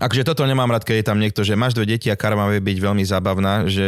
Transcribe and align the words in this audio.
Akože 0.00 0.24
toto 0.26 0.44
nemám 0.44 0.68
rád, 0.68 0.84
keď 0.84 0.96
je 1.00 1.06
tam 1.06 1.18
niekto, 1.20 1.40
že 1.42 1.56
máš 1.56 1.72
dve 1.72 1.96
deti 1.96 2.12
a 2.12 2.16
karma 2.16 2.48
vie 2.52 2.60
byť 2.60 2.78
veľmi 2.80 3.04
zábavná, 3.04 3.64
že 3.68 3.86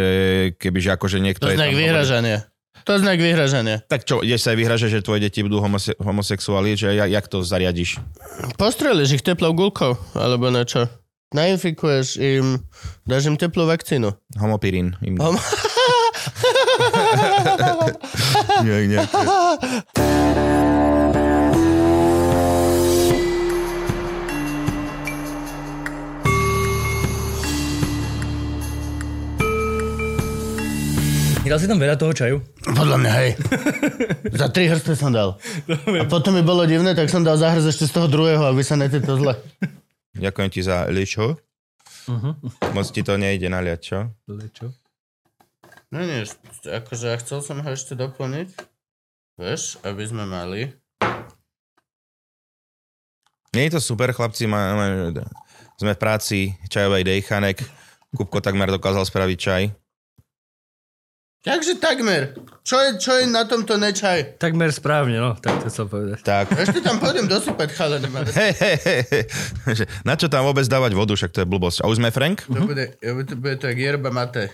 kebyže 0.57 0.91
akože 0.97 1.19
niekto 1.21 1.47
To 1.47 1.53
je 1.53 1.61
znak 1.61 1.77
vyhražania. 1.77 2.39
To 2.87 2.97
je 2.97 3.05
znak 3.05 3.19
vyhražania. 3.21 3.77
Tak 3.85 4.09
čo, 4.09 4.25
ideš 4.25 4.49
sa 4.49 4.57
aj 4.57 4.59
vyhražať, 4.65 4.91
že 4.97 5.05
tvoje 5.05 5.21
deti 5.21 5.45
budú 5.45 5.61
homose- 5.61 5.97
homosexuáli, 6.01 6.73
že 6.79 6.97
jak, 6.97 7.11
jak 7.11 7.27
to 7.29 7.45
zariadiš? 7.45 8.01
Postreliš 8.57 9.21
ich 9.21 9.27
teplou 9.27 9.53
gulkou, 9.53 9.99
alebo 10.17 10.49
niečo. 10.49 10.89
Nainfikuješ 11.37 12.17
im, 12.17 12.65
dáš 13.05 13.29
im 13.29 13.37
teplú 13.37 13.69
vakcínu. 13.69 14.09
Homopirín. 14.41 14.97
Im... 15.05 15.21
Hom- 15.21 15.37
Nie, 18.65 18.89
nie. 18.89 18.99
Dal 31.49 31.57
si 31.57 31.65
tam 31.65 31.81
veľa 31.81 31.97
toho 31.97 32.13
čaju? 32.13 32.45
Podľa 32.61 32.97
mňa, 33.01 33.13
hej. 33.25 33.31
Za 34.41 34.53
tri 34.53 34.69
hrstve 34.69 34.93
som 34.93 35.09
dal. 35.09 35.41
A 35.97 36.05
potom 36.05 36.37
mi 36.37 36.45
bolo 36.45 36.69
divné, 36.69 36.93
tak 36.93 37.09
som 37.09 37.25
dal 37.25 37.41
zahrz 37.41 37.65
ešte 37.65 37.89
z 37.89 37.93
toho 37.97 38.05
druhého, 38.05 38.45
aby 38.45 38.61
sa 38.61 38.77
netýto 38.77 39.17
zle. 39.17 39.33
Ďakujem 40.13 40.49
ti 40.53 40.61
za 40.61 40.85
ličo. 40.93 41.41
Moc 42.77 42.87
ti 42.93 43.01
to 43.01 43.17
nejde 43.17 43.49
naliať, 43.49 43.81
čo? 43.81 43.99
Čo? 44.53 44.77
No 45.89 46.05
nie, 46.05 46.29
akože 46.69 47.05
ja 47.09 47.17
chcel 47.17 47.41
som 47.41 47.65
ho 47.65 47.69
ešte 47.73 47.97
doplniť. 47.97 48.53
Vieš, 49.41 49.81
aby 49.89 50.05
sme 50.05 50.29
mali. 50.29 50.69
Nie 53.57 53.73
je 53.73 53.79
to 53.79 53.81
super, 53.81 54.13
chlapci, 54.13 54.45
má, 54.45 54.77
má, 54.77 54.87
sme 55.81 55.97
v 55.97 56.01
práci, 56.03 56.53
čajovej 56.69 57.09
dejchanek. 57.09 57.65
Kupko 58.13 58.45
takmer 58.45 58.69
dokázal 58.69 59.09
spraviť 59.09 59.39
čaj. 59.41 59.88
Takže 61.39 61.79
takmer. 61.79 62.35
Čo 62.67 62.77
je, 62.83 62.89
čo 62.99 63.13
je 63.15 63.25
na 63.31 63.47
tomto 63.47 63.79
nečaj? 63.79 64.37
Takmer 64.43 64.75
správne, 64.75 65.23
no, 65.23 65.39
tak 65.39 65.63
to 65.63 65.71
chcel 65.71 65.87
povedať. 65.87 66.21
Tak. 66.27 66.51
Ešte 66.53 66.83
tam 66.83 66.99
pôjdem 66.99 67.31
dosypať, 67.31 67.69
chale. 67.73 68.03
Hej, 68.03 68.53
hej, 68.59 68.77
hej, 68.83 69.03
Na 70.03 70.19
čo 70.19 70.27
tam 70.27 70.45
vôbec 70.45 70.67
dávať 70.67 70.99
vodu, 70.99 71.15
však 71.15 71.31
to 71.31 71.41
je 71.43 71.49
blbosť. 71.49 71.87
A 71.87 71.89
už 71.89 72.03
sme, 72.03 72.11
Frank? 72.11 72.43
To 72.51 72.67
bude, 72.67 72.99
to 73.01 73.35
bude 73.39 73.57
to 73.63 73.71
jak 73.71 73.79
yerba 73.79 74.11
mate. 74.11 74.51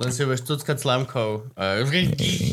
Len 0.00 0.10
si 0.10 0.24
budeš 0.24 0.42
cuckať 0.42 0.76
slámkou. 0.76 1.44
A... 1.54 1.84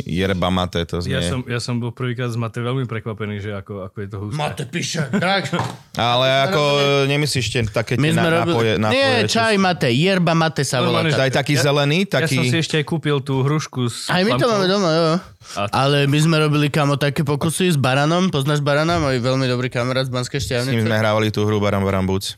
Jerba 0.04 0.50
mate, 0.50 0.84
to 0.84 1.00
znie. 1.00 1.16
Ja 1.16 1.22
som, 1.24 1.40
ja 1.44 1.58
som 1.58 1.78
bol 1.78 1.90
prvýkrát 1.90 2.28
z 2.28 2.36
Mate 2.36 2.60
veľmi 2.60 2.84
prekvapený, 2.84 3.40
že 3.40 3.52
ako, 3.54 3.88
ako 3.88 3.98
je 3.98 4.08
to 4.08 4.18
husté. 4.20 4.36
Mate 4.36 4.64
píše. 4.66 5.02
Tak. 5.10 5.56
Ale 5.94 6.26
ako 6.46 6.62
nemyslíš 7.06 7.48
tie 7.48 7.62
také 7.66 7.96
tie 7.96 8.12
na, 8.12 8.28
robili... 8.28 8.52
nápoje, 8.52 8.72
nápoje, 8.78 8.94
Nie, 8.94 9.12
čo- 9.24 9.40
čaj 9.40 9.56
mate. 9.56 9.88
Yerba 9.90 10.34
mate 10.34 10.62
sa 10.62 10.80
volá. 10.80 11.02
Daj 11.02 11.32
taký 11.34 11.56
zelený, 11.56 12.04
Ja 12.04 12.28
som 12.28 12.38
taký... 12.38 12.38
si 12.46 12.58
ešte 12.58 12.76
aj 12.76 12.86
kúpil 12.86 13.18
tú 13.20 13.40
hrušku 13.42 13.88
s 13.88 14.08
Aj 14.08 14.22
my 14.22 14.34
to 14.34 14.38
slamkou. 14.38 14.50
máme 14.50 14.66
doma, 14.68 14.90
jo. 14.92 15.08
A- 15.56 15.72
Ale 15.80 16.04
my 16.04 16.20
sme 16.20 16.36
robili 16.38 16.68
kamo 16.68 16.96
také 16.96 17.24
pokusy 17.24 17.72
s 17.72 17.78
Baranom. 17.78 18.28
Poznáš 18.28 18.60
Barana? 18.60 19.00
Môj 19.00 19.18
veľmi 19.18 19.46
dobrý 19.46 19.68
kamarát 19.68 20.04
z 20.04 20.12
Banskej 20.12 20.38
S 20.38 20.44
ním 20.44 20.48
šťavnice. 20.68 20.84
sme 20.84 20.96
hrávali 20.96 21.28
tú 21.30 21.42
hru 21.42 21.58
Baram 21.58 21.82
Boots. 22.04 22.36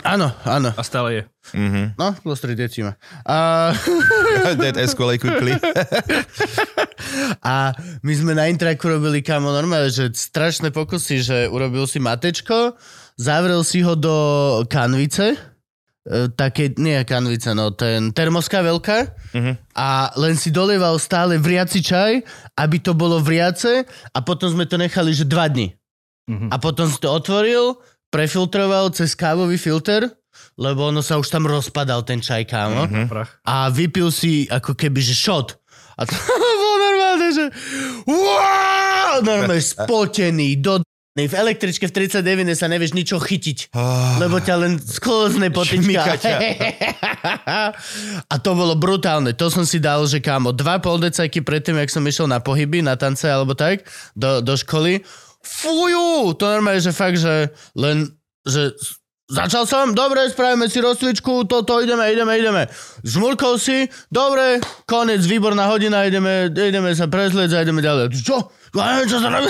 Áno, 0.00 0.32
áno. 0.42 0.72
A 0.72 0.82
stále 0.82 1.08
je. 1.12 1.22
Mhm. 1.52 2.00
No, 2.00 2.16
plus 2.16 2.40
tri 2.40 2.56
deti 2.56 2.80
má. 2.80 2.96
A, 3.28 3.70
That 4.60 4.80
escalate 4.80 5.20
quickly. 5.20 5.52
a 7.44 7.76
my 8.00 8.12
sme 8.14 8.32
na 8.32 8.48
Intraku 8.48 8.88
robili 8.88 9.20
kamo 9.20 9.52
normálne, 9.52 9.92
že 9.92 10.08
strašné 10.10 10.72
pokusy, 10.72 11.16
že 11.20 11.38
urobil 11.46 11.84
si 11.84 11.98
matečko, 11.98 12.74
zavrel 13.18 13.60
si 13.62 13.82
ho 13.82 13.92
do 13.92 14.16
kanvice, 14.66 15.34
e, 15.34 16.28
také, 16.32 16.72
nie 16.78 16.96
kanvice, 17.04 17.52
no 17.52 17.70
ten 17.70 18.10
termoska 18.10 18.62
veľká 18.62 18.98
Mhm. 19.32 19.52
a 19.76 20.12
len 20.16 20.34
si 20.36 20.48
dolieval 20.48 20.96
stále 20.96 21.36
vriaci 21.36 21.80
čaj, 21.80 22.22
aby 22.56 22.76
to 22.80 22.92
bolo 22.92 23.20
vriace 23.20 23.84
a 24.08 24.18
potom 24.20 24.50
sme 24.50 24.64
to 24.64 24.76
nechali, 24.76 25.12
že 25.12 25.28
dva 25.28 25.48
dni. 25.48 25.72
Mhm. 26.30 26.48
A 26.48 26.56
potom 26.56 26.86
si 26.86 27.02
to 27.02 27.10
otvoril, 27.10 27.76
prefiltroval 28.12 28.92
cez 28.92 29.16
kávový 29.16 29.56
filter, 29.56 30.04
lebo 30.60 30.92
ono 30.92 31.00
sa 31.00 31.16
už 31.16 31.32
tam 31.32 31.48
rozpadal 31.48 32.04
ten 32.04 32.20
čaj, 32.20 32.44
kámo. 32.44 32.84
Mhm. 32.84 33.08
Prach. 33.08 33.40
A 33.48 33.72
vypil 33.72 34.12
si 34.12 34.44
ako 34.52 34.76
keby, 34.76 35.00
že 35.00 35.16
shot. 35.16 35.56
A 35.96 36.04
to 36.04 36.12
bolo 36.60 36.76
normálne, 36.76 37.28
že 37.32 37.44
wow, 38.04 39.24
normálne 39.24 39.64
spotený, 39.64 40.60
do 40.60 40.84
v 41.12 41.36
električke 41.36 41.84
v 41.84 42.08
39 42.08 42.56
sa 42.56 42.72
nevieš 42.72 42.96
ničo 42.96 43.20
chytiť. 43.20 43.76
Ah. 43.76 44.16
Lebo 44.16 44.40
ťa 44.40 44.56
len 44.56 44.80
Šmýka 44.80 45.52
potička. 45.52 46.24
A 48.32 48.34
to 48.40 48.56
bolo 48.56 48.72
brutálne. 48.80 49.36
To 49.36 49.52
som 49.52 49.68
si 49.68 49.76
dal, 49.76 50.08
že 50.08 50.24
kámo, 50.24 50.56
dva 50.56 50.80
pol 50.80 50.96
decajky 50.96 51.44
predtým, 51.44 51.76
jak 51.76 51.92
som 51.92 52.00
išiel 52.08 52.32
na 52.32 52.40
pohyby, 52.40 52.80
na 52.80 52.96
tance 52.96 53.28
alebo 53.28 53.52
tak, 53.52 53.84
do, 54.16 54.40
do 54.40 54.56
školy. 54.56 55.04
Fujú! 55.42 56.34
To 56.38 56.44
normálne, 56.46 56.78
že 56.78 56.94
fakt, 56.94 57.18
že 57.18 57.50
len, 57.74 58.08
že 58.46 58.72
Začal 59.32 59.64
som, 59.64 59.96
dobre, 59.96 60.28
spravíme 60.28 60.68
si 60.68 60.76
rozcvičku, 60.76 61.48
toto, 61.48 61.80
ideme, 61.80 62.04
ideme, 62.12 62.36
ideme. 62.36 62.62
Žmurkol 63.00 63.56
si, 63.56 63.88
dobre, 64.12 64.60
konec, 64.84 65.24
výborná 65.24 65.72
hodina, 65.72 66.04
ideme, 66.04 66.52
ideme 66.52 66.92
sa 66.92 67.08
prezlieť 67.08 67.56
a 67.56 67.64
ideme 67.64 67.80
ďalej. 67.80 68.12
Čo? 68.12 68.52
Ja 68.76 68.92
neviem, 68.92 69.08
čo 69.08 69.24
sa 69.24 69.32
robí. 69.32 69.48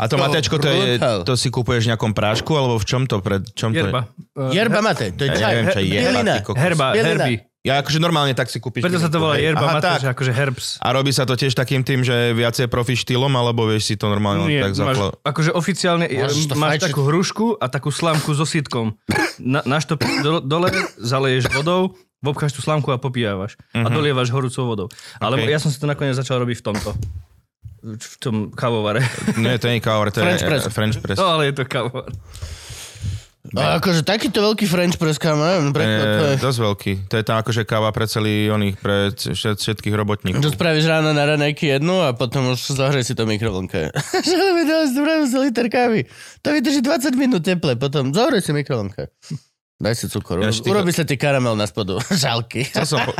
A 0.00 0.08
to 0.08 0.16
To 0.16 0.22
matečko, 0.22 0.56
to, 0.56 0.72
je, 0.72 0.96
to 1.28 1.34
si 1.36 1.52
kúpuješ 1.52 1.84
v 1.84 1.88
nejakom 1.92 2.16
prášku, 2.16 2.56
alebo 2.56 2.80
v 2.80 2.88
čom 2.88 3.04
to? 3.04 3.20
Pred, 3.20 3.52
čom 3.52 3.76
Jerba. 3.76 4.08
To 4.32 4.48
Yerba 4.48 4.80
mate, 4.80 5.12
to 5.12 5.28
je 5.28 5.28
je? 5.28 5.36
Ja 5.36 5.40
čaj. 5.44 5.50
neviem, 5.52 5.66
čo 5.68 5.80
je 5.80 5.86
jerba. 5.92 6.34
Herba, 6.56 6.86
herby. 6.96 7.34
Ja 7.60 7.76
akože 7.76 7.98
normálne 7.98 8.32
tak 8.32 8.48
si 8.48 8.56
kúpiš. 8.56 8.80
Preto 8.80 8.96
sa 8.96 9.06
to 9.06 9.20
volá 9.20 9.36
Hej. 9.36 9.52
yerba 9.52 9.62
Aha, 9.62 9.74
mate, 9.76 9.84
tak. 9.86 10.00
že 10.00 10.08
akože 10.08 10.32
herbs. 10.32 10.66
A 10.80 10.88
robí 10.90 11.10
sa 11.10 11.22
to 11.22 11.34
tiež 11.34 11.52
takým 11.52 11.80
tým, 11.80 12.00
že 12.00 12.32
viacej 12.32 12.66
profi 12.66 12.94
štýlom, 12.94 13.28
alebo 13.30 13.64
vieš 13.64 13.84
si 13.84 13.94
to 13.94 14.08
normálne 14.08 14.48
Nie, 14.48 14.64
tak 14.64 14.72
máš, 14.72 14.96
zaplo... 14.96 15.06
akože 15.20 15.50
oficiálne 15.52 16.08
to 16.46 16.56
máš 16.56 16.80
fajčiť. 16.80 16.86
takú 16.88 17.00
hrušku 17.04 17.46
a 17.54 17.66
takú 17.66 17.90
slámku 17.90 18.32
so 18.32 18.44
sítkom. 18.44 18.96
Na, 19.36 19.60
naštopíš 19.62 20.20
do, 20.20 20.40
dole, 20.40 20.72
zaleješ 20.96 21.52
vodou, 21.52 21.92
obcháš 22.22 22.52
tú 22.52 22.60
slámku 22.60 22.88
a 22.88 22.96
popíjavaš. 22.96 23.60
A 23.74 23.88
dolievaš 23.88 24.28
horúcou 24.28 24.64
vodou. 24.64 24.88
Ale 25.16 25.36
Mhm. 25.36 25.42
Ok. 25.42 25.48
ja 25.50 25.58
som 25.58 25.68
si 25.68 25.76
to 25.76 25.84
nakoniec 25.84 26.16
začal 26.16 26.40
robiť 26.40 26.56
v 26.56 26.64
tomto. 26.64 26.90
V 27.80 28.14
tom 28.18 28.36
kávovare. 28.50 29.04
Nie, 29.36 29.56
to 29.56 29.64
nie 29.66 29.76
je 29.76 29.84
káver, 29.84 30.08
to 30.08 30.20
French 30.20 30.40
je 30.40 30.48
press. 30.48 30.64
eh, 30.64 30.68
French 30.70 30.96
press. 30.96 31.16
No 31.16 31.28
ale 31.30 31.48
je 31.48 31.54
to 31.54 31.64
kávovar. 31.66 32.08
A 33.56 33.80
akože 33.80 34.04
takýto 34.04 34.44
veľký 34.44 34.68
French 34.68 35.00
press, 35.00 35.16
kámo, 35.16 35.40
neviem, 35.40 35.72
To 35.72 35.76
preklad, 35.80 36.06
to 36.12 36.24
je... 36.28 36.34
dosť 36.44 36.58
veľký. 36.60 36.92
To 37.08 37.14
je 37.16 37.24
tam 37.24 37.36
akože 37.40 37.62
káva 37.64 37.88
pre 37.88 38.04
celý 38.04 38.52
oných, 38.52 38.76
pre 38.76 39.16
všet- 39.16 39.56
všetkých 39.64 39.96
robotníkov. 39.96 40.44
Čo 40.44 40.52
spravíš 40.52 40.84
ráno 40.84 41.16
na 41.16 41.24
ranejky 41.24 41.72
jednu 41.72 42.04
a 42.04 42.12
potom 42.12 42.52
už 42.52 42.60
zahrej 42.76 43.00
si 43.00 43.16
to 43.16 43.24
mikrovlnke. 43.24 43.96
Že 44.28 44.36
mi 44.52 44.62
dal 44.68 44.84
spravil 44.92 45.24
si 45.24 45.36
liter 45.40 45.66
kávy. 45.72 46.04
To 46.44 46.52
vydrží 46.52 46.84
20 46.84 47.16
minút 47.16 47.40
teple, 47.40 47.80
potom 47.80 48.12
zohrej 48.12 48.44
si 48.44 48.52
mikrovlnke. 48.52 49.08
Daj 49.80 49.96
si 49.96 50.06
cukor. 50.12 50.44
Ja, 50.44 50.52
Urobí 50.52 50.92
sa 50.92 51.08
ti 51.08 51.16
karamel 51.16 51.56
na 51.56 51.64
spodu. 51.64 51.96
Žalky. 52.12 52.68
Chcel 52.68 52.84
som 52.84 53.00
po... 53.08 53.16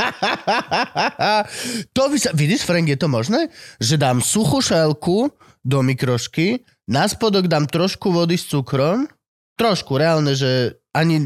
to 1.97 2.01
by 2.13 2.17
sa... 2.21 2.29
Vidíš, 2.37 2.69
Frank, 2.69 2.85
je 2.85 3.01
to 3.01 3.09
možné? 3.09 3.49
Že 3.81 3.97
dám 3.97 4.17
suchú 4.21 4.61
šálku 4.61 5.33
do 5.65 5.81
mikrošky, 5.81 6.61
na 6.85 7.09
spodok 7.09 7.49
dám 7.49 7.65
trošku 7.65 8.13
vody 8.13 8.37
s 8.37 8.45
cukrom, 8.45 9.09
trošku, 9.53 9.95
reálne, 9.95 10.31
že 10.31 10.51
ani 10.89 11.23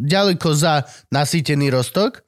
ďaleko 0.00 0.48
za 0.52 0.82
nasýtený 1.08 1.70
roztok 1.70 2.22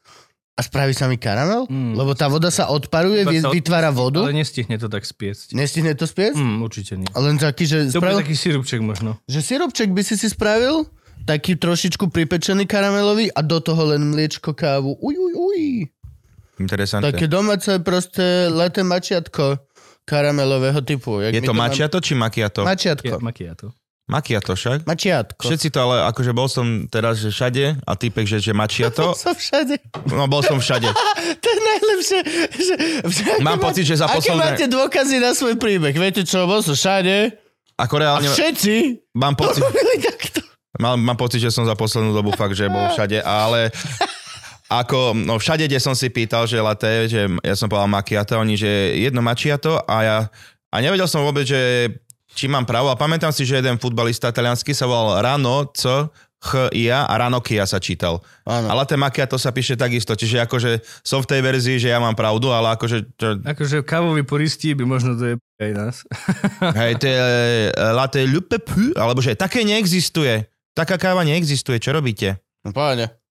a 0.53 0.61
spraví 0.61 0.93
sa 0.93 1.07
mi 1.07 1.17
karamel, 1.17 1.65
Mm. 1.65 1.95
lebo 1.95 2.13
tá 2.13 2.27
voda 2.27 2.49
sa 2.49 2.69
odparuje, 2.69 3.25
sa 3.25 3.49
od- 3.49 3.55
vytvára 3.55 3.89
vodu. 3.89 4.21
Ale 4.21 4.35
nestihne 4.35 4.77
to 4.77 4.87
tak 4.87 5.03
spiecť. 5.03 5.53
Nestihne 5.53 5.93
to 5.93 6.05
spiec? 6.05 6.33
Mm, 6.33 6.61
určite 6.61 6.95
nie. 6.95 7.09
Len 7.09 7.37
taký, 7.37 7.65
že, 7.65 7.89
To 7.89 7.99
spravil, 7.99 8.21
taký 8.21 8.35
sirupček 8.35 8.81
možno. 8.81 9.17
že 9.25 9.41
sirupček 9.41 9.89
by 9.89 10.03
si 10.03 10.15
si 10.15 10.29
spravil, 10.29 10.85
taký 11.23 11.55
trošičku 11.55 12.07
pripečený 12.07 12.67
karamelový 12.67 13.31
a 13.31 13.41
do 13.41 13.59
toho 13.59 13.81
len 13.87 14.11
mliečko, 14.11 14.53
kávu. 14.53 14.93
Uj, 14.95 15.15
uj, 15.17 15.33
uj. 15.35 15.63
Interesantné. 16.59 17.11
Také 17.11 17.27
domáce 17.27 17.79
proste 17.79 18.23
leté 18.49 18.83
mačiatko 18.83 19.57
karamelového 20.05 20.81
typu. 20.81 21.23
Jak 21.23 21.33
Je 21.33 21.41
to 21.41 21.55
máme- 21.55 21.71
mačiato 21.71 21.97
či 21.97 22.13
makiato? 22.13 22.61
Je, 22.61 22.67
Mačiatko. 22.67 23.15
makiato. 23.21 23.67
Makiato 24.11 24.59
však. 24.59 24.83
Mačiatko. 24.83 25.47
Všetci 25.47 25.71
to 25.71 25.79
ale, 25.79 26.11
akože 26.11 26.35
bol 26.35 26.51
som 26.51 26.91
teraz 26.91 27.23
že 27.23 27.31
všade 27.31 27.79
a 27.87 27.93
typek, 27.95 28.27
že, 28.27 28.43
že 28.43 28.51
mačiato. 28.51 29.15
Som 29.23 29.39
všade. 29.39 29.79
No 30.11 30.27
bol 30.27 30.43
som 30.43 30.59
všade. 30.59 30.91
To 31.43 31.47
je 31.49 31.59
najlepšie. 31.59 32.21
Že, 32.51 32.75
že, 33.09 33.25
Mám 33.43 33.59
aké 33.59 33.67
pocit, 33.67 33.85
že 33.87 33.95
za 33.99 34.07
Aké 34.11 34.31
posledné- 34.31 34.43
máte 34.43 34.65
dôkazy 34.67 35.17
na 35.23 35.33
svoj 35.35 35.55
príbeh? 35.55 35.95
Viete 35.95 36.23
čo, 36.27 36.47
bol 36.47 36.61
som 36.63 36.75
všade 36.75 37.35
Ako 37.79 37.95
a 37.99 38.01
reálne, 38.03 38.29
všetci 38.31 38.75
mám 39.17 39.35
pocit, 39.35 39.63
mám, 40.83 40.99
mám 40.99 41.19
pocit, 41.19 41.41
že 41.41 41.51
som 41.51 41.63
za 41.67 41.75
poslednú 41.75 42.13
dobu 42.13 42.31
fakt, 42.35 42.55
že 42.55 42.71
bol 42.71 42.85
všade, 42.91 43.23
ale 43.23 43.71
ako, 44.69 45.13
no 45.15 45.37
všade, 45.37 45.67
kde 45.69 45.79
som 45.83 45.93
si 45.93 46.09
pýtal, 46.09 46.45
že 46.49 46.61
latte, 46.63 47.09
že 47.09 47.29
ja 47.43 47.55
som 47.57 47.69
povedal 47.69 47.91
makiato, 47.91 48.39
oni, 48.39 48.55
že 48.57 48.71
jedno 48.99 49.21
mačiato 49.21 49.81
a 49.85 49.97
ja, 50.05 50.17
a 50.73 50.77
nevedel 50.81 51.05
som 51.05 51.21
vôbec, 51.21 51.45
že 51.45 51.93
či 52.33 52.49
mám 52.49 52.65
právo 52.65 52.89
a 52.93 52.99
pamätám 52.99 53.31
si, 53.31 53.45
že 53.45 53.61
jeden 53.61 53.77
futbalista 53.79 54.33
taliansky 54.33 54.73
sa 54.73 54.89
volal 54.89 55.21
Rano, 55.21 55.69
co 55.73 56.11
Ch, 56.43 56.75
IA 56.75 57.07
a 57.07 57.15
Ranokia 57.15 57.63
sa 57.71 57.79
čítal. 57.79 58.19
Áno. 58.43 58.67
A 58.67 58.75
latte 58.75 58.99
macchiato 58.99 59.39
sa 59.39 59.55
píše 59.55 59.79
takisto, 59.79 60.19
čiže 60.19 60.43
akože 60.43 60.83
som 61.07 61.23
v 61.23 61.31
tej 61.31 61.41
verzii, 61.41 61.77
že 61.79 61.95
ja 61.95 62.03
mám 62.03 62.19
pravdu, 62.19 62.51
ale 62.51 62.75
akože, 62.75 63.15
čo, 63.15 63.39
Akože 63.47 63.87
kávoví 63.87 64.27
puristi 64.27 64.75
by 64.75 64.83
možno 64.83 65.15
to 65.15 65.25
je 65.31 65.35
aj 65.63 65.73
nás. 65.79 65.97
hej, 66.83 66.99
to 66.99 67.07
je 67.07 67.19
eh, 67.71 67.95
latte 67.95 68.27
alebo 68.99 69.23
že 69.23 69.39
také 69.39 69.63
neexistuje. 69.63 70.51
Taká 70.75 70.99
káva 70.99 71.23
neexistuje, 71.23 71.79
čo 71.79 71.95
robíte? 71.95 72.43
No 72.67 72.75
pohode. 72.75 73.22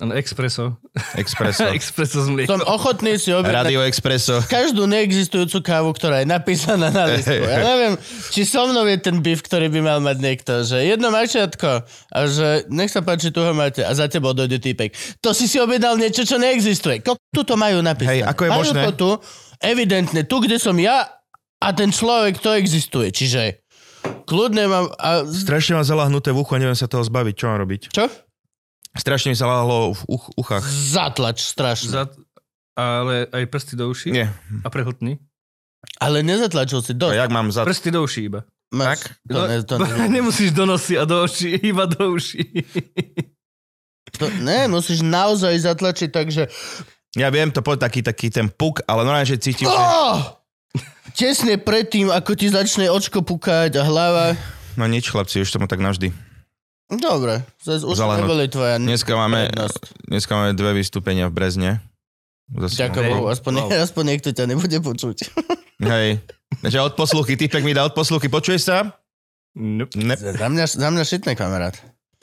Áno, 0.00 0.16
Expresso. 0.16 0.80
Expresso. 1.12 1.68
Expresso 1.76 2.24
z 2.24 2.28
Som 2.28 2.34
mliekom. 2.34 2.64
ochotný 2.64 3.20
si 3.20 3.28
objednať 3.28 3.52
Radio 3.68 3.84
Expresso. 3.84 4.40
každú 4.48 4.88
neexistujúcu 4.88 5.60
kávu, 5.60 5.92
ktorá 5.92 6.24
je 6.24 6.32
napísaná 6.32 6.88
na 6.88 7.12
listku. 7.12 7.44
Ja 7.52 7.60
neviem, 7.60 7.94
či 8.32 8.48
so 8.48 8.64
mnou 8.64 8.88
je 8.88 8.96
ten 8.96 9.20
beef, 9.20 9.44
ktorý 9.44 9.68
by 9.68 9.80
mal 9.84 9.98
mať 10.00 10.16
niekto, 10.24 10.52
že 10.64 10.80
jedno 10.80 11.12
mačiatko 11.12 11.84
a 12.08 12.18
že 12.24 12.64
nech 12.72 12.88
sa 12.88 13.04
páči, 13.04 13.28
tu 13.28 13.44
ho 13.44 13.52
máte 13.52 13.84
a 13.84 13.92
za 13.92 14.08
tebou 14.08 14.32
dojde 14.32 14.58
týpek. 14.58 14.96
To 15.20 15.36
si 15.36 15.44
si 15.44 15.60
objednal 15.60 16.00
niečo, 16.00 16.24
čo 16.24 16.40
neexistuje. 16.40 17.04
Ko 17.04 17.20
tu 17.28 17.44
to 17.44 17.60
majú 17.60 17.84
napísané. 17.84 18.24
Hej, 18.24 18.32
ako 18.32 18.40
je 18.42 18.50
majú 18.50 18.60
možné? 18.64 18.80
to 18.80 18.90
tu, 18.96 19.10
evidentne, 19.60 20.20
tu, 20.24 20.40
kde 20.40 20.56
som 20.56 20.74
ja 20.80 21.04
a 21.60 21.68
ten 21.76 21.92
človek, 21.92 22.40
to 22.40 22.56
existuje. 22.56 23.12
Čiže 23.12 23.60
kľudne 24.26 24.66
mám... 24.66 24.86
A... 24.98 25.22
Strašne 25.28 25.78
mám 25.78 25.86
zalahnuté 25.86 26.32
v 26.34 26.42
uchu 26.42 26.56
a 26.56 26.58
neviem 26.58 26.74
sa 26.74 26.90
toho 26.90 27.04
zbaviť. 27.06 27.34
Čo 27.38 27.46
mám 27.52 27.60
robiť? 27.62 27.82
Čo? 27.92 28.08
Strašne 28.92 29.32
mi 29.32 29.36
sa 29.36 29.46
lahlo 29.46 29.92
v 29.92 30.02
uch, 30.06 30.28
uchách. 30.36 30.64
Zatlač 30.64 31.40
strašne. 31.40 31.90
Za, 31.90 32.02
ale 32.74 33.24
aj 33.28 33.44
prsty 33.48 33.74
do 33.74 33.88
uší 33.88 34.12
Nie. 34.12 34.28
a 34.60 34.68
prehltní. 34.68 35.16
Ale 35.96 36.20
nezatlačil 36.20 36.80
si 36.80 36.92
A 36.92 36.98
dosť. 36.98 37.16
jak 37.16 37.30
mám 37.32 37.48
za... 37.50 37.64
Prsty 37.64 37.90
do 37.90 38.04
uší 38.04 38.28
iba. 38.28 38.44
Máš, 38.72 39.04
to, 39.28 39.36
No, 39.36 39.40
ne, 39.48 39.56
to, 39.62 39.74
ne, 39.76 40.08
Nemusíš 40.16 40.52
do 40.52 40.64
nosy 40.64 40.96
a 40.96 41.04
do 41.04 41.22
očí, 41.22 41.52
iba 41.60 41.84
do 41.84 42.16
uší. 42.16 42.64
to, 44.16 44.28
ne, 44.40 44.68
musíš 44.68 45.04
naozaj 45.04 45.56
zatlačiť, 45.60 46.08
takže... 46.08 46.42
Ja 47.12 47.28
viem 47.28 47.52
to 47.52 47.60
po 47.60 47.76
taký, 47.76 48.00
taký 48.00 48.32
ten 48.32 48.48
puk, 48.48 48.80
ale 48.88 49.04
normálne, 49.04 49.28
že 49.28 49.36
cítim, 49.36 49.68
že... 49.68 49.76
Oh! 49.76 50.40
Tesne 51.12 51.60
predtým, 51.60 52.08
ako 52.08 52.32
ti 52.32 52.48
začne 52.48 52.88
očko 52.88 53.20
pukať 53.20 53.76
a 53.76 53.84
hlava. 53.84 54.32
No 54.80 54.88
nič, 54.88 55.12
chlapci, 55.12 55.44
už 55.44 55.52
tomu 55.52 55.68
tak 55.68 55.84
navždy. 55.84 56.08
Dobre, 56.92 57.40
zase 57.58 57.82
už 57.82 57.96
neboli 57.96 58.46
tvoja 58.46 58.76
Dneska 58.76 59.16
máme, 59.16 59.48
prednosť. 59.48 59.80
dneska 60.04 60.32
máme 60.34 60.52
dve 60.52 60.76
vystúpenia 60.76 61.24
v 61.26 61.34
Brezne. 61.34 61.70
Zase, 62.52 62.84
Ďakujem. 62.84 63.08
Bohu, 63.10 63.24
aspoň, 63.26 63.52
Wow. 63.58 63.68
aspoň 63.86 64.04
niekto 64.06 64.28
ťa 64.30 64.44
nebude 64.44 64.76
počuť. 64.76 65.16
Hej. 65.92 66.20
Takže 66.60 66.78
od 66.78 66.92
posluchy, 66.92 67.34
typek 67.34 67.64
mi 67.64 67.72
dá 67.72 67.82
od 67.82 67.96
posluchy. 67.96 68.28
Počuješ 68.28 68.62
sa? 68.62 68.92
Nope. 69.52 69.96
Ne. 69.96 70.16
Za 70.16 70.46
mňa, 70.46 70.64
za 70.66 70.88
mňa 70.88 71.02
šitné, 71.02 71.32
kamarát. 71.32 71.72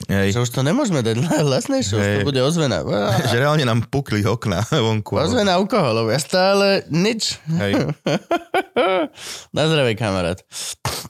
Hej. 0.08 0.32
Že 0.32 0.38
už 0.48 0.50
to 0.56 0.60
nemôžeme 0.64 1.04
dať 1.04 1.20
hlasnejšie, 1.44 1.92
už 1.92 2.06
to 2.22 2.28
bude 2.28 2.40
ozvena. 2.40 2.80
Že 3.30 3.36
reálne 3.36 3.64
nám 3.68 3.84
pukli 3.84 4.24
okna 4.24 4.64
vonku. 4.86 5.20
Ozvena 5.20 5.60
u 5.60 5.68
koho, 5.68 5.92
lebo 5.92 6.08
ja 6.08 6.20
stále 6.22 6.88
nič. 6.88 7.36
Hej. 7.60 7.92
Na 9.56 9.62
zdravie, 9.68 9.92
kamarát. 9.98 10.40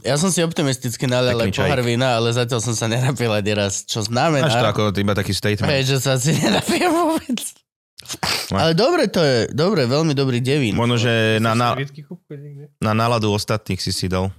Ja 0.02 0.18
som 0.18 0.34
si 0.34 0.42
optimisticky 0.42 1.06
nalial 1.06 1.38
aj 1.38 1.54
pohár 1.54 1.84
vína, 1.86 2.18
ale 2.18 2.34
zatiaľ 2.34 2.58
som 2.64 2.74
sa 2.74 2.90
nenapil 2.90 3.30
ani 3.30 3.52
raz, 3.54 3.86
čo 3.86 4.02
znamená... 4.02 4.48
Máš 4.48 4.58
to 4.58 4.70
ako 4.72 4.82
iba 4.96 5.14
taký 5.14 5.36
statement. 5.36 5.70
Hej, 5.70 5.94
že 5.94 5.96
sa 6.02 6.18
si 6.18 6.34
nenapijem 6.34 6.90
vôbec. 6.90 7.38
Ale 8.50 8.72
dobre 8.74 9.06
to 9.06 9.20
je, 9.20 9.36
dobre, 9.52 9.86
veľmi 9.86 10.16
dobrý 10.16 10.40
devín. 10.42 10.74
Možno, 10.74 10.96
že 10.98 11.38
na, 11.38 11.54
na, 11.54 11.76
na 12.80 12.92
náladu 12.96 13.30
ostatných 13.30 13.78
si 13.78 13.92
si 13.92 14.10
dal. 14.10 14.32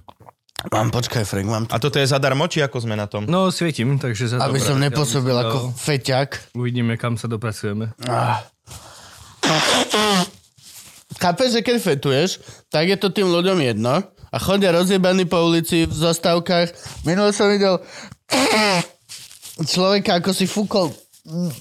Mám, 0.70 0.94
počkaj, 0.94 1.26
Frank, 1.26 1.48
mám 1.50 1.64
tu. 1.66 1.74
A 1.74 1.82
toto 1.82 1.98
je 1.98 2.06
zadarmo, 2.06 2.46
či 2.46 2.62
ako 2.62 2.86
sme 2.86 2.94
na 2.94 3.10
tom? 3.10 3.26
No, 3.26 3.50
svietim, 3.50 3.98
takže 3.98 4.30
za 4.30 4.36
to 4.38 4.46
Aby 4.46 4.62
som 4.62 4.78
nepôsobil 4.78 5.34
No, 5.34 5.42
ako 5.42 5.58
feťak. 5.74 6.54
Uvidíme, 6.54 6.94
kam 6.94 7.18
sa 7.18 7.26
dopracujeme. 7.26 7.90
Ah. 8.06 8.46
Chápeš, 11.18 11.58
že 11.58 11.60
keď 11.66 11.76
fetuješ, 11.82 12.30
tak 12.70 12.86
je 12.86 12.96
to 12.98 13.10
tým 13.10 13.26
ľuďom 13.26 13.58
jedno 13.58 14.06
a 14.32 14.36
chodia 14.38 14.70
rozjebaní 14.70 15.26
po 15.26 15.42
ulici 15.42 15.84
v 15.84 15.94
zastávkach. 15.94 16.70
Minule 17.02 17.34
som 17.34 17.50
videl 17.50 17.82
človeka, 19.72 20.22
ako 20.22 20.30
si 20.30 20.46
fúkol 20.46 20.94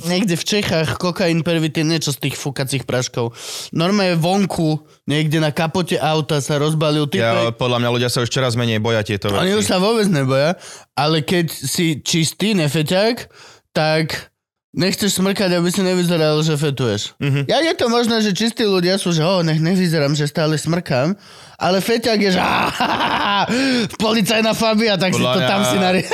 niekde 0.04 0.34
v 0.34 0.42
Čechách 0.44 0.98
kokain 0.98 1.42
pervitín, 1.42 1.86
niečo 1.86 2.10
z 2.10 2.18
tých 2.20 2.36
fúkacích 2.36 2.82
praškov. 2.82 3.38
Normálne 3.70 4.18
vonku, 4.18 4.78
niekde 5.06 5.38
na 5.38 5.50
kapote 5.50 5.96
auta 5.96 6.38
sa 6.38 6.58
rozbalil 6.58 7.06
Ja, 7.14 7.38
typek. 7.48 7.58
podľa 7.58 7.78
mňa 7.78 7.90
ľudia 7.92 8.10
sa 8.10 8.20
už 8.20 8.30
čoraz 8.30 8.54
menej 8.54 8.78
boja 8.78 9.02
tieto 9.02 9.30
Oni 9.30 9.54
už 9.54 9.62
veci. 9.62 9.70
sa 9.70 9.78
vôbec 9.78 10.06
neboja, 10.06 10.58
ale 10.92 11.22
keď 11.22 11.46
si 11.48 12.02
čistý, 12.02 12.58
nefeťák, 12.58 13.30
tak 13.70 14.34
nechceš 14.72 15.20
smrkať, 15.20 15.52
aby 15.54 15.68
si 15.68 15.80
nevyzeral, 15.80 16.40
že 16.40 16.56
fetuješ. 16.56 17.14
Mhm. 17.16 17.22
Mm-hmm. 17.22 17.44
Ja 17.46 17.58
je 17.62 17.74
to 17.76 17.86
možné, 17.86 18.18
že 18.20 18.32
čistí 18.32 18.64
ľudia 18.64 18.98
sú, 18.98 19.12
že 19.12 19.22
oh, 19.22 19.44
nech 19.44 19.60
nevyzerám, 19.60 20.16
že 20.16 20.26
stále 20.26 20.58
smrkám, 20.58 21.14
ale 21.56 21.78
feťák 21.78 22.18
je, 22.18 22.32
že 22.34 22.42
policajná 24.02 24.52
fabia, 24.54 24.96
tak 24.96 25.12
si 25.12 25.20
Podľa 25.20 25.34
to 25.34 25.40
mňa- 25.40 25.50
tam 25.50 25.62
si 25.64 25.78
nari... 25.78 26.02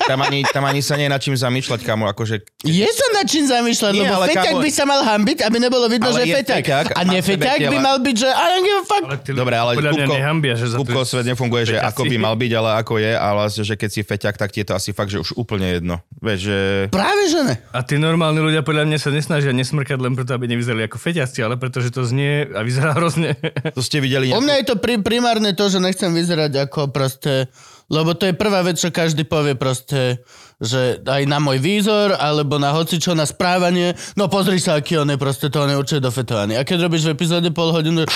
Tam 0.00 0.18
ani, 0.18 0.42
tam 0.44 0.64
ani 0.64 0.80
sa 0.80 0.94
nie 0.94 1.06
je 1.06 1.12
nad 1.12 1.20
čím 1.20 1.34
zamýšľať, 1.34 1.80
kamo. 1.82 2.08
Akože, 2.08 2.40
Je 2.62 2.88
sa 2.88 3.06
nad 3.12 3.24
čím 3.24 3.44
zamýšľať, 3.44 3.92
Nie, 3.92 4.00
lebo 4.02 4.12
ale 4.16 4.26
feťák 4.28 4.44
kámo- 4.50 4.64
by 4.64 4.70
sa 4.70 4.84
mal 4.84 5.00
hambiť, 5.02 5.38
aby 5.42 5.56
nebolo 5.58 5.86
vidno, 5.86 6.08
Ale 6.08 6.16
že 6.16 6.22
je 6.22 6.34
feťák. 6.36 6.58
feťák 6.58 6.86
A 6.90 7.00
a 7.00 7.20
sebe 7.20 7.44
by 7.68 7.78
mal 7.78 7.96
byť, 7.98 8.16
že 8.16 8.28
I 8.28 8.44
don't 8.48 8.64
give 8.64 8.76
a 8.76 8.84
fuck. 8.84 9.02
Ale 9.02 9.16
ty 9.18 9.30
Dobre, 9.30 9.54
ale 9.54 9.70
Kupko- 9.76 10.08
nehambia, 10.10 10.54
že. 10.54 10.64
Kupko 10.72 11.00
svet 11.02 11.24
nefunguje, 11.24 11.62
že 11.64 11.76
Feťaci. 11.76 11.88
ako 11.90 12.02
by 12.06 12.16
mal 12.16 12.34
byť, 12.34 12.52
ale 12.54 12.70
ako 12.76 12.92
je, 12.96 13.12
ale 13.12 13.34
vlastne, 13.38 13.62
že 13.62 13.74
keď 13.74 13.88
si 13.88 14.00
feťak, 14.00 14.34
tak 14.34 14.50
ti 14.50 14.58
je 14.58 14.66
to 14.66 14.74
asi 14.74 14.90
fakt, 14.90 15.08
že 15.08 15.18
už 15.18 15.36
úplne 15.36 15.68
jedno. 15.70 16.00
Vieš, 16.18 16.38
že... 16.42 16.58
Práve, 16.88 17.22
že 17.26 17.40
ne. 17.42 17.54
A 17.70 17.80
tí 17.80 17.96
normálni 17.96 18.40
ľudia 18.40 18.60
podľa 18.60 18.84
mňa 18.86 18.98
sa 18.98 19.10
nesnažia 19.10 19.52
nesmrkať 19.52 19.96
len 19.96 20.12
preto, 20.12 20.32
aby 20.32 20.46
nevyzerali 20.46 20.84
ako 20.84 20.96
feťasci, 20.96 21.40
ale 21.40 21.54
preto, 21.54 21.78
že 21.78 21.88
to 21.88 22.02
znie 22.02 22.44
a 22.46 22.60
vyzerá 22.60 22.92
hrozne. 22.92 23.36
To 23.70 23.80
ste 23.80 23.98
videli 23.98 24.28
U 24.28 24.34
nejakú... 24.34 24.42
mňa 24.42 24.54
je 24.56 24.66
to 24.66 24.76
pri, 24.76 24.98
primárne 24.98 25.52
to, 25.52 25.64
že 25.66 25.78
nechcem 25.78 26.10
vyzerať 26.10 26.52
ako 26.62 26.88
proste... 26.88 27.46
Lebo 27.90 28.14
to 28.14 28.30
je 28.30 28.38
prvá 28.38 28.62
vec, 28.62 28.78
čo 28.78 28.94
každý 28.94 29.26
povie 29.26 29.58
proste, 29.58 30.22
že 30.62 31.02
aj 31.02 31.26
na 31.26 31.42
môj 31.42 31.58
výzor, 31.58 32.14
alebo 32.14 32.62
na 32.62 32.70
hocičo, 32.70 33.18
na 33.18 33.26
správanie, 33.26 33.98
no 34.14 34.30
pozri 34.30 34.62
sa, 34.62 34.78
aký 34.78 34.94
on 34.94 35.10
je 35.10 35.18
proste, 35.18 35.50
to 35.50 35.58
on 35.58 35.74
je 35.74 35.76
určite 35.76 36.06
dofetovaný. 36.06 36.54
A 36.54 36.62
keď 36.62 36.86
robíš 36.86 37.10
v 37.10 37.18
epizóde 37.18 37.50
pol 37.50 37.74
hodinu 37.74 38.06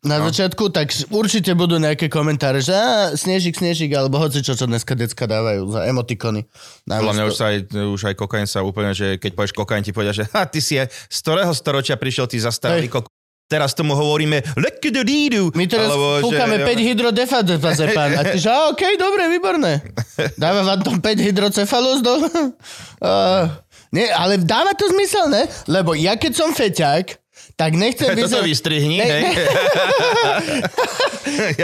na 0.00 0.16
No. 0.16 0.32
začiatku, 0.32 0.72
tak 0.72 0.96
určite 1.12 1.52
budú 1.52 1.76
nejaké 1.76 2.08
komentáre, 2.08 2.64
že 2.64 2.72
á, 2.72 3.12
snežik, 3.12 3.60
snežik, 3.60 3.92
alebo 3.92 4.16
hocičo, 4.16 4.56
čo 4.56 4.64
dneska 4.64 4.96
decka 4.96 5.28
dávajú 5.28 5.68
za 5.68 5.84
emotikony. 5.84 6.48
Podľa 6.88 7.14
mňa 7.20 7.24
už, 7.28 7.36
sa 7.36 7.52
aj, 7.52 7.56
už 7.76 8.00
aj 8.08 8.14
kokain 8.16 8.48
sa 8.48 8.64
úplne, 8.64 8.96
že 8.96 9.20
keď 9.20 9.36
povieš 9.36 9.52
kokain, 9.52 9.84
ti 9.84 9.92
povedia, 9.92 10.16
že 10.16 10.24
ha, 10.32 10.48
ty 10.48 10.64
si 10.64 10.80
je 10.80 10.88
z 10.88 11.18
ktorého 11.20 11.52
storočia 11.52 12.00
prišiel, 12.00 12.32
ty 12.32 12.40
zastaralý 12.40 12.88
Hej. 12.88 12.96
kok... 12.96 13.12
Teraz 13.50 13.74
tomu 13.74 13.98
hovoríme 13.98 14.46
lekidodídu. 14.54 15.50
My 15.58 15.66
teraz 15.66 15.90
Alebo, 15.90 16.22
fúkame 16.22 16.62
5 16.62 16.70
hydrodefazepán. 16.94 18.14
A 18.14 18.22
ty 18.22 18.38
že, 18.38 18.46
okej, 18.46 18.94
dobre, 18.94 19.26
výborné. 19.26 19.82
Dáva 20.38 20.62
vám 20.62 20.78
tom 20.80 21.02
5 21.02 21.18
hydrocefalus 21.18 21.98
do... 22.00 22.12
Uh, 23.00 23.48
nie, 23.90 24.04
ale 24.06 24.36
dáva 24.36 24.76
to 24.76 24.84
zmysel, 24.86 25.32
ne? 25.32 25.48
Lebo 25.64 25.96
ja 25.96 26.20
keď 26.20 26.36
som 26.36 26.52
feťák, 26.52 27.16
tak 27.56 27.72
nechcem 27.72 28.12
Toto 28.12 28.20
vyzerať... 28.28 28.44
vystrihni, 28.44 29.00
Ne- 29.00 29.08
hej. 29.08 29.24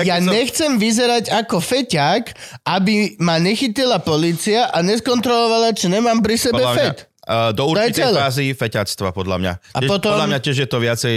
Ja 0.00 0.16
nechcem 0.18 0.76
vyzerať 0.76 1.28
ako 1.28 1.60
feťák, 1.60 2.22
aby 2.64 3.20
ma 3.20 3.36
nechytila 3.36 4.00
policia 4.00 4.68
a 4.68 4.80
neskontrolovala, 4.80 5.72
či 5.72 5.86
nemám 5.88 6.24
pri 6.24 6.36
sebe 6.36 6.56
Podľa 6.56 6.72
mňa, 6.72 6.84
fet. 6.88 6.98
uh, 7.28 7.50
do 7.52 7.68
určitej 7.68 8.12
fázy 8.12 8.44
feťactva, 8.52 9.08
podľa 9.12 9.36
mňa. 9.36 9.52
A 9.72 9.78
Tiež, 9.80 9.88
potom- 9.90 10.16
Podľa 10.16 10.26
mňa 10.28 10.38
tiež 10.40 10.56
je 10.64 10.68
to 10.68 10.78
viacej 10.80 11.16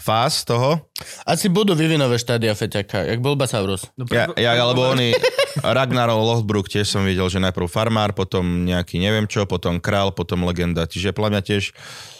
fáz 0.00 0.42
toho. 0.42 0.80
Asi 1.24 1.48
budú 1.48 1.72
vyvinové 1.72 2.16
štádia 2.16 2.52
feťaka, 2.52 3.08
jak 3.08 3.20
Bulbasaurus. 3.20 3.88
No, 3.96 4.04
Ja, 4.08 4.28
ja, 4.36 4.52
alebo 4.56 4.84
oni, 4.84 5.12
Ragnar 5.60 6.12
Lothbrok 6.12 6.68
tiež 6.68 6.88
som 6.88 7.04
videl, 7.04 7.24
že 7.28 7.40
najprv 7.40 7.68
farmár, 7.68 8.12
potom 8.12 8.64
nejaký 8.64 9.00
neviem 9.00 9.24
čo, 9.24 9.44
potom 9.44 9.80
král, 9.80 10.12
potom 10.12 10.44
legenda. 10.44 10.84
Čiže 10.84 11.12
podľa 11.12 11.30
mňa 11.36 11.42
tiež, 11.42 11.62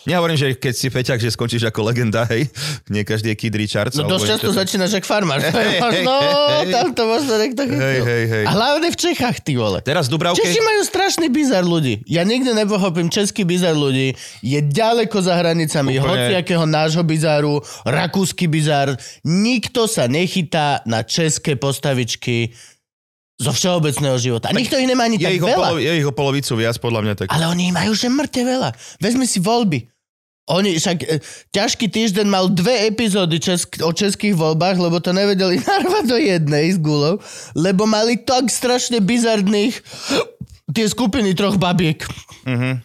nehovorím, 0.08 0.37
že 0.37 0.46
keď 0.56 0.75
si 0.75 0.87
feťak, 0.88 1.18
že 1.20 1.28
skončíš 1.28 1.68
ako 1.68 1.92
legenda, 1.92 2.25
hej, 2.28 2.49
nie 2.88 3.04
každý 3.04 3.32
je 3.32 3.37
Kid 3.37 3.54
Richards. 3.56 3.96
No 4.00 4.08
dosť 4.08 4.25
často 4.37 4.50
tak. 4.52 4.58
začínaš 4.64 4.92
ako 4.96 5.06
farmár. 5.06 5.38
To 5.44 5.60
je 5.60 5.68
Hej, 5.70 5.80
možno, 5.80 6.14
hej, 6.64 6.72
tam 6.72 6.87
to 6.96 7.02
možno 7.04 7.32
niekto 7.37 7.62
chytil. 7.68 7.84
Hej, 7.84 8.00
hej, 8.00 8.25
hej. 8.26 8.44
A 8.44 8.50
hlavne 8.52 8.88
v 8.88 8.96
Čechách, 8.96 9.37
ty 9.44 9.52
vole. 9.60 9.78
Teraz 9.84 10.08
Dubravke, 10.08 10.40
Češi 10.40 10.60
majú 10.60 10.80
strašný 10.84 11.26
bizar 11.28 11.62
ľudí. 11.62 12.00
Ja 12.08 12.25
nikdy 12.25 12.56
nepochopím, 12.56 13.12
český 13.12 13.44
bizar 13.44 13.76
ľudí 13.76 14.16
je 14.40 14.58
ďaleko 14.58 15.20
za 15.20 15.37
hranicami 15.37 15.96
Úplne. 15.96 16.08
hociakého 16.08 16.64
nášho 16.64 17.04
bizaru, 17.04 17.60
rakúsky 17.82 18.46
bizar. 18.46 18.94
Nikto 19.22 19.84
sa 19.84 20.04
nechytá 20.04 20.82
na 20.84 21.00
české 21.00 21.54
postavičky 21.54 22.52
zo 23.36 23.50
všeobecného 23.50 24.16
života. 24.16 24.48
A 24.48 24.54
nikto 24.54 24.76
ich 24.76 24.84
nemá 24.84 25.04
ani 25.04 25.16
je 25.16 25.24
tak 25.24 25.32
ich, 25.32 25.42
veľa. 25.42 25.56
polo, 25.66 25.80
je 25.80 25.92
ich 25.94 26.04
o 26.04 26.12
polovicu 26.12 26.52
viac, 26.54 26.76
podľa 26.76 27.00
mňa 27.02 27.14
tak. 27.16 27.26
Ale 27.28 27.48
oni 27.48 27.72
majú 27.72 27.92
že 27.92 28.06
mŕte 28.06 28.42
veľa. 28.42 28.70
Vezmi 28.98 29.24
si 29.24 29.40
voľby. 29.40 29.88
Oni 30.50 30.76
však 30.76 30.98
e, 31.00 31.22
ťažký 31.48 31.86
týždeň 31.86 32.26
mal 32.26 32.50
dve 32.50 32.84
epizódy 32.84 33.38
česk- 33.38 33.80
o 33.80 33.94
českých 33.94 34.34
voľbách, 34.34 34.76
lebo 34.76 34.98
to 34.98 35.10
nevedeli 35.10 35.56
narvať 35.62 36.04
do 36.04 36.18
jednej 36.18 36.68
s 36.68 36.76
gulou, 36.76 37.16
lebo 37.54 37.86
mali 37.86 38.18
tak 38.18 38.46
strašne 38.46 38.98
bizarných 38.98 39.78
tie 40.68 40.86
skupiny 40.86 41.32
troch 41.32 41.54
babiek, 41.54 42.02
Mhm. 42.44 42.82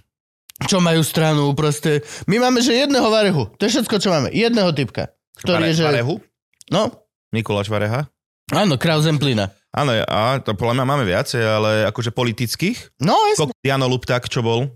Čo 0.63 0.79
majú 0.79 1.03
stranu 1.03 1.51
proste. 1.51 1.99
My 2.25 2.39
máme, 2.39 2.59
že 2.59 2.71
jedného 2.77 3.07
varehu. 3.07 3.51
To 3.51 3.61
je 3.61 3.75
všetko, 3.75 3.95
čo 3.97 4.07
máme. 4.07 4.31
Jedného 4.31 4.71
typka. 4.71 5.11
Ktorý 5.35 5.75
je, 5.75 5.79
že... 5.79 5.83
Varehu? 5.83 6.23
No, 6.67 6.95
Mikuláš 7.29 7.67
Vareha? 7.67 8.07
áno, 8.47 8.79
Král 8.79 9.03
Zemplína. 9.03 9.51
Áno, 9.69 9.91
a 9.91 10.39
to 10.39 10.55
podľa 10.55 10.79
mňa 10.79 10.85
máme 10.87 11.03
viacej, 11.03 11.41
ale 11.41 11.69
akože 11.85 12.15
politických. 12.15 12.95
No, 13.03 13.17
jasne. 13.27 13.51
Jano 13.59 13.91
Lupták, 13.91 14.23
čo 14.25 14.39
bol? 14.39 14.71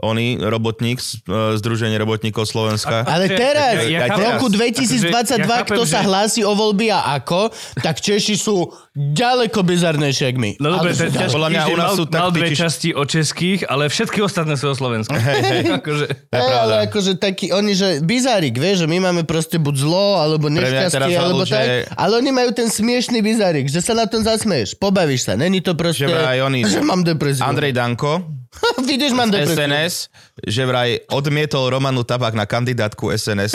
Oni, 0.00 0.40
robotník, 0.40 0.96
z- 0.96 1.20
e, 1.22 1.54
Združenie 1.54 1.94
robotníkov 1.94 2.48
Slovenska. 2.48 3.04
Ale 3.04 3.28
teraz, 3.28 3.84
ja 3.84 4.08
v 4.08 4.10
chápem- 4.10 4.26
roku 4.32 4.46
2022, 4.48 5.04
akože 5.04 5.44
ja 5.44 5.60
chápem, 5.60 5.68
kto 5.70 5.82
sa 5.84 6.00
že- 6.00 6.08
hlási 6.08 6.40
o 6.40 6.56
voľby 6.56 6.88
a 6.88 7.14
ako, 7.14 7.52
tak 7.78 8.00
Češi 8.00 8.34
sú 8.34 8.64
ďaleko 8.92 9.62
bizarnejšie, 9.62 10.24
ako 10.28 10.38
my. 10.38 10.50
No 10.58 10.68
dobre, 10.74 10.90
ten 10.90 11.06
ďaleko. 11.06 11.20
ťažký 11.20 11.34
Podľa 11.34 11.48
mňa 11.48 11.62
u 11.62 11.76
nás 11.76 11.86
mal, 11.86 11.94
sú 11.94 12.04
mal 12.06 12.30
dve 12.30 12.48
časti 12.50 12.90
o 12.90 13.04
českých, 13.04 13.60
ale 13.64 13.86
všetky 13.86 14.18
ostatné 14.18 14.54
sú 14.54 14.66
o 14.66 14.74
Slovensku. 14.74 15.14
Hej, 15.14 15.40
hej. 15.40 15.62
akože, 15.78 16.06
Hej, 16.28 16.50
ale 16.52 16.74
akože 16.86 17.12
taký, 17.16 17.50
oni, 17.50 17.72
že 17.72 17.88
bizárik, 18.00 18.52
vieš, 18.52 18.82
že 18.82 18.86
my 18.86 18.98
máme 19.00 19.22
proste 19.22 19.56
buď 19.56 19.74
zlo, 19.78 20.18
alebo 20.18 20.46
nešťastie, 20.48 20.98
alebo 20.98 21.38
hovoril, 21.38 21.46
tak, 21.46 21.64
že- 21.64 21.86
ale 21.92 22.12
oni 22.18 22.30
majú 22.30 22.50
ten 22.50 22.66
smiešný 22.66 23.18
bizárik, 23.20 23.66
že 23.66 23.78
sa 23.78 23.94
na 23.94 24.04
tom 24.04 24.20
zasmeješ, 24.20 24.74
pobavíš 24.74 25.22
sa, 25.22 25.32
není 25.34 25.62
to 25.62 25.72
proste, 25.72 26.04
Že 26.04 26.10
vraj 26.10 26.42
oni- 26.42 26.66
že 26.74 26.82
mám 26.82 27.00
depresiu. 27.00 27.46
Andrej 27.46 27.70
Danko, 27.70 28.26
Vidíš, 28.82 29.14
mám 29.14 29.30
depresiu. 29.30 29.54
SNS, 29.54 29.94
že 30.42 30.66
vraj 30.66 30.98
odmietol 31.06 31.70
Romanu 31.70 32.02
Tabak 32.02 32.34
na 32.34 32.42
kandidátku 32.42 33.06
SNS. 33.08 33.54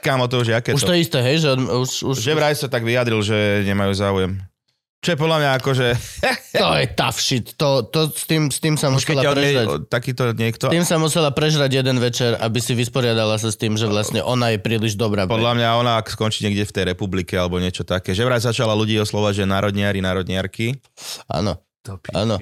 Kámo, 0.00 0.24
to 0.24 0.40
už 0.40 0.48
je 0.48 0.54
aké 0.56 0.72
Už 0.72 0.80
to. 0.80 0.88
to 0.88 0.96
isté, 0.96 1.20
hej, 1.20 1.44
že 1.44 1.52
už, 1.52 1.90
už, 2.02 2.16
Že 2.16 2.32
vraj 2.32 2.56
sa 2.56 2.64
tak 2.64 2.80
vyjadril, 2.80 3.20
že 3.20 3.36
nemajú 3.62 3.92
záujem. 3.92 4.40
Čo 5.04 5.14
je 5.14 5.18
podľa 5.20 5.38
mňa 5.38 5.50
akože... 5.60 5.86
to 6.62 6.68
je 6.82 6.84
tough 6.96 7.18
shit, 7.20 7.46
to, 7.54 7.86
to 7.86 8.10
s, 8.10 8.24
tým, 8.26 8.50
s 8.50 8.58
tým 8.58 8.74
sa 8.74 8.90
Už 8.90 9.04
keď 9.04 9.22
musela 9.22 9.34
prežrať. 9.36 9.66
takýto 9.86 10.22
niekto... 10.34 10.64
S 10.66 10.74
tým 10.74 10.86
sa 10.88 10.96
musela 10.98 11.30
prežrať 11.30 11.70
jeden 11.78 12.00
večer, 12.00 12.34
aby 12.40 12.58
si 12.58 12.72
vysporiadala 12.74 13.36
sa 13.38 13.52
s 13.52 13.56
tým, 13.60 13.78
že 13.78 13.86
vlastne 13.86 14.24
ona 14.24 14.56
je 14.56 14.58
príliš 14.58 14.98
dobrá. 14.98 15.28
Podľa 15.28 15.62
mňa 15.62 15.68
ona, 15.78 15.92
ak 16.00 16.10
skončí 16.10 16.42
niekde 16.42 16.66
v 16.66 16.72
tej 16.74 16.84
republike 16.96 17.36
alebo 17.36 17.60
niečo 17.60 17.84
také, 17.84 18.16
že 18.16 18.24
vraj 18.24 18.42
začala 18.42 18.74
ľudí 18.74 18.98
oslovať, 18.98 19.42
že 19.42 19.44
národniari, 19.44 20.00
národniarky. 20.02 20.74
Áno, 21.30 21.60
áno, 22.10 22.40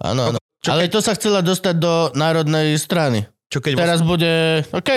áno, 0.00 0.22
áno. 0.32 0.38
Ale 0.64 0.88
to 0.88 1.04
sa 1.04 1.12
chcela 1.12 1.44
dostať 1.44 1.74
do 1.76 2.10
národnej 2.16 2.78
strany. 2.80 3.28
Čo 3.48 3.60
keď... 3.64 3.80
Teraz 3.80 4.00
bude, 4.04 4.64
OK, 4.72 4.90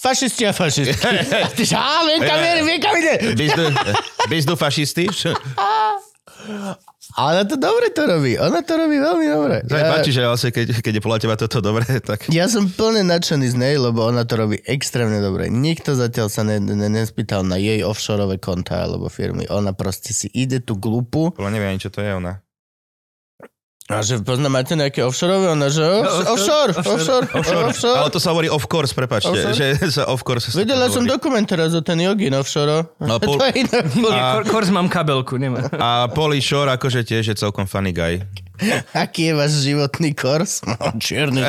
fašisti 0.00 0.48
a 0.48 0.52
fašisti. 0.52 0.96
A 1.36 1.48
ty 1.56 1.64
á, 1.72 2.04
ide, 2.04 2.64
viem 2.64 2.80
kam 2.80 2.96
ide. 2.96 3.14
Bizdu, 3.36 3.64
bizdu 4.28 4.54
fašisti? 4.56 5.08
Ale 7.18 7.42
to 7.42 7.58
dobre 7.58 7.90
to 7.90 8.06
robí, 8.06 8.38
ona 8.38 8.62
to 8.62 8.78
robí 8.78 8.96
veľmi 9.02 9.26
dobre. 9.26 9.56
To 9.66 9.74
mi 9.74 9.82
páči, 9.82 10.14
že 10.14 10.22
vlastne 10.22 10.54
keď, 10.54 10.78
keď 10.78 10.92
je 11.00 11.02
podľa 11.02 11.20
teba 11.20 11.34
toto 11.34 11.58
dobré, 11.58 11.84
tak... 12.10 12.30
Ja 12.30 12.46
som 12.46 12.70
plne 12.70 13.02
nadšený 13.02 13.46
z 13.50 13.56
nej, 13.58 13.74
lebo 13.80 14.06
ona 14.06 14.22
to 14.22 14.38
robí 14.38 14.62
extrémne 14.62 15.18
dobre. 15.18 15.50
Nikto 15.50 15.98
zatiaľ 15.98 16.30
sa 16.30 16.46
ne, 16.46 16.62
ne, 16.62 16.88
nespýtal 16.88 17.42
na 17.42 17.58
jej 17.58 17.82
offshoreové 17.82 18.38
konta 18.38 18.86
alebo 18.86 19.10
firmy. 19.10 19.50
Ona 19.50 19.74
proste 19.74 20.14
si 20.14 20.30
ide 20.30 20.62
tú 20.62 20.78
glupu 20.78 21.34
Podľa 21.34 21.50
neviem 21.50 21.74
ani, 21.74 21.82
čo 21.82 21.90
to 21.90 22.04
je 22.04 22.14
ona. 22.14 22.38
A 23.90 24.00
že 24.00 24.22
poznáte 24.22 24.72
nejaké 24.72 25.02
offshoreové? 25.02 25.50
Ona 25.50 25.66
že 25.66 25.82
off, 25.82 26.06
No, 26.06 26.12
offshore, 26.32 26.70
offshore, 26.72 27.26
offshore, 27.28 27.64
offshore. 27.68 27.98
Ale 27.98 28.08
to 28.08 28.18
sa 28.18 28.30
hovorí 28.30 28.46
of 28.46 28.64
course, 28.64 28.94
prepačte. 28.94 29.28
Offshore? 29.28 29.52
Že 29.52 29.66
sa 29.98 30.02
of 30.06 30.22
course 30.22 30.46
sa 30.46 30.56
Videla 30.56 30.86
som 30.86 31.02
hovorí. 31.02 31.10
dokument 31.10 31.42
teraz 31.42 31.74
o 31.74 31.82
ten 31.82 31.98
jogin 31.98 32.30
offshore. 32.32 32.86
No, 32.96 33.18
pol- 33.22 33.36
to 33.36 33.50
je 33.50 33.66
iné. 33.66 33.78
Kor- 34.00 34.46
Kors 34.46 34.70
mám 34.70 34.86
kabelku, 34.86 35.34
nemá. 35.34 35.66
A 35.74 36.06
Polly 36.06 36.38
Shore 36.38 36.70
akože 36.70 37.02
tiež 37.02 37.24
je 37.26 37.36
celkom 37.36 37.66
funny 37.66 37.90
guy. 37.90 38.22
Aký 38.94 39.26
je 39.26 39.34
váš 39.34 39.64
životný 39.64 40.12
kors? 40.12 40.60
No, 40.62 40.76
čierny 41.00 41.40
no. 41.40 41.48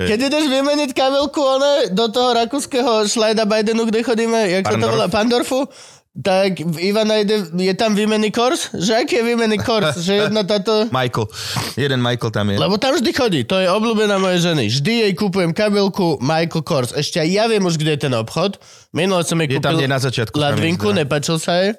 Keď 0.00 0.18
ideš 0.20 0.44
vymeniť 0.48 0.90
kabelku 0.90 1.38
one, 1.38 1.72
do 1.90 2.10
toho 2.10 2.34
rakúskeho 2.34 3.06
šlajda 3.06 3.46
Bidenu, 3.46 3.86
kde 3.86 4.02
chodíme, 4.02 4.50
jak 4.50 4.66
sa 4.66 4.74
to 4.74 4.86
volá, 4.86 5.06
Pandorfu, 5.06 5.70
tak 6.18 6.58
Ivana 6.82 7.22
ide, 7.22 7.46
je 7.54 7.74
tam 7.78 7.94
výmenný 7.94 8.34
kors? 8.34 8.74
Že 8.74 9.06
aký 9.06 9.22
je 9.22 9.24
výmenný 9.24 9.58
kors? 9.62 9.94
Že 10.02 10.26
jedna 10.26 10.42
táto... 10.42 10.86
Michael. 10.98 11.30
Jeden 11.78 12.02
Michael 12.02 12.30
tam 12.34 12.50
je. 12.50 12.56
Lebo 12.58 12.74
tam 12.74 12.98
vždy 12.98 13.10
chodí, 13.14 13.40
to 13.46 13.54
je 13.62 13.70
obľúbená 13.70 14.18
mojej 14.18 14.50
ženy. 14.50 14.66
Vždy 14.66 14.92
jej 15.06 15.12
kúpujem 15.14 15.54
kabelku 15.54 16.18
Michael 16.18 16.62
Kors. 16.66 16.90
Ešte 16.90 17.22
aj 17.22 17.28
ja 17.30 17.44
viem 17.46 17.62
už, 17.62 17.78
kde 17.78 17.94
je 17.94 18.00
ten 18.10 18.14
obchod. 18.18 18.58
Minule 18.90 19.22
som 19.22 19.38
jej 19.38 19.46
Je 19.46 19.62
kúpil 19.62 19.66
tam, 19.66 19.74
kde 19.78 19.86
je 19.86 19.94
na 19.94 20.02
začiatku, 20.02 20.34
Ladvinku, 20.34 20.90
nepačil 20.90 21.38
sa 21.38 21.62
jej. 21.62 21.78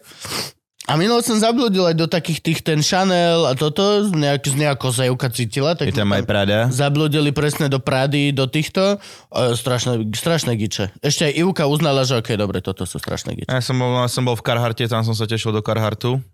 A 0.89 0.97
minule 0.97 1.21
som 1.21 1.37
zabludil 1.37 1.85
aj 1.85 1.93
do 1.93 2.09
takých 2.09 2.41
tých 2.41 2.59
ten 2.65 2.81
Chanel 2.81 3.45
a 3.45 3.53
toto, 3.53 4.09
nejak, 4.09 4.41
nejako 4.57 4.89
sa 4.89 5.05
Jevka 5.05 5.29
cítila. 5.29 5.77
Tak 5.77 5.93
Je 5.93 5.93
tam 5.93 6.09
aj 6.09 6.25
Prada. 6.25 6.65
Zabludili 6.73 7.29
presne 7.29 7.69
do 7.69 7.77
Prady, 7.77 8.33
do 8.33 8.49
týchto. 8.49 8.97
E, 9.29 9.53
strašné, 9.53 10.09
strašné 10.17 10.57
giče. 10.57 10.89
Ešte 11.05 11.29
aj 11.29 11.33
Ivka 11.45 11.69
uznala, 11.69 12.09
že 12.09 12.17
okej, 12.17 12.41
dobre, 12.41 12.65
toto 12.65 12.89
sú 12.89 12.97
strašné 12.97 13.37
giče. 13.37 13.53
Ja 13.53 13.61
som 13.61 13.77
bol, 13.77 14.01
ja 14.01 14.09
som 14.09 14.25
bol 14.25 14.33
v 14.33 14.41
Carharte, 14.41 14.89
tam 14.89 15.05
som 15.05 15.13
sa 15.13 15.29
tešil 15.29 15.53
do 15.53 15.61
Carhartu. 15.61 16.25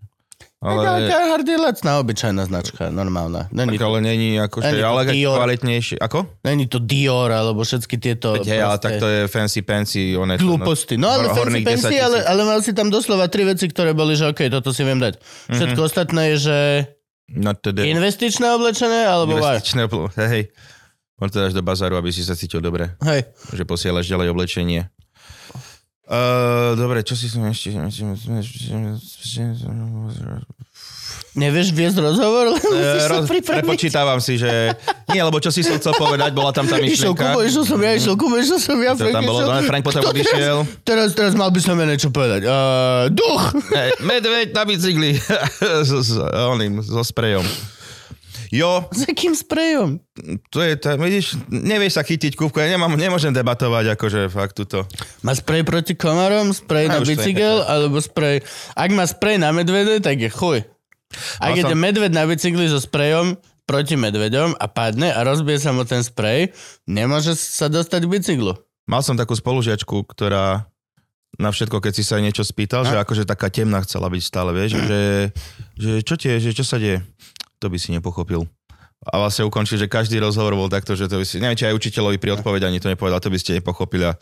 Ale... 0.56 0.82
Ale, 0.88 0.98
Carhartt 1.04 1.44
je 1.44 1.58
lacná, 1.60 1.92
obyčajná 2.00 2.42
značka, 2.48 2.88
normálna. 2.88 3.52
Není 3.52 3.76
tak, 3.76 3.80
to, 3.80 3.86
ale 3.86 3.98
není 4.00 4.40
akože, 4.40 4.64
Není 4.66 4.80
to 4.80 4.88
ale 4.88 5.02
Dior. 5.04 5.36
kvalitnejšie. 5.36 5.96
Ako? 6.00 6.18
není 6.42 6.64
to 6.64 6.78
Dior, 6.80 7.28
alebo 7.28 7.60
všetky 7.60 8.00
tieto... 8.00 8.40
Veď 8.40 8.48
hej, 8.48 8.60
ale 8.64 8.74
proste- 8.74 8.84
tak 8.88 8.92
to 8.96 9.06
je 9.06 9.20
fancy 9.28 9.60
pancy. 9.60 10.02
One, 10.16 10.40
Glúposti. 10.40 10.96
No 10.96 11.12
ale 11.12 11.28
fancy 11.28 11.38
horných 11.38 11.64
10 11.66 11.76
fancy, 11.76 11.96
ale, 12.00 12.18
ale 12.24 12.40
mal 12.48 12.58
si 12.64 12.72
tam 12.72 12.88
doslova 12.88 13.28
tri 13.28 13.44
veci, 13.44 13.68
ktoré 13.68 13.92
boli, 13.92 14.16
že 14.16 14.32
okej, 14.32 14.48
toto 14.48 14.72
si 14.72 14.80
viem 14.80 14.96
dať. 14.96 15.20
Všetko 15.52 15.80
Mhm. 15.80 15.86
ostatné 15.86 16.22
je, 16.32 16.36
že 16.40 16.58
No 17.26 17.50
investičné 17.66 18.46
oblečené, 18.54 19.02
alebo? 19.02 19.34
Investičné, 19.34 19.90
hej, 19.90 20.28
hej. 20.30 20.44
Možno 21.16 21.48
dáš 21.48 21.56
do 21.56 21.64
bazáru, 21.64 21.96
aby 21.96 22.12
si 22.12 22.20
sa 22.20 22.36
cítil 22.36 22.60
dobre. 22.60 22.92
Hej. 23.00 23.24
Že 23.50 23.64
posielaš 23.64 24.04
ďalej 24.04 24.28
oblečenie. 24.30 24.92
Uh, 26.06 26.78
dobre, 26.78 27.02
čo 27.02 27.18
si 27.18 27.26
som 27.26 27.42
ešte... 27.50 27.74
Nevieš 31.36 31.74
viesť 31.74 31.98
rozhovor? 32.00 32.56
Sa 32.62 33.10
roz-. 33.12 33.28
Prepočítavam 33.28 34.22
si, 34.22 34.38
že... 34.38 34.70
Nie, 35.12 35.26
lebo 35.26 35.36
čo 35.42 35.50
si 35.50 35.66
som 35.66 35.76
chcel 35.76 35.98
povedať, 35.98 36.30
bola 36.32 36.54
tam 36.54 36.64
tá 36.64 36.78
Išiel 36.78 37.12
Kubo, 37.12 37.42
myšlienka. 37.42 37.50
išiel 37.50 37.64
som 37.66 37.78
ja, 37.82 37.92
išiel 37.92 38.14
Kubo, 38.14 38.34
išiel 38.38 38.60
som 38.62 38.76
ja, 38.80 38.92
To 38.94 39.02
Frank 39.04 39.14
tam 39.18 39.22
bolo, 39.26 39.40
išiel. 39.42 39.50
no, 39.52 39.68
Frank 39.68 39.82
potom 39.84 40.02
odišiel. 40.06 40.56
Teraz, 40.64 40.78
teraz, 40.86 41.08
teraz 41.12 41.32
mal 41.34 41.50
by 41.50 41.60
som 41.60 41.74
ja 41.76 41.86
niečo 41.90 42.08
povedať. 42.14 42.40
Uh, 42.46 43.10
duch! 43.10 43.44
Hej, 43.74 43.90
Medveď 44.00 44.48
na 44.54 44.62
bicykli. 44.62 45.18
s, 45.88 45.90
s, 45.90 46.10
oným, 46.54 46.80
so 46.86 47.02
sprejom. 47.02 47.44
Jo, 48.52 48.86
S 48.94 49.06
akým 49.06 49.34
sprejom? 49.34 49.98
to 50.50 50.62
je, 50.62 50.78
tá, 50.78 50.94
vidíš, 50.94 51.34
nevieš 51.50 51.98
sa 51.98 52.06
chytiť, 52.06 52.38
Kúbko, 52.38 52.62
ja 52.62 52.70
nemám, 52.70 52.94
nemôžem 52.94 53.34
debatovať, 53.34 53.98
akože 53.98 54.20
fakt 54.30 54.54
tuto. 54.54 54.86
Má 55.26 55.34
sprej 55.34 55.66
proti 55.66 55.98
komarom, 55.98 56.54
sprej 56.54 56.86
A 56.88 56.90
na 56.90 56.98
to 57.02 57.08
bicykel, 57.08 57.62
alebo 57.66 57.98
sprej... 57.98 58.46
Ak 58.72 58.90
má 58.94 59.02
sprej 59.04 59.42
na 59.42 59.50
medvede, 59.50 59.98
tak 59.98 60.22
je 60.22 60.30
chuj. 60.30 60.62
Ak 61.38 61.54
Mal 61.54 61.58
ide 61.58 61.74
som- 61.74 61.82
medved 61.82 62.12
na 62.14 62.26
bicykli 62.26 62.66
so 62.66 62.78
sprejom 62.78 63.38
proti 63.66 63.98
medveďom 63.98 64.54
a 64.58 64.66
padne 64.70 65.10
a 65.10 65.26
rozbije 65.26 65.58
sa 65.58 65.74
mu 65.74 65.82
ten 65.82 66.06
sprej, 66.06 66.54
nemôže 66.86 67.34
sa 67.34 67.66
dostať 67.66 68.06
k 68.06 68.12
bicyklu. 68.14 68.52
Mal 68.86 69.02
som 69.02 69.18
takú 69.18 69.34
spolužiačku, 69.34 70.06
ktorá 70.06 70.70
na 71.36 71.50
všetko, 71.52 71.82
keď 71.82 71.92
si 71.92 72.06
sa 72.06 72.16
niečo 72.16 72.46
spýtal, 72.46 72.86
že 72.86 72.96
akože 72.96 73.28
taká 73.28 73.50
temná 73.52 73.82
chcela 73.84 74.08
byť 74.08 74.22
stále, 74.22 74.56
vieš, 74.56 74.80
že, 74.80 75.02
že 75.76 75.90
čo 76.00 76.14
tie, 76.16 76.38
že 76.40 76.54
čo 76.56 76.64
sa 76.64 76.80
deje? 76.80 77.04
To 77.58 77.66
by 77.68 77.76
si 77.76 77.90
nepochopil. 77.90 78.44
A 79.06 79.20
vlastne 79.20 79.44
ukončil, 79.44 79.76
že 79.76 79.86
každý 79.86 80.18
rozhovor 80.18 80.56
bol 80.56 80.66
takto, 80.66 80.96
že 80.96 81.06
to 81.06 81.20
by 81.20 81.24
si, 81.24 81.36
neviem, 81.38 81.54
či 81.54 81.68
aj 81.68 81.76
učiteľovi 81.76 82.16
pri 82.16 82.40
odpovedaní 82.40 82.80
to 82.80 82.88
nepovedal, 82.88 83.20
to 83.20 83.28
by 83.28 83.38
ste 83.38 83.54
nepochopili 83.54 84.08
a 84.08 84.16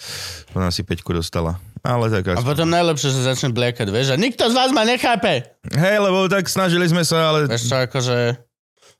ona 0.53 0.69
si 0.69 0.83
peťku 0.83 1.15
dostala. 1.15 1.57
Ale 1.81 2.11
tak 2.11 2.35
A 2.35 2.37
aspoň. 2.37 2.45
potom 2.45 2.69
najlepšie, 2.69 3.09
že 3.09 3.21
začne 3.23 3.49
bliekať, 3.55 3.87
vieš, 3.89 4.13
a 4.13 4.19
nikto 4.19 4.45
z 4.45 4.53
vás 4.53 4.75
ma 4.75 4.83
nechápe. 4.83 5.47
Hej, 5.71 5.97
lebo 6.01 6.27
tak 6.27 6.51
snažili 6.51 6.85
sme 6.85 7.01
sa, 7.01 7.33
ale 7.33 7.47
Vieš 7.47 7.71
čo, 7.71 7.77
akože... 7.81 8.17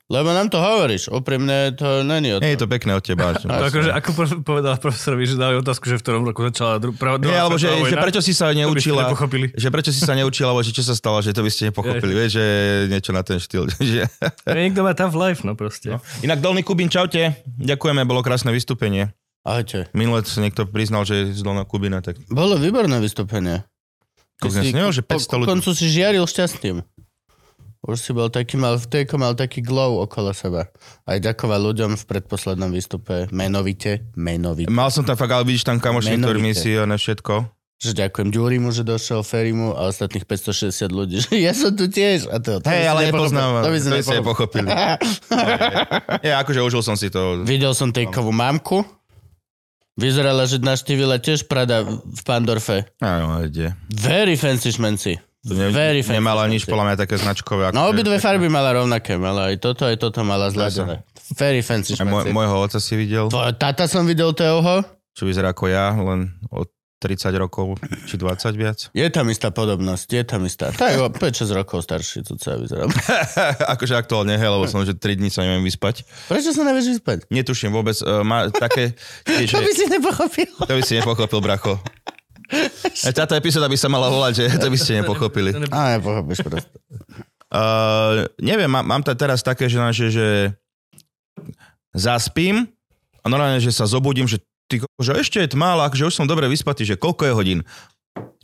Lebo 0.05 0.29
nám 0.37 0.53
to 0.53 0.61
hovoríš, 0.61 1.09
úprimne 1.09 1.73
to 1.73 2.05
není 2.05 2.29
o 2.29 2.37
to. 2.37 2.45
nie 2.45 2.53
je 2.53 2.61
to 2.61 2.69
pekné 2.69 2.93
od 2.93 3.01
teba. 3.01 3.33
Akože, 3.73 3.89
ako 3.89 4.09
povedala 4.45 4.77
profesorovi, 4.77 5.25
že 5.25 5.33
dali 5.33 5.57
otázku, 5.57 5.89
že 5.89 5.97
v 5.97 6.01
ktorom 6.05 6.21
roku 6.29 6.45
začala 6.45 6.77
dru- 6.77 6.93
prvá 6.93 7.17
Nie, 7.17 7.41
alebo 7.41 7.57
že, 7.57 7.73
že 7.89 7.97
prečo 7.97 8.21
si 8.21 8.37
sa 8.37 8.53
neučila, 8.53 9.09
že 9.57 9.67
prečo 9.73 9.89
si 9.89 10.05
sa 10.05 10.13
neučila, 10.13 10.53
alebo 10.53 10.61
že 10.61 10.77
čo 10.77 10.85
sa 10.85 10.93
stalo, 10.93 11.25
že 11.25 11.33
to 11.33 11.41
by 11.41 11.49
ste 11.49 11.73
nepochopili, 11.73 12.13
vieš, 12.13 12.37
že 12.37 12.45
niečo 12.85 13.17
na 13.17 13.25
ten 13.25 13.41
štýl. 13.41 13.65
Že... 13.85 14.05
Niekto 14.49 14.81
má 14.85 14.93
tough 14.93 15.13
life, 15.17 15.41
no 15.41 15.57
proste. 15.57 15.97
Inak 16.21 16.41
Dolný 16.41 16.61
Kubín, 16.61 16.89
čaute. 16.89 17.41
Ďakujeme, 17.57 18.05
bolo 18.05 18.21
krásne 18.21 18.53
vystúpenie. 18.53 19.09
Ahojte. 19.45 19.89
Minule 19.93 20.25
sa 20.25 20.41
niekto 20.41 20.65
priznal, 20.65 21.05
že 21.05 21.21
je 21.21 21.37
z 21.37 21.41
Dolného 21.45 21.69
Kubína, 21.69 22.01
tak 22.01 22.17
Bolo 22.29 22.57
výborné 22.57 22.97
vystúpenie. 22.97 23.61
Koľko 24.41 24.61
si 24.61 24.73
nemal, 24.75 24.91
že 24.91 25.05
po, 25.05 25.15
500 25.15 25.29
po 25.29 25.35
ľudí. 25.39 25.49
koncu 25.53 25.69
si 25.71 25.85
žiaril 25.87 26.25
šťastím. 26.27 26.83
Už 27.85 28.01
si 28.01 28.11
bol 28.17 28.33
taký, 28.33 28.57
mal, 28.57 28.81
v 28.81 28.87
tejko 28.89 29.21
mal 29.21 29.37
taký 29.37 29.61
glow 29.61 30.01
okolo 30.01 30.33
seba. 30.33 30.73
Aj 31.05 31.21
ďakoval 31.21 31.69
ľuďom 31.69 31.93
v 31.93 32.03
predposlednom 32.09 32.73
výstupe 32.73 33.29
menovite, 33.29 34.09
menovite. 34.17 34.73
mal 34.73 34.89
som 34.89 35.05
tam 35.05 35.13
fakt, 35.13 35.29
ale 35.29 35.45
vidíš 35.45 35.69
tam 35.69 35.77
kamoši, 35.77 36.17
ktorými 36.17 36.57
si 36.57 36.73
na 36.81 36.97
všetko. 36.97 37.45
Že 37.75 38.07
ďakujem 38.07 38.29
Ďurimu, 38.31 38.71
že 38.71 38.87
došiel, 38.87 39.21
Ferimu 39.21 39.75
a 39.75 39.91
ostatných 39.91 40.25
560 40.25 40.89
ľudí, 40.89 41.21
že 41.29 41.37
ja 41.37 41.53
som 41.53 41.75
tu 41.77 41.85
tiež. 41.85 42.31
A 42.33 42.41
to, 42.41 42.57
to 42.57 42.65
si 42.65 42.87
ale 42.89 43.13
nepoznám. 43.13 43.61
To 43.61 43.69
by 43.69 43.77
si 43.77 43.89
nepochopil. 43.91 44.65
nepochopili. 44.65 44.67
Ja, 46.25 46.41
akože 46.41 46.65
užil 46.65 46.81
som 46.81 46.97
si 46.97 47.13
to. 47.13 47.45
Videl 47.45 47.77
som 47.77 47.93
tejkovú 47.93 48.33
mamku. 48.33 48.81
Vyzerala, 49.95 50.43
že 50.49 50.59
naštívila 50.59 51.21
tiež 51.21 51.47
Prada 51.47 51.85
v 51.87 52.21
Pandorfe. 52.25 52.89
Áno, 52.99 53.45
ide. 53.45 53.77
Very 53.93 54.35
fancy 54.35 54.73
šmenci. 54.73 55.21
Ne, 55.45 55.69
Very 55.69 56.01
nemala 56.01 56.49
nič, 56.49 56.65
podľa 56.65 56.85
mňa 56.89 56.97
také 56.97 57.21
značkové. 57.21 57.69
Ako 57.69 57.77
No 57.77 57.93
obidve 57.93 58.17
farby 58.17 58.49
mala 58.49 58.73
rovnaké. 58.73 59.13
Mala 59.13 59.53
aj 59.53 59.61
toto, 59.61 59.85
aj 59.85 60.01
toto 60.01 60.25
mala 60.25 60.49
zladené. 60.49 61.05
Very 61.37 61.61
fancy 61.61 61.93
môj, 62.01 62.25
šmenci. 62.25 62.33
môjho 62.33 62.55
oca 62.57 62.79
si 62.81 62.93
videl, 62.97 63.29
Tvojho 63.29 63.53
tata 63.53 63.85
som 63.85 64.05
videl 64.05 64.33
Teoho. 64.33 64.81
čo 65.13 65.23
vyzerá 65.25 65.53
ako 65.53 65.69
ja, 65.69 65.93
len 65.93 66.33
od 66.49 66.65
30 66.97 67.29
rokov, 67.37 67.77
či 68.09 68.17
20 68.17 68.57
viac. 68.57 68.89
Je 68.89 69.05
tam 69.13 69.29
istá 69.29 69.53
podobnosť, 69.53 70.07
je 70.09 70.23
tam 70.25 70.41
istá. 70.49 70.73
Tak 70.73 70.97
o 70.97 71.09
5-6 71.13 71.53
rokov 71.53 71.85
starší, 71.85 72.25
tu 72.25 72.33
sa 72.41 72.57
vyzerá. 72.57 72.89
akože 73.77 73.93
aktuálne, 73.93 74.33
hej, 74.33 74.49
lebo 74.49 74.65
som, 74.65 74.81
že 74.81 74.97
3 74.97 75.13
dní 75.21 75.29
sa 75.29 75.45
neviem 75.45 75.61
vyspať. 75.61 76.01
Prečo 76.25 76.49
sa 76.49 76.65
nevieš 76.65 76.97
vyspať? 76.97 77.29
Netuším 77.29 77.69
vôbec, 77.69 77.93
uh, 78.01 78.25
má 78.25 78.49
také, 78.49 78.97
že, 79.45 79.53
To 79.53 79.61
by 79.61 79.73
si 79.73 79.85
nepochopil. 79.85 80.49
to 80.65 80.73
by 80.73 80.81
si 80.81 80.93
nepochopil, 80.97 81.39
bracho. 81.45 81.77
Aj 83.05 83.13
Táto 83.13 83.33
epizóda 83.33 83.65
by 83.65 83.77
sa 83.77 83.89
mala 83.89 84.09
volať, 84.09 84.33
že 84.37 84.43
to 84.61 84.69
by 84.69 84.77
ste 84.77 85.01
nepochopili. 85.01 85.53
Á, 85.73 85.97
nepochopíš 85.97 86.45
proste. 86.45 86.77
Uh, 87.49 88.27
neviem, 88.41 88.67
mám, 88.67 88.85
mám 88.85 89.01
to 89.01 89.13
teraz 89.15 89.41
také, 89.45 89.69
že, 89.71 89.79
že, 89.93 90.07
že 90.11 90.27
zaspím 91.95 92.67
a 93.23 93.25
normálne, 93.31 93.63
že 93.63 93.71
sa 93.71 93.87
zobudím, 93.87 94.27
že, 94.27 94.43
ty, 94.67 94.81
že 94.81 95.11
ešte 95.15 95.41
je 95.41 95.55
tma, 95.55 95.77
ale 95.77 95.89
akože 95.89 96.11
už 96.11 96.15
som 96.17 96.29
dobre 96.29 96.45
vyspatý, 96.51 96.83
že 96.85 96.99
koľko 96.99 97.31
je 97.31 97.33
hodín? 97.33 97.59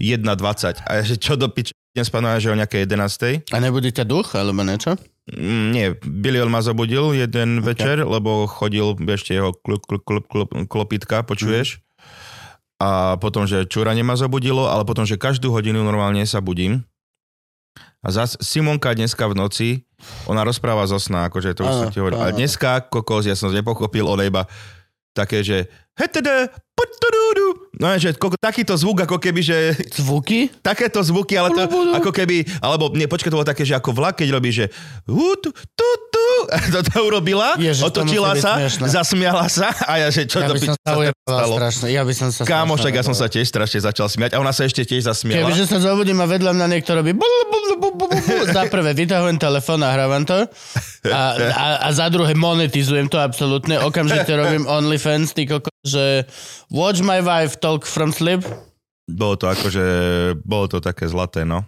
1.20. 0.02 0.82
A 0.82 0.92
že 1.06 1.16
čo 1.22 1.38
do 1.38 1.48
pič, 1.48 1.72
idem 1.94 2.06
spať, 2.08 2.22
no, 2.24 2.30
že 2.42 2.52
o 2.52 2.58
nejakej 2.58 2.90
11. 2.90 3.54
A 3.54 3.58
nebudí 3.62 3.94
ťa 3.94 4.08
duch, 4.10 4.34
alebo 4.34 4.66
niečo? 4.66 4.98
Mm, 5.30 5.66
nie, 5.70 5.88
Bilion 6.02 6.50
ma 6.50 6.66
zobudil 6.66 7.14
jeden 7.14 7.62
okay. 7.62 7.68
večer, 7.76 7.96
lebo 8.02 8.50
chodil 8.50 8.98
ešte 9.06 9.38
jeho 9.38 9.54
klop, 9.54 9.86
klop, 9.86 10.04
klop, 10.04 10.26
klop, 10.26 10.50
klopitka, 10.66 11.22
počuješ? 11.22 11.78
Mm. 11.78 11.91
A 12.82 13.14
potom, 13.22 13.46
že 13.46 13.70
čúranie 13.70 14.02
ma 14.02 14.18
zobudilo, 14.18 14.66
ale 14.66 14.82
potom, 14.82 15.06
že 15.06 15.22
každú 15.22 15.54
hodinu 15.54 15.86
normálne 15.86 16.26
sa 16.26 16.42
budím. 16.42 16.82
A 18.02 18.10
zas 18.10 18.34
Simonka 18.42 18.98
dneska 18.98 19.30
v 19.30 19.38
noci, 19.38 19.70
ona 20.26 20.42
rozpráva 20.42 20.90
zo 20.90 20.98
sna, 20.98 21.30
akože 21.30 21.54
to 21.54 21.62
už 21.62 21.74
som 21.78 21.90
ti 21.94 22.02
hovoril. 22.02 22.18
A 22.18 22.34
dneska, 22.34 22.82
kokos, 22.90 23.30
ja 23.30 23.38
som 23.38 23.54
nepochopil, 23.54 24.10
ona 24.10 24.26
iba 24.26 24.50
také, 25.14 25.46
že 25.46 25.70
hetede. 25.94 26.50
No 27.82 27.98
že 27.98 28.14
koko, 28.14 28.38
takýto 28.38 28.78
zvuk, 28.78 29.06
ako 29.06 29.18
keby, 29.18 29.42
že 29.42 29.74
Zvuky? 29.90 30.54
takéto 30.62 31.02
zvuky, 31.02 31.34
ale 31.34 31.50
to 31.50 31.66
ako 31.98 32.14
keby, 32.14 32.46
alebo 32.62 32.94
nie, 32.94 33.10
počkaj, 33.10 33.34
to 33.34 33.38
bolo 33.42 33.48
také, 33.48 33.66
že 33.66 33.74
ako 33.74 33.98
vlak, 33.98 34.22
keď 34.22 34.30
robí, 34.38 34.54
že 34.54 34.70
hu, 35.10 35.34
tu, 35.42 35.50
tu, 36.44 36.48
tu, 36.48 36.54
a 36.54 36.58
to, 36.74 36.80
to 36.82 36.98
urobila, 37.06 37.56
Ježiš, 37.56 37.86
to 37.86 38.02
otočila 38.02 38.34
sa, 38.36 38.58
smiešné. 38.58 38.86
zasmiala 38.90 39.46
sa 39.46 39.70
a 39.86 39.94
ja, 40.02 40.08
že 40.10 40.26
čo 40.26 40.42
Ja 40.42 40.50
to 40.50 40.54
by 40.58 40.62
som 40.62 40.74
sa 40.74 40.82
stalo. 40.82 41.56
strašne. 41.58 41.88
Ja 41.94 42.02
by 42.02 42.14
som 42.18 42.30
sa 42.34 42.42
Kámo, 42.44 42.74
však 42.76 42.94
ja 42.94 43.04
som 43.06 43.16
sa 43.16 43.30
tiež 43.30 43.48
strašne 43.48 43.80
začal 43.82 44.08
smiať 44.10 44.34
a 44.34 44.38
ona 44.42 44.52
sa 44.52 44.66
ešte 44.66 44.82
tiež 44.84 45.06
zasmiala. 45.06 45.48
Kebyže 45.48 45.66
sa 45.70 45.78
zobudím 45.78 46.18
a 46.20 46.28
vedľa 46.28 46.52
mňa 46.58 46.66
niekto 46.68 46.92
robí 46.98 47.14
za 48.52 48.68
prvé 48.68 48.92
vytahujem 48.94 49.38
telefón 49.38 49.82
a 49.82 49.90
hrávam 49.94 50.26
to 50.26 50.46
a, 51.10 51.22
a, 51.38 51.66
a 51.86 51.90
za 51.94 52.10
druhé 52.14 52.34
monetizujem 52.38 53.10
to 53.10 53.18
absolútne. 53.18 53.78
Okamžite 53.82 54.30
robím 54.34 54.70
OnlyFans, 54.70 55.34
ty 55.34 55.50
koko, 55.50 55.72
že 55.82 56.26
watch 56.70 57.02
my 57.02 57.22
wife 57.22 57.58
talk 57.58 57.86
from 57.86 58.14
sleep. 58.14 58.46
Bolo 59.10 59.36
to 59.36 59.50
akože, 59.50 59.86
bolo 60.46 60.70
to 60.72 60.78
také 60.80 61.10
zlaté, 61.10 61.44
no. 61.44 61.66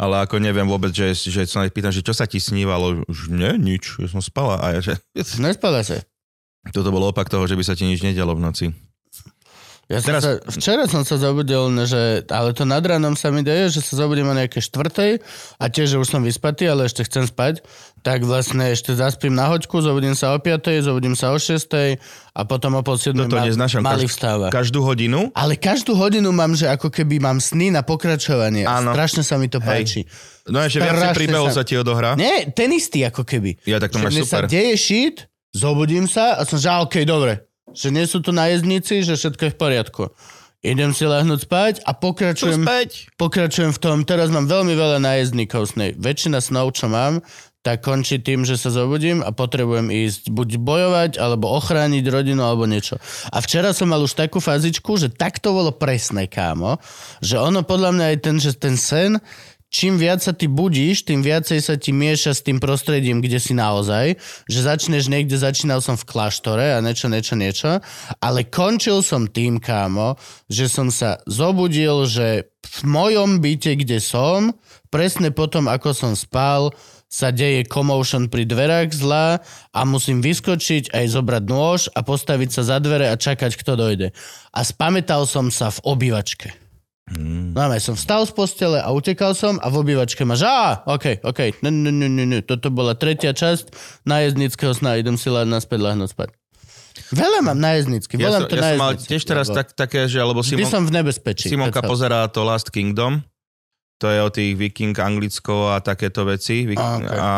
Ale 0.00 0.24
ako 0.24 0.40
neviem 0.40 0.64
vôbec, 0.66 0.90
že, 0.90 1.12
že 1.14 1.44
sa 1.44 1.68
pýtam, 1.68 1.92
že 1.92 2.02
čo 2.02 2.16
sa 2.16 2.24
ti 2.24 2.40
snívalo? 2.40 3.04
Už 3.06 3.28
nie, 3.28 3.54
nič, 3.60 4.00
ja 4.00 4.08
som 4.08 4.24
spala. 4.24 4.58
A 4.58 4.78
ja, 4.78 4.80
že 4.80 4.92
Nespala 5.38 5.84
sa. 5.84 6.00
toto 6.72 6.88
bol 6.88 7.04
opak 7.12 7.28
toho, 7.28 7.44
že 7.44 7.54
by 7.54 7.64
sa 7.64 7.76
ti 7.76 7.84
nič 7.84 8.00
nedialo 8.00 8.32
v 8.34 8.42
noci. 8.42 8.66
Ja 9.92 10.00
som 10.00 10.16
Teraz- 10.16 10.24
sa, 10.24 10.32
včera 10.48 10.88
som 10.88 11.04
sa 11.04 11.20
zobudil, 11.20 11.60
že, 11.84 12.24
ale 12.32 12.56
to 12.56 12.64
nad 12.64 12.80
ránom 12.80 13.12
sa 13.12 13.28
mi 13.28 13.44
deje, 13.44 13.76
že 13.76 13.80
sa 13.84 14.00
zobudím 14.00 14.24
o 14.24 14.32
nejaké 14.32 14.64
štvrtej 14.64 15.20
a 15.60 15.64
tiež, 15.68 15.92
že 15.92 15.96
už 16.00 16.08
som 16.08 16.24
vyspatý, 16.24 16.64
ale 16.64 16.88
ešte 16.88 17.04
chcem 17.04 17.28
spať, 17.28 17.60
tak 18.00 18.24
vlastne 18.24 18.72
ešte 18.72 18.96
zaspím 18.96 19.36
na 19.36 19.52
hoďku, 19.52 19.84
zobudím 19.84 20.16
sa 20.16 20.32
o 20.32 20.40
piatej, 20.40 20.80
zobudím 20.80 21.12
sa 21.12 21.28
o 21.28 21.36
šiestej 21.36 22.00
a 22.32 22.40
potom 22.48 22.72
o 22.72 22.80
pol 22.80 22.96
Toto 22.96 23.36
ma, 23.36 23.44
neznášam. 23.44 23.84
malý 23.84 24.08
vstáva. 24.08 24.48
Každú 24.48 24.80
hodinu 24.80 25.28
Ale 25.36 25.60
každú 25.60 25.92
hodinu 25.92 26.32
mám, 26.32 26.56
že 26.56 26.72
ako 26.72 26.88
keby 26.88 27.20
mám 27.20 27.36
sny 27.36 27.68
na 27.68 27.84
pokračovanie. 27.84 28.64
Áno. 28.64 28.96
Strašne 28.96 29.20
sa 29.20 29.36
mi 29.36 29.52
to 29.52 29.60
Hej. 29.60 29.68
páči. 29.68 30.00
No 30.48 30.64
viacej 30.64 30.80
Strašne 30.88 31.12
príbehov 31.20 31.52
sa- 31.52 31.60
sa 31.60 31.68
ti 31.68 31.76
odohrá. 31.76 32.16
Nie, 32.16 32.48
ten 32.48 32.72
istý 32.72 33.04
ako 33.04 33.28
keby. 33.28 33.60
Ja, 33.68 33.76
tak 33.76 33.92
to 33.92 34.00
že 34.00 34.04
máš 34.08 34.14
super. 34.24 34.48
sa 34.48 34.48
deje 34.48 34.74
shit, 34.80 35.28
zobudím 35.52 36.08
sa 36.08 36.40
a 36.40 36.48
som, 36.48 36.56
že 36.56 36.72
okej, 36.72 37.04
dobre. 37.04 37.51
Že 37.72 37.88
nie 37.92 38.04
sú 38.06 38.18
tu 38.20 38.30
najezdníci, 38.30 39.04
že 39.04 39.16
všetko 39.18 39.42
je 39.48 39.52
v 39.54 39.58
poriadku. 39.58 40.04
Idem 40.62 40.94
si 40.94 41.02
lahnúť 41.02 41.50
spať 41.50 41.74
a 41.82 41.90
pokračujem, 41.90 42.62
späť? 42.62 43.10
pokračujem 43.18 43.74
v 43.74 43.80
tom. 43.82 43.96
Teraz 44.06 44.30
mám 44.30 44.46
veľmi 44.46 44.78
veľa 44.78 45.02
nájezdníkov 45.02 45.74
snej. 45.74 45.98
Väčšina 45.98 46.38
snov, 46.38 46.78
čo 46.78 46.86
mám, 46.86 47.18
tak 47.66 47.82
končí 47.82 48.22
tým, 48.22 48.46
že 48.46 48.58
sa 48.58 48.70
zobudím 48.70 49.22
a 49.22 49.30
potrebujem 49.30 49.90
ísť 49.90 50.30
buď 50.30 50.48
bojovať, 50.62 51.10
alebo 51.18 51.50
ochrániť 51.54 52.04
rodinu, 52.10 52.42
alebo 52.42 52.66
niečo. 52.66 52.98
A 53.30 53.38
včera 53.38 53.70
som 53.70 53.90
mal 53.90 54.02
už 54.02 54.18
takú 54.18 54.42
fazičku, 54.42 54.98
že 54.98 55.10
tak 55.10 55.38
to 55.38 55.54
bolo 55.54 55.70
presné, 55.70 56.26
kámo, 56.26 56.78
že 57.22 57.38
ono 57.38 57.62
podľa 57.62 57.90
mňa 57.94 58.06
je 58.14 58.18
ten, 58.18 58.36
že 58.38 58.50
ten 58.54 58.74
sen, 58.74 59.18
čím 59.72 59.96
viac 59.96 60.20
sa 60.20 60.36
ty 60.36 60.46
budíš, 60.46 61.08
tým 61.08 61.24
viacej 61.24 61.58
sa 61.64 61.74
ti 61.80 61.90
mieša 61.90 62.36
s 62.36 62.44
tým 62.44 62.60
prostredím, 62.60 63.24
kde 63.24 63.40
si 63.40 63.56
naozaj, 63.56 64.20
že 64.46 64.60
začneš 64.60 65.08
niekde, 65.08 65.40
začínal 65.40 65.80
som 65.80 65.96
v 65.96 66.04
kláštore 66.04 66.76
a 66.76 66.84
niečo, 66.84 67.08
niečo, 67.08 67.34
niečo, 67.34 67.70
ale 68.20 68.44
končil 68.44 69.00
som 69.00 69.24
tým, 69.24 69.56
kámo, 69.56 70.20
že 70.52 70.68
som 70.68 70.92
sa 70.92 71.18
zobudil, 71.24 72.04
že 72.04 72.52
v 72.62 72.80
mojom 72.84 73.40
byte, 73.40 73.80
kde 73.80 73.98
som, 73.98 74.52
presne 74.92 75.32
potom, 75.32 75.66
ako 75.66 75.96
som 75.96 76.12
spal, 76.12 76.70
sa 77.12 77.28
deje 77.28 77.68
commotion 77.68 78.32
pri 78.32 78.48
dverách 78.48 78.96
zla 78.96 79.44
a 79.76 79.80
musím 79.84 80.24
vyskočiť 80.24 80.96
aj 80.96 81.04
zobrať 81.12 81.44
nôž 81.44 81.92
a 81.92 82.00
postaviť 82.00 82.48
sa 82.48 82.62
za 82.64 82.76
dvere 82.80 83.12
a 83.12 83.20
čakať, 83.20 83.52
kto 83.60 83.76
dojde. 83.76 84.08
A 84.56 84.60
spamätal 84.64 85.28
som 85.28 85.52
sa 85.52 85.68
v 85.68 85.84
obývačke. 85.84 86.61
Mm. 87.12 87.52
No, 87.52 87.68
ja 87.68 87.82
som 87.82 87.92
vstal 87.92 88.24
z 88.24 88.32
postele 88.32 88.78
a 88.80 88.88
utekal 88.88 89.36
som 89.36 89.60
a 89.60 89.68
v 89.68 89.76
obývačke 89.84 90.24
že 90.24 90.46
á, 90.48 90.80
OK, 90.88 91.20
OK, 91.20 91.60
ne, 91.60 91.68
ne, 91.68 91.92
ne, 91.92 92.08
ne, 92.08 92.24
ne. 92.24 92.38
toto 92.40 92.72
bola 92.72 92.96
tretia 92.96 93.36
časť 93.36 93.68
nájezdnického 94.08 94.72
sna, 94.72 94.96
idem 94.96 95.20
si 95.20 95.28
lá, 95.28 95.44
naspäť 95.44 95.84
lahnúť 95.84 96.10
spať. 96.16 96.28
Veľa 97.12 97.44
mám 97.44 97.58
nájezdnícky, 97.60 98.16
Ja, 98.16 98.32
som, 98.32 98.48
to 98.48 98.56
ja 98.56 98.72
som 98.72 98.80
mal 98.80 98.92
tiež 98.96 99.22
teraz 99.24 99.48
lebo 99.52 99.56
tak, 99.60 99.76
také, 99.76 100.08
že 100.08 100.16
lebo 100.20 100.40
Vždy 100.40 100.64
Simon, 100.64 100.72
som 100.72 100.82
v 100.88 100.92
nebezpečí. 100.96 101.48
Simonka 101.48 101.84
all. 101.84 101.88
pozerá 101.88 102.24
to 102.28 102.40
Last 102.44 102.72
Kingdom. 102.72 103.20
To 104.00 104.08
je 104.08 104.18
o 104.18 104.30
tých 104.32 104.56
Viking 104.56 104.96
Anglicko 104.96 105.72
a 105.72 105.80
takéto 105.84 106.24
veci. 106.24 106.64
Vik- 106.66 106.80
A, 106.80 106.88
okay. 106.98 107.16
A 107.16 107.30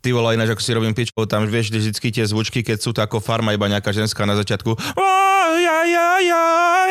ty 0.00 0.14
vole, 0.14 0.36
ináč 0.36 0.54
ako 0.54 0.62
si 0.62 0.70
robím 0.76 0.94
pičkou, 0.94 1.26
tam 1.26 1.48
vieš 1.48 1.74
vždycky 1.74 2.08
tie 2.12 2.24
zvučky, 2.28 2.62
keď 2.62 2.78
sú 2.78 2.92
to 2.94 3.00
ako 3.02 3.18
farma, 3.18 3.56
iba 3.56 3.66
nejaká 3.68 3.90
ženská 3.90 4.24
na 4.24 4.38
začiatku. 4.38 4.76
Aj, 4.96 5.60
aj, 5.64 5.90
aj, 5.92 6.26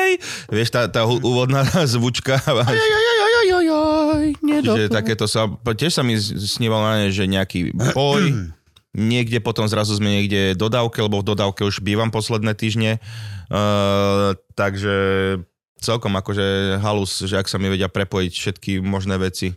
aj. 0.07 0.15
Vieš, 0.47 0.69
tá, 0.71 0.87
tá 0.87 1.03
úvodná 1.03 1.67
zvučka. 1.93 2.39
Ajajajajajajaj, 2.39 4.31
Čiže 4.63 4.87
takéto 4.87 5.25
sa, 5.27 5.51
tiež 5.51 5.91
sa 5.91 6.03
mi 6.03 6.15
sníval 6.19 6.81
na 6.81 6.93
ne, 7.03 7.07
že 7.11 7.27
nejaký 7.27 7.75
boj, 7.93 8.23
niekde 9.13 9.43
potom 9.43 9.67
zrazu 9.69 9.93
sme 9.99 10.09
niekde 10.09 10.55
v 10.55 10.59
dodávke, 10.59 10.97
lebo 11.03 11.21
v 11.21 11.27
dodávke 11.29 11.61
už 11.67 11.83
bývam 11.85 12.09
posledné 12.09 12.57
týždne, 12.57 12.97
uh, 13.53 14.33
takže 14.57 14.95
celkom 15.77 16.17
akože 16.17 16.79
halus, 16.81 17.21
že 17.21 17.37
ak 17.37 17.45
sa 17.45 17.61
mi 17.61 17.69
vedia 17.69 17.85
prepojiť 17.85 18.33
všetky 18.33 18.71
možné 18.81 19.21
veci. 19.21 19.53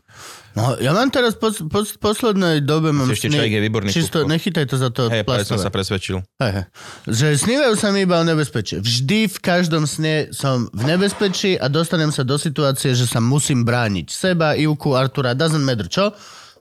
No, 0.50 0.74
ja 0.82 0.90
mám 0.90 1.14
teraz 1.14 1.38
po, 1.38 1.54
po, 1.70 1.86
poslednej 1.86 2.66
dobe 2.66 2.90
mám 2.90 3.06
Ešte 3.06 3.30
človek 3.30 3.54
je 3.54 3.62
výborný 3.62 3.90
Čisto, 3.94 4.26
kúpko. 4.26 4.34
nechytaj 4.34 4.64
to 4.66 4.76
za 4.82 4.90
to 4.90 5.06
Hej, 5.06 5.22
práve 5.22 5.46
som 5.46 5.54
plastové. 5.54 5.62
sa 5.62 5.70
presvedčil. 5.70 6.16
Hej, 6.42 6.52
hej. 6.58 6.64
Že 7.06 7.26
snívajú 7.38 7.74
sa 7.78 7.88
mi 7.94 8.02
iba 8.02 8.18
o 8.18 8.24
nebezpečí. 8.26 8.82
Vždy 8.82 9.30
v 9.30 9.38
každom 9.38 9.86
sne 9.86 10.34
som 10.34 10.66
v 10.74 10.82
nebezpečí 10.90 11.54
a 11.54 11.70
dostanem 11.70 12.10
sa 12.10 12.26
do 12.26 12.34
situácie, 12.34 12.98
že 12.98 13.06
sa 13.06 13.22
musím 13.22 13.62
brániť. 13.62 14.10
Seba, 14.10 14.58
Ivku, 14.58 14.98
Artura, 14.98 15.38
doesn't 15.38 15.62
matter 15.62 15.86
čo. 15.86 16.10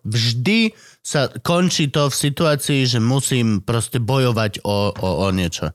Vždy 0.05 0.71
sa 1.01 1.27
končí 1.41 1.89
to 1.89 2.07
v 2.07 2.15
situácii, 2.15 2.85
že 2.85 3.01
musím 3.01 3.65
proste 3.65 3.97
bojovať 3.97 4.61
o, 4.63 4.93
o, 4.93 5.09
o 5.25 5.27
niečo. 5.33 5.73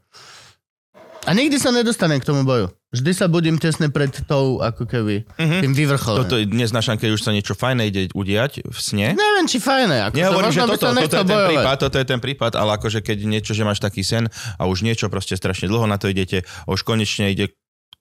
A 1.24 1.30
nikdy 1.32 1.56
sa 1.56 1.72
nedostanem 1.72 2.20
k 2.20 2.28
tomu 2.28 2.44
boju. 2.44 2.68
Vždy 2.94 3.10
sa 3.10 3.26
budím 3.26 3.58
tesne 3.58 3.90
pred 3.90 4.14
tou, 4.30 4.62
ako 4.62 4.86
keby, 4.86 5.26
mm-hmm. 5.26 5.60
tým 5.66 5.72
vyvrcholom. 5.74 6.18
Toto 6.22 6.38
neznášam, 6.38 6.94
keď 6.94 7.10
už 7.18 7.22
sa 7.26 7.34
niečo 7.34 7.58
fajné 7.58 7.90
ide 7.90 8.02
udiať 8.14 8.62
v 8.62 8.78
sne. 8.78 9.18
Neviem, 9.18 9.46
či 9.50 9.58
fajné. 9.58 10.10
Ako 10.10 10.14
Nehovorím, 10.14 10.54
že 10.54 10.62
toto, 10.62 10.74
toto 10.78 10.94
nechcel 10.94 11.26
je 11.26 11.26
ten 11.26 11.42
prípad, 11.50 11.76
toto 11.82 11.96
je 11.98 12.06
ten 12.06 12.20
prípad, 12.22 12.52
ale 12.54 12.70
akože 12.78 13.02
keď 13.02 13.18
niečo, 13.26 13.50
že 13.50 13.66
máš 13.66 13.82
taký 13.82 14.06
sen 14.06 14.30
a 14.30 14.70
už 14.70 14.86
niečo 14.86 15.10
proste 15.10 15.34
strašne 15.34 15.66
dlho 15.66 15.90
na 15.90 15.98
to 15.98 16.06
idete 16.06 16.46
a 16.46 16.68
už 16.70 16.86
konečne 16.86 17.34
ide 17.34 17.50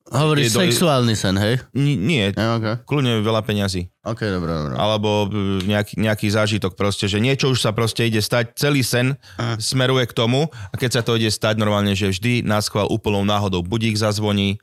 Hovoríš 0.03 0.45
Je 0.45 0.53
do- 0.53 0.61
sexuálny 0.61 1.15
sen, 1.15 1.35
hej? 1.35 1.63
N- 1.71 1.95
nie, 1.97 2.27
Ja, 2.29 2.59
okay. 2.59 2.75
kľudne 2.83 3.23
veľa 3.23 3.39
peňazí. 3.41 3.87
OK, 4.03 4.19
dobré, 4.19 4.51
dobré. 4.51 4.75
Alebo 4.75 5.25
e, 5.25 5.27
nejaký, 5.63 5.95
nejaký 5.95 6.27
zážitok 6.27 6.75
proste, 6.75 7.07
že 7.07 7.17
niečo 7.17 7.47
už 7.47 7.59
sa 7.59 7.71
proste 7.71 8.03
ide 8.03 8.19
stať, 8.19 8.51
celý 8.53 8.83
sen 8.83 9.15
Aha. 9.35 9.55
smeruje 9.57 10.03
k 10.03 10.13
tomu 10.13 10.51
a 10.51 10.75
keď 10.75 10.89
sa 10.91 11.01
to 11.01 11.15
ide 11.15 11.27
stať 11.27 11.55
normálne, 11.55 11.95
že 11.95 12.11
vždy 12.11 12.43
na 12.43 12.59
schvál 12.59 12.87
úplnou 12.87 13.23
náhodou 13.23 13.63
budík 13.63 13.95
zazvoní, 13.95 14.59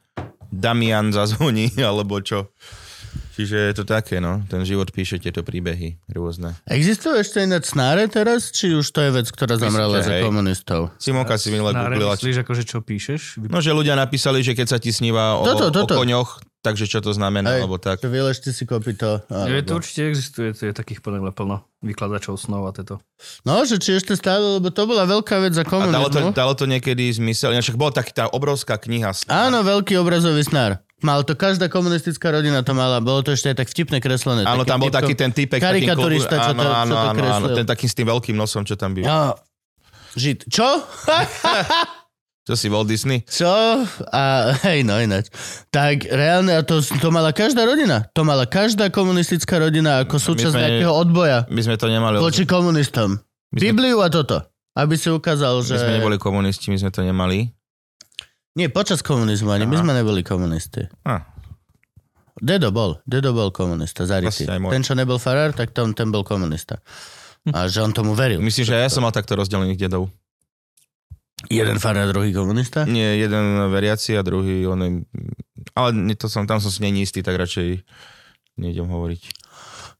Damian 0.46 1.08
zazvoní, 1.08 1.72
alebo 1.80 2.20
čo. 2.20 2.52
Čiže 3.40 3.72
je 3.72 3.74
to 3.74 3.84
také, 3.84 4.20
no. 4.20 4.44
Ten 4.46 4.60
život 4.62 4.92
píše 4.92 5.16
tieto 5.16 5.40
príbehy 5.40 5.96
rôzne. 6.08 6.52
Existujú 6.66 7.16
ešte 7.16 7.40
ináč 7.40 7.72
snáre 7.72 8.04
teraz, 8.04 8.52
či 8.52 8.70
už 8.70 8.84
to 8.86 9.00
je 9.00 9.10
vec, 9.10 9.26
ktorá 9.26 9.56
zamrela 9.56 9.96
za 9.98 10.20
komunistov? 10.20 10.92
Simonka 10.96 11.34
si 11.34 11.48
minule 11.48 11.72
googlila. 11.72 12.12
myslíš, 12.14 12.44
akože 12.44 12.62
čo 12.62 12.78
píšeš? 12.80 13.40
Vy- 13.40 13.48
No, 13.48 13.58
že 13.58 13.72
ľudia 13.72 13.96
napísali, 13.96 14.40
že 14.40 14.52
keď 14.52 14.66
sa 14.66 14.76
ti 14.76 14.92
sníva 14.92 15.40
o, 15.40 15.48
Toto, 15.48 15.72
toto. 15.72 15.96
o 15.96 15.98
koňoch, 15.98 16.30
takže 16.60 16.84
čo 16.84 17.00
to 17.00 17.10
znamená, 17.10 17.56
Hej. 17.56 17.60
alebo 17.62 17.80
tak. 17.80 18.04
Vyležte 18.04 18.52
si 18.52 18.62
kopito. 18.62 19.24
Je 19.48 19.64
to 19.64 19.72
Alebo... 19.72 19.80
určite 19.80 20.00
existuje, 20.04 20.52
to 20.52 20.68
je 20.68 20.76
takých 20.76 21.00
mňa 21.00 21.32
plno 21.32 21.64
vykladačov 21.80 22.36
snov 22.36 22.68
a 22.68 22.76
tieto. 22.76 23.00
No, 23.42 23.64
že 23.64 23.80
či 23.80 23.96
ešte 23.96 24.12
stále, 24.12 24.60
lebo 24.60 24.68
to 24.68 24.84
bola 24.84 25.08
veľká 25.08 25.40
vec 25.40 25.56
za 25.56 25.64
A 25.64 25.88
dalo 25.88 26.06
to, 26.06 26.20
komunizmu. 26.20 26.36
dalo 26.36 26.52
to 26.52 26.68
niekedy 26.68 27.08
zmysel. 27.08 27.50
Ináč 27.50 27.72
bola 27.72 27.88
taký 27.90 28.12
tá 28.12 28.28
obrovská 28.28 28.76
kniha. 28.76 29.16
Áno, 29.26 29.64
veľký 29.64 29.96
obrazový 29.96 30.44
snár. 30.44 30.84
Mal 31.00 31.24
to 31.24 31.32
každá 31.32 31.72
komunistická 31.72 32.28
rodina 32.28 32.60
to 32.60 32.76
mala. 32.76 33.00
Bolo 33.00 33.24
to 33.24 33.32
ešte 33.32 33.52
aj 33.52 33.56
tak 33.64 33.68
vtipne 33.72 33.98
kreslené. 34.04 34.44
Áno, 34.44 34.68
tam 34.68 34.80
bol 34.80 34.92
taký 34.92 35.16
ten 35.16 35.32
typek. 35.32 35.60
takým 35.60 35.88
Karikaturista, 35.88 36.36
čo 36.36 36.52
áno, 36.52 36.60
to, 36.60 36.68
čo 36.68 36.76
áno, 36.76 36.94
to 36.94 37.08
áno, 37.08 37.22
áno, 37.24 37.46
ten 37.56 37.66
taký 37.66 37.86
s 37.88 37.94
tým 37.96 38.06
veľkým 38.08 38.36
nosom, 38.36 38.62
čo 38.68 38.76
tam 38.76 38.92
byl. 38.92 39.08
No, 39.08 39.32
žid. 40.14 40.44
Čo? 40.48 40.68
Čo 42.40 42.58
si 42.58 42.66
Walt 42.66 42.88
Disney? 42.90 43.22
Čo? 43.28 43.46
A 44.10 44.50
hej, 44.66 44.82
no 44.82 44.98
ináč. 44.98 45.30
Tak 45.70 46.08
reálne, 46.08 46.56
a 46.56 46.64
to, 46.66 46.82
to 46.82 47.12
mala 47.12 47.30
každá 47.30 47.62
rodina. 47.62 48.08
To 48.16 48.26
mala 48.26 48.48
každá 48.48 48.90
komunistická 48.90 49.60
rodina 49.60 50.02
ako 50.02 50.18
súčasť 50.18 50.56
sme- 50.56 50.62
nejakého 50.64 50.90
odboja 50.90 51.46
My 51.46 51.62
sme 51.62 51.76
to 51.78 51.86
nemali. 51.86 52.18
voči 52.18 52.48
komunistom. 52.48 53.22
My 53.54 53.58
sme- 53.60 53.64
Bibliu 53.70 54.02
a 54.02 54.10
toto. 54.10 54.40
Aby 54.74 54.98
si 54.98 55.12
ukázal, 55.12 55.62
že... 55.62 55.78
My 55.78 55.84
sme 55.84 55.96
neboli 56.02 56.16
komunisti, 56.18 56.74
my 56.74 56.78
sme 56.80 56.90
to 56.90 57.06
nemali. 57.06 57.54
Nie, 58.58 58.66
počas 58.66 59.02
komunizmu 59.04 59.50
ani. 59.54 59.66
My 59.66 59.78
Aha. 59.78 59.82
sme 59.86 59.92
neboli 59.94 60.26
komunisti. 60.26 60.90
Ah, 61.06 61.22
Dedo 62.40 62.72
bol. 62.72 62.96
Dedo 63.04 63.36
bol 63.36 63.52
komunista, 63.52 64.08
zarytý. 64.08 64.48
Ten, 64.48 64.80
čo 64.80 64.96
nebol 64.96 65.20
farár, 65.20 65.52
tak 65.52 65.76
tom, 65.76 65.92
ten 65.92 66.08
bol 66.08 66.24
komunista. 66.24 66.80
A 67.52 67.68
že 67.68 67.84
on 67.84 67.92
tomu 67.92 68.16
veril. 68.16 68.40
myslím, 68.40 68.64
že 68.64 68.74
aj 68.80 68.82
ja 68.88 68.90
som 68.90 69.04
mal 69.04 69.12
takto 69.12 69.36
rozdelených 69.36 69.76
dedov. 69.76 70.08
Jeden 71.48 71.80
farár, 71.80 72.12
druhý 72.12 72.36
komunista? 72.36 72.84
Nie, 72.84 73.16
jeden 73.16 73.72
veriaci 73.72 74.12
a 74.16 74.20
druhý 74.24 74.68
on 74.68 74.80
je... 74.84 74.90
Ale 75.72 75.96
to 76.16 76.28
som, 76.28 76.44
tam 76.44 76.60
som 76.60 76.68
si 76.68 76.84
není 76.84 77.04
istý, 77.04 77.24
tak 77.24 77.40
radšej 77.40 77.80
nejdem 78.60 78.88
hovoriť. 78.88 79.22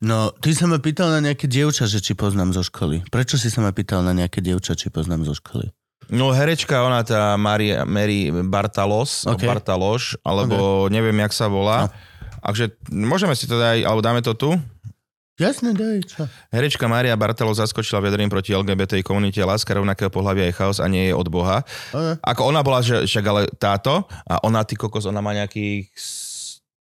No, 0.05 0.33
ty 0.37 0.53
sa 0.53 0.69
ma 0.69 0.81
pýtal 0.81 1.13
na 1.13 1.21
nejaké 1.21 1.49
dievča, 1.49 1.89
že 1.89 2.01
či 2.01 2.13
poznám 2.13 2.57
zo 2.57 2.65
školy. 2.65 3.05
Prečo 3.09 3.41
si 3.41 3.49
sa 3.53 3.65
ma 3.65 3.73
pýtal 3.73 4.05
na 4.05 4.13
nejaké 4.13 4.45
dievča, 4.45 4.77
či 4.77 4.93
poznám 4.93 5.29
zo 5.29 5.37
školy? 5.37 5.73
No 6.11 6.35
herečka, 6.35 6.83
ona 6.83 7.07
tá 7.07 7.39
Maria, 7.39 7.87
Mary 7.87 8.31
Bartalos, 8.31 9.25
Ok. 9.25 9.41
okay. 9.41 9.47
Bartaloš, 9.47 10.19
alebo 10.27 10.87
okay. 10.87 10.99
neviem, 10.99 11.17
jak 11.23 11.33
sa 11.33 11.47
volá. 11.47 11.87
No. 11.87 11.95
Takže 12.41 12.65
môžeme 12.91 13.35
si 13.39 13.47
to 13.47 13.57
dať, 13.57 13.87
alebo 13.87 14.03
dáme 14.03 14.21
to 14.21 14.35
tu. 14.35 14.51
Jasne, 15.41 15.73
daj, 15.73 16.05
čo? 16.05 16.23
Herečka 16.53 16.85
Maria 16.85 17.17
Bartalo 17.17 17.57
zaskočila 17.57 18.05
vedrým 18.05 18.29
proti 18.29 18.53
LGBT 18.53 19.01
komunite 19.01 19.41
láska 19.41 19.73
rovnakého 19.73 20.13
pohľavia 20.13 20.53
je 20.53 20.57
chaos 20.57 20.79
a 20.85 20.87
nie 20.91 21.09
je 21.09 21.15
od 21.17 21.25
Boha. 21.33 21.65
Okay. 21.97 22.21
Ako 22.21 22.53
ona 22.53 22.61
bola, 22.61 22.85
že 22.85 23.09
však 23.09 23.25
ale 23.25 23.49
táto, 23.57 24.05
a 24.29 24.45
ona, 24.45 24.69
ty 24.69 24.77
kokos, 24.77 25.09
ona 25.09 25.25
má 25.25 25.33
nejakých 25.33 25.89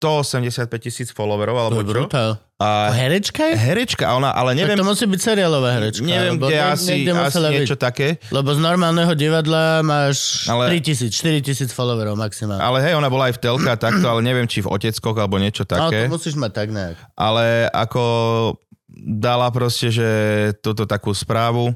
185 0.03 0.67
tisíc 0.81 1.09
followerov, 1.09 1.55
To 1.55 1.61
alebo 1.62 1.79
je 1.79 1.87
čo? 1.87 1.93
brutál. 1.95 2.31
A 2.59 2.91
herečka 2.91 3.43
je? 3.45 3.55
herečka, 3.55 4.07
ona, 4.12 4.31
ale 4.31 4.55
Neviem, 4.55 4.75
tak 4.75 4.83
to 4.83 4.88
musí 4.88 5.03
byť 5.05 5.21
seriálová 5.21 5.71
herečka. 5.73 6.03
neviem 6.03 6.35
kde, 6.37 6.47
nie- 6.49 6.62
asi, 6.65 6.95
asi 7.07 7.38
niečo 7.49 7.75
byť. 7.75 7.81
také. 7.81 8.09
Lebo 8.29 8.51
z 8.51 8.61
normálneho 8.61 9.11
divadla 9.12 9.81
máš 9.81 10.47
Ale- 10.47 10.71
3000, 10.71 11.11
4000 11.11 11.71
followerov 11.71 12.15
maximálne. 12.15 12.59
Ale 12.59 12.79
hej, 12.81 12.95
ona 12.95 13.07
bola 13.07 13.31
aj 13.31 13.35
v 13.35 13.41
telka 13.41 13.75
takto, 13.77 14.03
ale 14.05 14.21
neviem, 14.21 14.45
či 14.45 14.59
v 14.59 14.69
oteckoch 14.69 15.17
alebo 15.17 15.38
niečo 15.38 15.62
No, 15.65 15.69
to 15.69 15.75
také. 15.88 16.07
musíš 16.07 16.35
mať 16.35 16.51
tak 16.53 16.69
nejak. 16.71 16.95
ale 17.12 17.67
ako 17.69 18.03
dala 18.95 19.49
proste, 19.49 19.88
že 19.88 20.09
túto 20.59 20.85
takú 20.85 21.11
správu, 21.11 21.73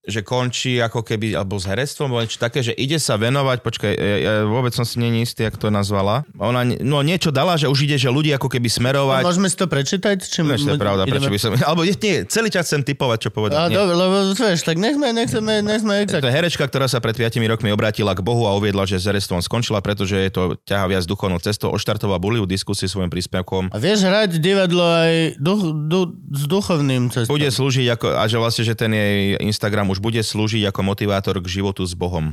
že 0.00 0.24
končí 0.24 0.80
ako 0.80 1.04
keby, 1.04 1.36
alebo 1.36 1.60
s 1.60 1.68
herectvom, 1.68 2.08
alebo 2.08 2.24
niečo 2.24 2.40
také, 2.40 2.64
že 2.64 2.72
ide 2.72 2.96
sa 2.96 3.20
venovať, 3.20 3.58
počkaj, 3.60 3.92
ja, 3.92 4.16
ja 4.16 4.32
vôbec 4.48 4.72
som 4.72 4.88
si 4.88 4.96
není 4.96 5.28
istý, 5.28 5.44
jak 5.44 5.60
to 5.60 5.68
nazvala. 5.68 6.24
Ona, 6.40 6.64
no 6.80 7.04
niečo 7.04 7.28
dala, 7.28 7.60
že 7.60 7.68
už 7.68 7.84
ide, 7.84 8.00
že 8.00 8.08
ľudí 8.08 8.32
ako 8.32 8.48
keby 8.48 8.64
smerovať. 8.72 9.22
Môžeme 9.28 9.52
si 9.52 9.60
to 9.60 9.68
prečítať? 9.68 10.16
Či 10.24 10.40
No, 10.40 10.56
to 10.56 10.72
je 10.72 10.80
pravda, 10.80 11.04
ideme- 11.04 11.20
prečo 11.20 11.28
by 11.28 11.38
som... 11.38 11.50
Alebo 11.60 11.84
nie, 11.84 12.24
celý 12.32 12.48
čas 12.48 12.64
chcem 12.64 12.80
typovať, 12.80 13.28
čo 13.28 13.30
A, 13.30 13.34
povedať. 13.36 13.58
Nie. 13.68 13.76
dobre, 13.76 13.94
lebo 13.94 14.14
vieš, 14.32 14.64
tak 14.64 14.80
nech 14.80 14.96
sme, 14.96 15.12
nech 15.12 15.28
sme, 15.28 15.54
nech 15.60 15.80
sme 15.84 15.92
To 16.00 16.04
exakt. 16.16 16.22
je 16.24 16.32
herečka, 16.32 16.64
ktorá 16.64 16.88
sa 16.88 16.98
pred 17.04 17.12
5 17.12 17.36
rokmi 17.44 17.68
obrátila 17.68 18.16
k 18.16 18.24
Bohu 18.24 18.48
a 18.48 18.56
uviedla, 18.56 18.88
že 18.88 18.96
s 18.96 19.04
herectvom 19.04 19.44
skončila, 19.44 19.84
pretože 19.84 20.16
je 20.16 20.30
to 20.32 20.42
ťaha 20.64 20.96
viac 20.96 21.04
duchovnou 21.04 21.36
cestou. 21.44 21.68
Oštartovala 21.76 22.16
buliu 22.16 22.48
diskusiu 22.48 22.88
svojim 22.88 23.12
príspevkom. 23.12 23.68
A 23.68 23.76
vieš 23.76 24.08
hrať 24.08 24.40
divadlo 24.40 24.80
aj 24.80 25.36
duch, 25.36 25.60
du, 25.86 26.00
s 26.32 26.44
duchovným 26.48 27.12
cestom. 27.12 27.36
Bude 27.36 27.52
slúžiť 27.52 27.86
ako, 28.00 28.06
a 28.16 28.24
že 28.24 28.36
vlastne, 28.40 28.64
že 28.64 28.72
ten 28.72 28.90
jej 28.96 29.36
Instagram 29.44 29.89
už 29.90 29.98
bude 29.98 30.22
slúžiť 30.22 30.70
ako 30.70 30.80
motivátor 30.86 31.36
k 31.42 31.60
životu 31.60 31.82
s 31.82 31.98
Bohom. 31.98 32.32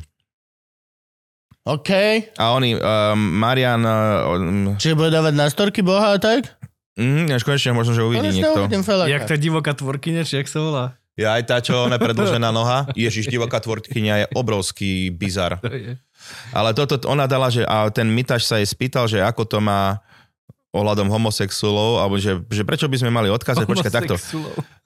OK. 1.67 1.91
A 2.39 2.43
oni, 2.55 2.79
um, 2.79 2.81
Marian, 3.17 3.83
uh, 3.83 4.79
Čiže 4.79 4.95
bude 4.95 5.11
dávať 5.11 5.33
na 5.35 5.51
storky 5.51 5.83
Boha 5.83 6.15
a 6.15 6.17
tak? 6.21 6.55
mm, 6.95 7.27
až 7.35 7.43
konečne 7.43 7.75
možno, 7.75 7.91
že 7.93 8.01
uvidí 8.07 8.39
Konečne 8.39 8.71
niekto. 8.71 9.05
Jak 9.11 9.27
tá 9.27 9.35
divoká 9.35 9.75
tvorkyňa, 9.75 10.23
či 10.23 10.39
jak 10.41 10.47
sa 10.47 10.63
volá? 10.63 10.85
Ja 11.17 11.33
aj 11.33 11.43
tá, 11.49 11.57
čo 11.59 11.89
ona 11.89 11.97
predložená 11.97 12.53
noha. 12.57 12.87
Ježiš, 12.93 13.27
divoká 13.27 13.57
tvorkyňa 13.59 14.13
je 14.21 14.25
obrovský 14.37 15.09
bizar. 15.09 15.57
To 15.59 15.73
je. 15.73 15.97
Ale 16.53 16.73
toto 16.73 16.97
ona 17.09 17.25
dala, 17.25 17.49
že 17.49 17.65
a 17.65 17.89
ten 17.93 18.09
mytaž 18.09 18.45
sa 18.45 18.61
jej 18.61 18.67
spýtal, 18.69 19.09
že 19.09 19.21
ako 19.21 19.43
to 19.45 19.57
má 19.61 20.01
ohľadom 20.77 21.09
homosexuálov, 21.09 22.05
alebo 22.05 22.15
že, 22.21 22.39
že 22.47 22.63
prečo 22.63 22.85
by 22.85 22.97
sme 23.01 23.09
mali 23.09 23.27
odkázať, 23.33 23.65
počkaj, 23.65 23.91
takto. 23.93 24.15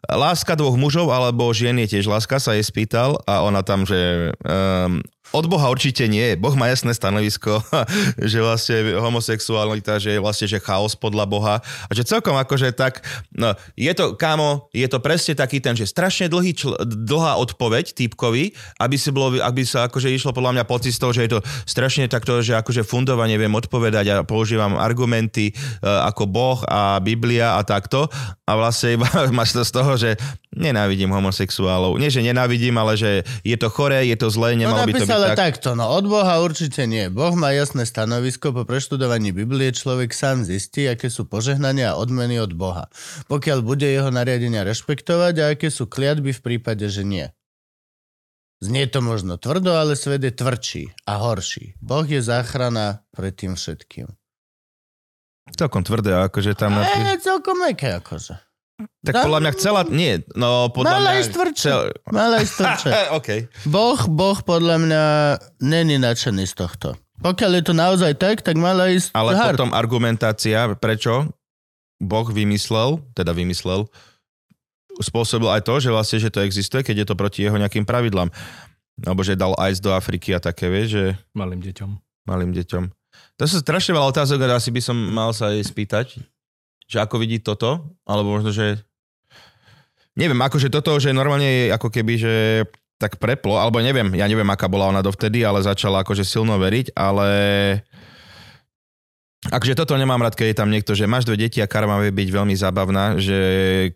Láska 0.07 0.57
dvoch 0.57 0.79
mužov 0.79 1.11
alebo 1.13 1.51
žien 1.53 1.77
je 1.83 1.97
tiež 1.97 2.09
láska, 2.09 2.41
sa 2.41 2.57
jej 2.57 2.65
spýtal 2.65 3.21
a 3.29 3.45
ona 3.45 3.61
tam, 3.61 3.85
že 3.85 4.31
um, 4.41 5.03
od 5.31 5.45
Boha 5.47 5.71
určite 5.71 6.05
nie. 6.11 6.35
Boh 6.35 6.53
má 6.59 6.67
jasné 6.67 6.91
stanovisko, 6.91 7.63
že 8.31 8.39
vlastne 8.43 8.99
homosexualita, 8.99 9.97
že 9.97 10.15
je 10.15 10.19
vlastne 10.19 10.47
že 10.47 10.59
chaos 10.59 10.93
podľa 10.95 11.25
Boha. 11.27 11.55
A 11.87 11.91
že 11.95 12.03
celkom 12.03 12.35
akože 12.35 12.75
tak, 12.75 13.03
no, 13.31 13.55
je 13.79 13.91
to, 13.95 14.19
kámo, 14.19 14.67
je 14.75 14.87
to 14.91 14.99
presne 14.99 15.33
taký 15.39 15.63
ten, 15.63 15.73
že 15.73 15.87
strašne 15.87 16.27
dlhý 16.27 16.51
čl- 16.51 16.77
dlhá 16.83 17.39
odpoveď 17.39 17.95
typkovi, 17.95 18.51
aby 18.79 18.95
si 18.99 19.09
bolo, 19.15 19.39
aby 19.39 19.63
sa 19.63 19.87
akože 19.87 20.11
išlo 20.11 20.35
podľa 20.35 20.59
mňa 20.59 20.63
pocit 20.67 20.91
z 20.91 20.99
toho, 20.99 21.11
že 21.15 21.23
je 21.25 21.31
to 21.37 21.43
strašne 21.63 22.05
takto, 22.11 22.43
že 22.43 22.59
akože 22.59 22.83
fundovanie 22.83 23.39
viem 23.39 23.51
odpovedať 23.55 24.05
a 24.11 24.15
používam 24.27 24.75
argumenty 24.75 25.55
uh, 25.55 26.07
ako 26.11 26.23
Boh 26.27 26.59
a 26.67 26.99
Biblia 26.99 27.55
a 27.55 27.63
takto. 27.63 28.11
A 28.43 28.51
vlastne 28.59 28.99
iba 28.99 29.07
máš 29.37 29.55
to 29.55 29.63
z 29.63 29.71
toho, 29.71 29.91
že 29.95 30.19
nenávidím 30.51 31.15
homosexuálov. 31.15 31.95
Nie, 31.95 32.11
že 32.11 32.19
nenávidím, 32.19 32.75
ale 32.75 32.99
že 32.99 33.23
je 33.47 33.55
to 33.55 33.71
choré, 33.71 34.03
je 34.11 34.17
to 34.19 34.27
zlé, 34.27 34.59
No 34.59 34.67
nemalo 34.67 34.83
by 34.83 34.93
to 34.99 35.07
byť 35.07 35.20
napísala 35.21 35.37
tak. 35.37 35.61
takto, 35.61 35.69
no 35.77 35.85
od 35.93 36.05
Boha 36.09 36.41
určite 36.41 36.89
nie. 36.89 37.05
Boh 37.13 37.33
má 37.37 37.53
jasné 37.53 37.85
stanovisko, 37.85 38.49
po 38.51 38.65
preštudovaní 38.65 39.29
Biblie 39.29 39.69
človek 39.69 40.09
sám 40.11 40.43
zistí, 40.43 40.89
aké 40.89 41.13
sú 41.13 41.29
požehnania 41.29 41.93
a 41.93 41.97
odmeny 42.01 42.41
od 42.41 42.57
Boha. 42.57 42.89
Pokiaľ 43.29 43.59
bude 43.61 43.85
jeho 43.85 44.09
nariadenia 44.09 44.65
rešpektovať 44.65 45.33
a 45.39 45.43
aké 45.53 45.69
sú 45.69 45.85
kliatby 45.85 46.33
v 46.33 46.41
prípade, 46.41 46.89
že 46.89 47.05
nie. 47.05 47.29
Znie 48.61 48.85
to 48.85 49.01
možno 49.01 49.41
tvrdo, 49.41 49.73
ale 49.73 49.97
svet 49.97 50.21
je 50.21 50.33
tvrdší 50.33 50.83
a 51.09 51.17
horší. 51.17 51.77
Boh 51.81 52.05
je 52.05 52.21
záchrana 52.21 53.01
pred 53.09 53.33
tým 53.33 53.57
všetkým. 53.57 54.05
Celkom 55.57 55.81
tvrdé, 55.81 56.13
akože 56.29 56.53
tam... 56.53 56.77
Je 56.77 57.17
celkom 57.17 57.57
meké 57.57 57.97
akože. 57.97 58.50
Tak 59.01 59.13
podľa 59.25 59.39
mňa 59.41 59.51
chcela... 59.57 59.79
Nie, 59.87 60.21
no 60.33 60.69
podľa 60.69 60.91
Mala 60.93 61.09
mňa... 61.17 61.51
Chcel... 61.57 61.79
Mala 62.07 62.35
ísť 62.39 62.53
tvrdšie. 62.57 62.91
OK. 63.17 63.29
Boh, 63.67 63.99
boh 64.05 64.37
podľa 64.41 64.77
mňa 64.77 65.03
není 65.59 65.97
nadšený 65.97 66.45
z 66.45 66.53
tohto. 66.53 66.89
Pokiaľ 67.21 67.51
je 67.61 67.63
to 67.65 67.73
naozaj 67.73 68.11
tak, 68.17 68.41
tak 68.41 68.57
mala 68.57 68.89
ísť 68.89 69.13
Ale 69.13 69.37
hard. 69.37 69.53
potom 69.53 69.69
argumentácia, 69.77 70.73
prečo 70.77 71.29
Boh 72.01 72.25
vymyslel, 72.25 72.97
teda 73.13 73.29
vymyslel, 73.29 73.85
spôsobil 75.01 75.49
aj 75.49 75.61
to, 75.61 75.77
že 75.77 75.89
vlastne, 75.93 76.17
že 76.17 76.33
to 76.33 76.41
existuje, 76.41 76.81
keď 76.81 77.05
je 77.05 77.07
to 77.07 77.15
proti 77.15 77.45
jeho 77.45 77.57
nejakým 77.57 77.85
pravidlám. 77.85 78.33
Alebo 79.01 79.21
že 79.21 79.37
dal 79.37 79.53
ICE 79.57 79.81
do 79.81 79.93
Afriky 79.93 80.33
a 80.33 80.41
také, 80.41 80.69
vieš, 80.69 80.87
že 80.93 81.03
Malým 81.33 81.61
deťom. 81.61 81.89
malým 82.25 82.51
deťom. 82.53 82.83
To 83.37 83.43
sú 83.45 83.61
strašne 83.61 83.93
veľa 83.93 84.13
otázok 84.13 84.37
a 84.45 84.57
asi 84.57 84.69
by 84.69 84.81
som 84.81 84.93
mal 84.93 85.33
sa 85.33 85.49
jej 85.53 85.65
spýtať, 85.65 86.21
že 86.91 86.99
ako 86.99 87.23
vidí 87.23 87.39
toto, 87.39 87.95
alebo 88.03 88.35
možno, 88.35 88.51
že 88.51 88.83
neviem, 90.19 90.35
akože 90.35 90.67
toto, 90.67 90.99
že 90.99 91.15
normálne 91.15 91.47
je 91.47 91.65
ako 91.71 91.87
keby, 91.87 92.13
že 92.19 92.35
tak 92.99 93.15
preplo, 93.17 93.55
alebo 93.55 93.79
neviem, 93.79 94.11
ja 94.13 94.27
neviem, 94.27 94.45
aká 94.51 94.67
bola 94.67 94.91
ona 94.91 94.99
dovtedy, 94.99 95.41
ale 95.41 95.63
začala 95.63 96.03
akože 96.03 96.27
silno 96.27 96.59
veriť, 96.59 96.93
ale 96.93 97.29
Akože 99.41 99.73
toto 99.73 99.97
nemám 99.97 100.21
rád, 100.21 100.37
keď 100.37 100.53
je 100.53 100.59
tam 100.61 100.69
niekto, 100.69 100.93
že 100.93 101.09
máš 101.09 101.25
dve 101.25 101.33
deti 101.33 101.57
a 101.57 101.65
karma 101.65 101.97
vie 101.97 102.13
byť 102.13 102.29
veľmi 102.29 102.53
zábavná, 102.53 103.17
že 103.17 103.37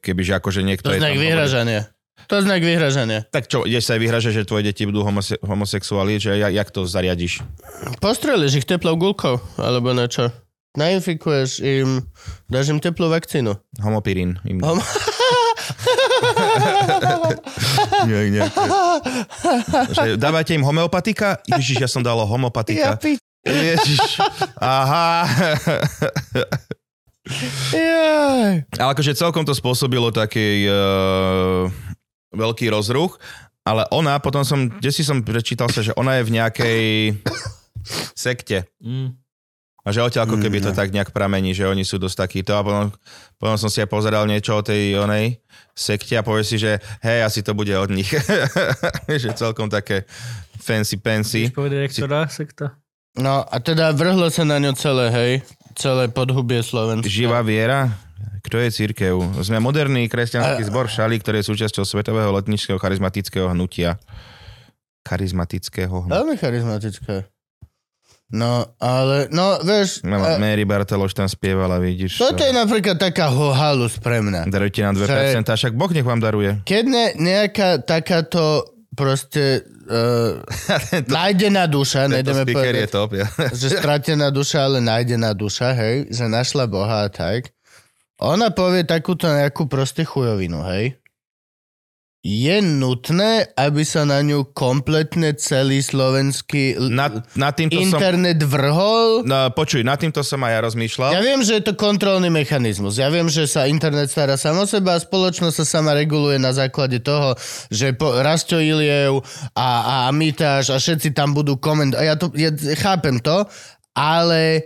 kebyže 0.01 0.41
akože 0.41 0.65
niekto 0.65 0.89
To 0.89 0.97
je 0.97 1.05
znak 1.05 1.21
vyhražania. 1.21 1.93
To 2.25 2.41
znak 2.41 2.65
vyhražania. 2.65 3.19
Tak 3.29 3.45
čo, 3.45 3.61
ideš 3.61 3.85
sa 3.85 3.93
aj 3.93 4.01
vyhražať, 4.01 4.41
že 4.41 4.49
tvoje 4.49 4.65
deti 4.65 4.89
budú 4.89 5.05
homose- 5.05 5.37
homosexuáli, 5.45 6.17
že 6.17 6.33
ja, 6.41 6.49
jak 6.49 6.73
to 6.73 6.89
zariadiš? 6.89 7.45
Postreliš 8.01 8.57
ich 8.57 8.65
teplou 8.65 8.97
gulkou, 8.97 9.37
alebo 9.61 9.93
na 9.93 10.09
čo? 10.09 10.33
Nainfikuješ 10.75 11.63
im, 11.63 12.03
dáš 12.51 12.69
im 12.69 12.79
teplú 12.83 13.07
vakcínu. 13.07 13.55
Homopirín. 13.79 14.39
Im... 14.43 14.59
Hom- 14.59 14.83
nie, 18.09 18.29
nie. 18.35 18.43
Že 19.91 20.19
dávajte 20.19 20.53
im 20.53 20.63
homeopatika? 20.67 21.39
Ježiš, 21.47 21.77
ja 21.79 21.89
som 21.89 22.03
dal 22.03 22.19
homopatika. 22.23 22.99
pi... 22.99 23.17
Ježiš. 23.45 24.19
Aha. 24.57 25.25
Jaj. 27.73 28.53
Ale 28.77 28.89
akože 28.93 29.17
celkom 29.17 29.45
to 29.45 29.53
spôsobilo 29.57 30.13
taký 30.13 30.65
uh, 30.69 31.69
veľký 32.33 32.69
rozruch, 32.69 33.17
ale 33.65 33.85
ona, 33.89 34.21
potom 34.21 34.45
som, 34.45 34.69
kde 34.69 34.89
si 34.93 35.01
som 35.01 35.25
prečítal 35.25 35.69
sa, 35.73 35.81
že 35.81 35.93
ona 35.97 36.21
je 36.21 36.23
v 36.25 36.33
nejakej 36.37 36.83
sekte. 38.13 38.69
Mm. 38.81 39.17
A 39.85 39.93
že 39.93 40.01
odtiaľ 40.01 40.25
ako 40.25 40.41
keby 40.41 40.59
to 40.59 40.69
Mm. 40.69 40.75
tak 40.75 40.89
nejak 40.89 41.09
pramení, 41.09 41.53
že 41.53 41.63
oni 41.63 41.81
sú 41.81 41.95
dosť 41.95 42.17
takíto. 42.19 42.51
A 42.51 42.61
potom, 42.61 42.89
potom 43.37 43.55
som 43.55 43.69
si 43.69 43.79
aj 43.79 43.87
pozeral 43.87 44.25
niečo 44.25 44.57
o 44.57 44.65
tej 44.65 44.97
onej 44.97 45.37
sekte 45.71 46.17
a 46.17 46.25
povie 46.25 46.41
si, 46.41 46.57
že 46.57 46.77
hej, 46.99 47.21
asi 47.21 47.39
to 47.39 47.53
bude 47.53 47.69
od 47.69 47.93
nich. 47.93 48.09
že 49.21 49.29
celkom 49.31 49.67
také 49.67 50.09
fancy 50.57 50.97
fancy. 50.97 51.47
Chceš 51.47 51.53
povedať, 51.53 51.93
ktorá 51.93 52.25
sekta? 52.25 52.65
No 53.15 53.41
a 53.41 53.57
teda 53.57 53.93
vrhlo 53.93 54.25
sa 54.27 54.41
na 54.41 54.57
ňu 54.57 54.73
celé, 54.73 55.05
hej, 55.07 55.33
celé 55.73 56.09
podhubie 56.09 56.59
Slovenska. 56.59 57.05
Živá 57.05 57.39
viera? 57.39 57.93
Kto 58.41 58.57
je 58.57 58.69
církev? 58.69 59.13
Sme 59.39 59.57
moderný 59.57 60.05
kresťanský 60.05 60.61
A- 60.61 60.67
zbor 60.67 60.85
Šali, 60.85 61.17
ktorý 61.17 61.39
je 61.39 61.49
súčasťou 61.49 61.81
svetového 61.83 62.29
letničského 62.31 62.75
charizmatického 62.75 63.49
hnutia. 63.49 64.01
Charizmatického 65.01 65.93
hnutia. 66.01 66.13
Veľmi 66.15 66.35
charizmatické. 66.35 67.15
No, 68.33 68.65
ale, 68.81 69.29
no, 69.29 69.61
vieš, 69.61 70.01
No, 70.01 70.17
a, 70.17 70.41
Mary 70.41 70.65
Barteloš 70.65 71.13
tam 71.13 71.29
spievala, 71.29 71.77
vidíš. 71.77 72.17
toto 72.17 72.41
je 72.41 72.49
napríklad 72.49 72.97
taká 72.97 73.29
halus 73.29 74.01
pre 74.01 74.17
mňa. 74.17 74.49
Darujte 74.49 74.81
nám 74.81 74.97
2%, 74.97 75.45
však 75.45 75.73
Boh 75.77 75.91
nech 75.93 76.01
vám 76.01 76.17
daruje. 76.17 76.57
Keď 76.65 76.83
ne, 76.89 77.05
nejaká 77.21 77.85
takáto 77.85 78.65
proste 78.97 79.61
uh, 79.93 80.41
nájdená 81.05 81.69
duša, 81.69 82.09
Tento 82.09 82.17
nejdeme 82.17 82.43
speaker 82.49 82.73
je 82.73 82.87
povedať, 82.89 82.89
top. 82.89 83.11
Ja. 83.13 83.27
že 83.61 83.67
stratená 83.77 84.27
duša, 84.33 84.73
ale 84.73 84.81
nájdená 84.81 85.37
duša, 85.37 85.77
hej, 85.77 86.09
že 86.09 86.25
našla 86.25 86.65
Boha 86.65 87.05
a 87.05 87.09
tak. 87.13 87.53
Ona 88.17 88.49
povie 88.55 88.87
takúto 88.87 89.27
nejakú 89.29 89.69
proste 89.69 90.01
chujovinu, 90.01 90.65
hej. 90.71 90.97
Je 92.25 92.57
nutné, 92.57 93.53
aby 93.53 93.85
sa 93.85 94.01
na 94.01 94.17
ňu 94.25 94.49
kompletne 94.49 95.37
celý 95.37 95.85
slovenský 95.85 96.73
Na, 96.89 97.21
na 97.37 97.53
týmto 97.53 97.77
som... 97.77 98.01
internet 98.01 98.41
vrhol? 98.41 99.21
No, 99.29 99.53
počuj, 99.53 99.85
nad 99.85 100.01
týmto 100.01 100.25
som 100.25 100.41
aj 100.41 100.57
ja 100.57 100.59
rozmýšľal. 100.65 101.13
Ja 101.13 101.21
viem, 101.21 101.45
že 101.45 101.61
je 101.61 101.69
to 101.69 101.77
kontrolný 101.77 102.33
mechanizmus. 102.33 102.97
Ja 102.97 103.13
viem, 103.13 103.29
že 103.29 103.45
sa 103.45 103.69
internet 103.69 104.09
stará 104.09 104.41
sám 104.41 104.57
o 104.57 104.65
seba 104.65 104.97
a 104.97 105.03
spoločnosť 105.05 105.53
sa 105.61 105.65
sama 105.77 105.93
reguluje 105.93 106.41
na 106.41 106.49
základe 106.49 106.97
toho, 106.97 107.37
že 107.69 107.93
po, 107.93 108.17
Rasto 108.17 108.57
Iliev 108.57 109.21
a, 109.53 110.09
a 110.09 110.09
Mitáš 110.09 110.73
a 110.73 110.81
všetci 110.81 111.13
tam 111.13 111.37
budú 111.37 111.61
komentovať. 111.61 112.01
Ja, 112.09 112.17
to, 112.17 112.33
ja 112.33 112.49
chápem 112.73 113.21
to, 113.21 113.45
ale 113.93 114.65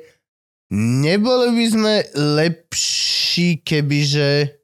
neboli 0.72 1.60
by 1.60 1.66
sme 1.68 1.94
lepší, 2.16 3.60
kebyže 3.68 4.59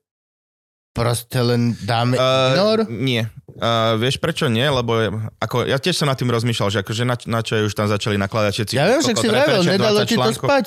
proste 0.95 1.43
len 1.43 1.75
dáme 1.83 2.15
ignor? 2.15 2.87
Uh, 2.87 2.89
nie. 2.89 3.27
Uh, 3.59 3.99
vieš 3.99 4.15
prečo 4.17 4.47
nie? 4.47 4.63
Lebo 4.63 4.95
je- 4.95 5.11
ako, 5.43 5.67
ja 5.67 5.75
tiež 5.75 5.99
som 5.99 6.07
nad 6.07 6.15
tým 6.15 6.31
rozmýšľal, 6.31 6.71
že 6.71 6.79
akože 6.81 7.03
na, 7.03 7.19
na 7.27 7.39
čo 7.43 7.59
je 7.59 7.67
už 7.67 7.75
tam 7.75 7.91
začali 7.91 8.15
nakladať 8.15 8.51
všetci. 8.55 8.73
Ja 8.79 8.87
viem, 8.87 9.03
však 9.03 9.15
si 9.19 9.27
vravel, 9.27 9.61
nedalo 9.67 9.99
20 10.01 10.07
ti 10.07 10.15
to 10.15 10.31
spať. 10.31 10.65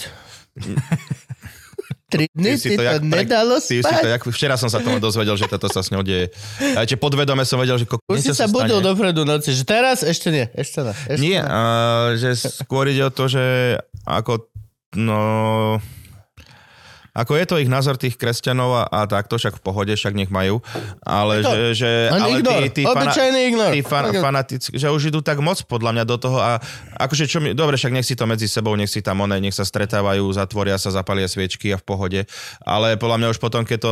Tri 2.08 2.24
dny 2.32 2.56
si 2.56 2.72
ti 2.72 2.76
to 2.76 2.84
jak 2.84 3.04
nedalo 3.04 3.60
Ty 3.60 3.68
si 3.68 3.84
to, 3.84 3.88
spať. 3.88 4.16
jak, 4.16 4.22
včera 4.32 4.56
som 4.56 4.72
sa 4.72 4.80
tomu 4.80 4.96
dozvedel, 4.96 5.36
že 5.36 5.44
toto 5.44 5.68
sa 5.68 5.84
s 5.84 5.92
ňou 5.92 6.00
deje. 6.00 6.32
A 6.76 6.88
čiže 6.88 6.96
podvedome 6.96 7.44
som 7.44 7.60
vedel, 7.60 7.76
že 7.76 7.84
ko, 7.84 8.00
Už 8.08 8.24
si 8.24 8.32
sa 8.32 8.48
budil 8.48 8.80
dopredu 8.80 9.28
noci, 9.28 9.52
že 9.52 9.64
teraz 9.68 10.00
ešte 10.00 10.32
nie, 10.32 10.48
ešte 10.56 10.88
ne. 10.88 10.92
Ešte 10.96 11.20
Nie, 11.20 11.44
ne. 11.44 11.48
uh, 11.48 12.08
že 12.16 12.32
skôr 12.36 12.88
ide 12.88 13.04
o 13.04 13.12
to, 13.12 13.28
že 13.28 13.76
ako, 14.08 14.48
no... 14.96 15.20
Ako 17.18 17.34
je 17.34 17.44
to 17.44 17.58
ich 17.58 17.66
názor 17.66 17.98
tých 17.98 18.14
kresťanov 18.14 18.70
a, 18.72 18.82
a 18.86 19.00
takto, 19.04 19.34
však 19.34 19.58
v 19.58 19.62
pohode, 19.64 19.90
však 19.90 20.14
nech 20.14 20.30
majú, 20.30 20.62
ale 21.02 21.42
to- 21.42 21.50
že, 21.74 21.82
že 21.82 21.90
ale 22.08 22.38
ignor, 22.38 22.62
tí, 22.64 22.68
tí, 22.72 22.82
fana, 22.86 23.10
tí 23.74 23.80
fan, 23.82 24.04
Tak- 24.06 24.22
fanatici, 24.22 24.68
že 24.72 24.86
už 24.86 25.10
idú 25.10 25.18
tak 25.18 25.38
moc 25.38 25.58
podľa 25.64 25.90
mňa 25.92 26.04
do 26.04 26.16
toho 26.16 26.38
a 26.38 26.62
akože 26.96 27.26
čo 27.26 27.42
mi, 27.42 27.52
dobre, 27.52 27.74
však 27.74 27.90
nech 27.90 28.06
si 28.06 28.14
to 28.14 28.22
medzi 28.22 28.46
sebou, 28.46 28.72
nech 28.72 28.86
si 28.86 29.02
tam 29.02 29.18
one, 29.20 29.34
nech 29.36 29.52
sa 29.52 29.66
stretávajú, 29.66 30.22
zatvoria 30.30 30.78
sa, 30.78 30.88
zapalia 30.88 31.26
sviečky 31.26 31.68
a 31.68 31.76
v 31.76 31.84
pohode, 31.84 32.20
ale 32.60 32.94
podľa 32.94 33.18
mňa 33.18 33.28
už 33.30 33.38
potom, 33.38 33.66
keď 33.66 33.78
to 33.80 33.90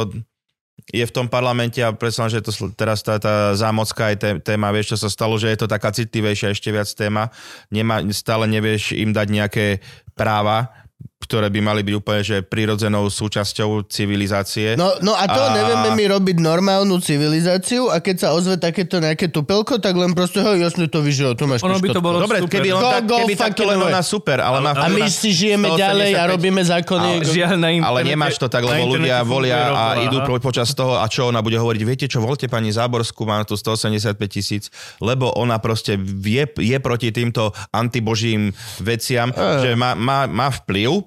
je 0.87 1.03
v 1.03 1.11
tom 1.11 1.27
parlamente 1.27 1.81
a 1.81 1.91
predstavám, 1.91 2.31
že 2.31 2.45
to 2.45 2.53
teraz 2.71 3.01
tá, 3.01 3.17
tá 3.17 3.57
zámocka 3.57 4.07
aj 4.07 4.17
té- 4.17 4.39
téma, 4.39 4.71
vieš, 4.71 4.95
čo 4.95 5.03
sa 5.03 5.09
stalo, 5.09 5.35
že 5.35 5.49
je 5.49 5.59
to 5.59 5.67
taká 5.67 5.91
citlivejšia 5.91 6.53
ešte 6.53 6.69
viac 6.69 6.87
téma. 6.87 7.33
Nemá, 7.73 8.05
stále 8.12 8.45
nevieš 8.47 8.93
im 8.93 9.11
dať 9.11 9.27
nejaké 9.27 9.67
práva, 10.15 10.71
ktoré 11.18 11.48
by 11.48 11.61
mali 11.61 11.81
byť 11.81 11.94
úplne 11.96 12.20
že 12.20 12.37
prirodzenou 12.40 13.09
súčasťou 13.09 13.88
civilizácie. 13.88 14.76
No, 14.76 14.94
no 15.00 15.11
a 15.11 15.24
to 15.24 15.40
A- 15.40 15.50
nevieme 15.50 15.88
my 15.92 16.05
robiť 16.12 16.37
normálnu 16.38 17.00
civilizáciu 17.00 17.88
a 17.88 17.98
keď 17.98 18.16
sa 18.16 18.29
ozve 18.31 18.55
takéto 18.55 18.96
nejaké 18.96 19.26
tupelko, 19.26 19.76
tak 19.76 19.92
len 19.92 20.12
proste, 20.12 20.38
hej, 20.38 20.61
jasne 20.61 20.87
to 20.87 21.00
vyžil, 21.00 21.33
tu 21.33 21.44
máš 21.44 21.61
Ono 21.62 21.76
by 21.76 21.88
to 21.88 21.98
bolo 21.98 22.20
Dobre, 22.20 22.44
super. 22.44 22.52
keby, 22.52 22.68
len 22.70 22.79
Go, 22.79 22.90
tak, 22.92 23.02
go 23.02 23.16
keby 23.18 23.35
takto 23.35 23.62
len 23.64 23.81
ona 23.81 24.02
super, 24.02 24.38
ale 24.38 24.61
má 24.61 24.70
A 24.72 24.87
my 24.87 25.09
si 25.09 25.33
žijeme 25.33 25.66
ďalej 25.68 26.11
a 26.12 26.22
185. 26.22 26.35
robíme 26.37 26.62
zákony. 26.62 27.11
Ale 27.16 27.24
Žiaľ, 27.26 27.55
na 27.55 27.66
Ale 27.66 27.72
internete- 27.72 28.07
nemáš 28.07 28.35
to 28.37 28.46
tak, 28.46 28.62
lebo 28.62 28.83
ľudia 28.87 29.16
volia 29.22 29.57
a 29.57 29.64
rovnováha. 29.66 30.05
idú 30.05 30.16
počas 30.38 30.68
toho 30.70 30.94
a 30.94 31.07
čo 31.07 31.26
ona 31.26 31.40
bude 31.40 31.57
hovoriť, 31.57 31.83
viete 31.83 32.07
čo, 32.07 32.20
voľte 32.20 32.46
pani 32.46 32.68
Záborskú, 32.68 33.24
má 33.24 33.40
tu 33.42 33.57
185 33.57 34.05
tisíc, 34.29 34.68
lebo 35.00 35.33
ona 35.33 35.57
proste 35.57 35.96
je, 35.98 36.44
je 36.46 36.76
proti 36.79 37.09
týmto 37.09 37.50
antibožím 37.72 38.52
veciam, 38.79 39.29
Eh. 39.29 39.40
že 39.61 39.70
má, 39.72 39.94
má, 39.94 40.26
má 40.26 40.52
vplyv 40.52 41.06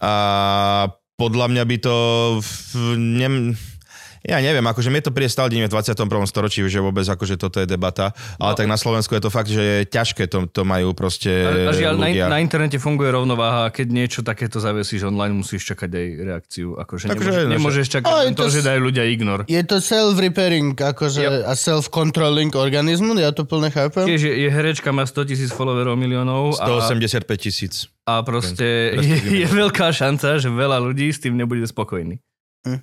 a 0.00 0.12
podľa 1.16 1.46
mňa 1.48 1.64
by 1.64 1.76
to 1.80 1.96
v, 2.40 2.50
ne, 2.96 3.28
ja 4.26 4.38
neviem, 4.40 4.62
akože 4.62 4.88
mi 4.88 4.98
to 4.98 5.08
príde 5.08 5.28
stále 5.28 5.48
v 5.48 5.64
21. 5.64 5.94
storočí, 6.24 6.60
že 6.62 6.78
vôbec 6.78 7.02
akože 7.02 7.34
toto 7.36 7.56
je 7.56 7.66
debata, 7.66 8.10
ale 8.36 8.52
No. 8.52 8.56
tak 8.56 8.66
na 8.66 8.74
Slovensku 8.74 9.10
je 9.10 9.22
to 9.22 9.28
fakt, 9.28 9.46
že 9.46 9.62
je 9.62 9.78
ťažké 9.86 10.26
to, 10.26 10.46
to 10.46 10.62
majú 10.62 10.92
proste 10.92 11.30
A, 11.30 11.68
a 11.68 11.72
žiaľ, 11.72 11.94
na, 11.96 12.08
ľudia. 12.08 12.26
na 12.26 12.38
internete 12.38 12.76
funguje 12.76 13.08
rovnováha 13.08 13.66
a 13.66 13.72
keď 13.72 13.86
niečo 13.88 14.20
takéto 14.20 14.56
zavesíš 14.56 15.04
online, 15.04 15.32
musíš 15.32 15.62
čakať 15.66 15.86
aj 15.88 16.06
reakciu. 16.20 16.74
Akože 16.74 17.06
Takže, 17.08 17.22
nemôže, 17.22 17.42
no, 17.42 17.52
nemôžeš 17.54 17.86
čakať 17.88 18.08
Ale 18.08 18.20
len 18.22 18.34
to 18.34 18.42
to, 18.42 18.52
že 18.52 18.60
dajú 18.62 18.80
ľudia 18.82 19.04
ignor. 19.04 19.38
Je 19.44 19.62
to 19.62 19.76
self-repairing 19.78 20.74
akože, 20.74 21.22
Yep. 21.22 21.32
a 21.44 21.52
self-controlling 21.54 22.50
organizmu, 22.50 23.14
ja 23.16 23.30
to 23.30 23.42
plne 23.42 23.68
chápem. 23.68 24.06
Tiež 24.06 24.22
je, 24.22 24.34
je 24.36 24.48
herečka, 24.48 24.90
má 24.90 25.04
100 25.04 25.22
tisíc 25.24 25.50
followerov 25.50 25.94
miliónov 25.94 26.56
a, 26.56 26.66
185 26.82 27.22
tisíc. 27.36 27.74
a 28.02 28.20
proste 28.20 28.66
je, 28.96 29.16
je 29.36 29.46
veľká 29.46 29.90
šanca, 29.90 30.36
že 30.36 30.48
veľa 30.48 30.78
ľudí 30.80 31.08
s 31.08 31.18
tým 31.18 31.34
nebude 31.34 31.62
spokojný. 31.62 32.18
Hej, 32.64 32.82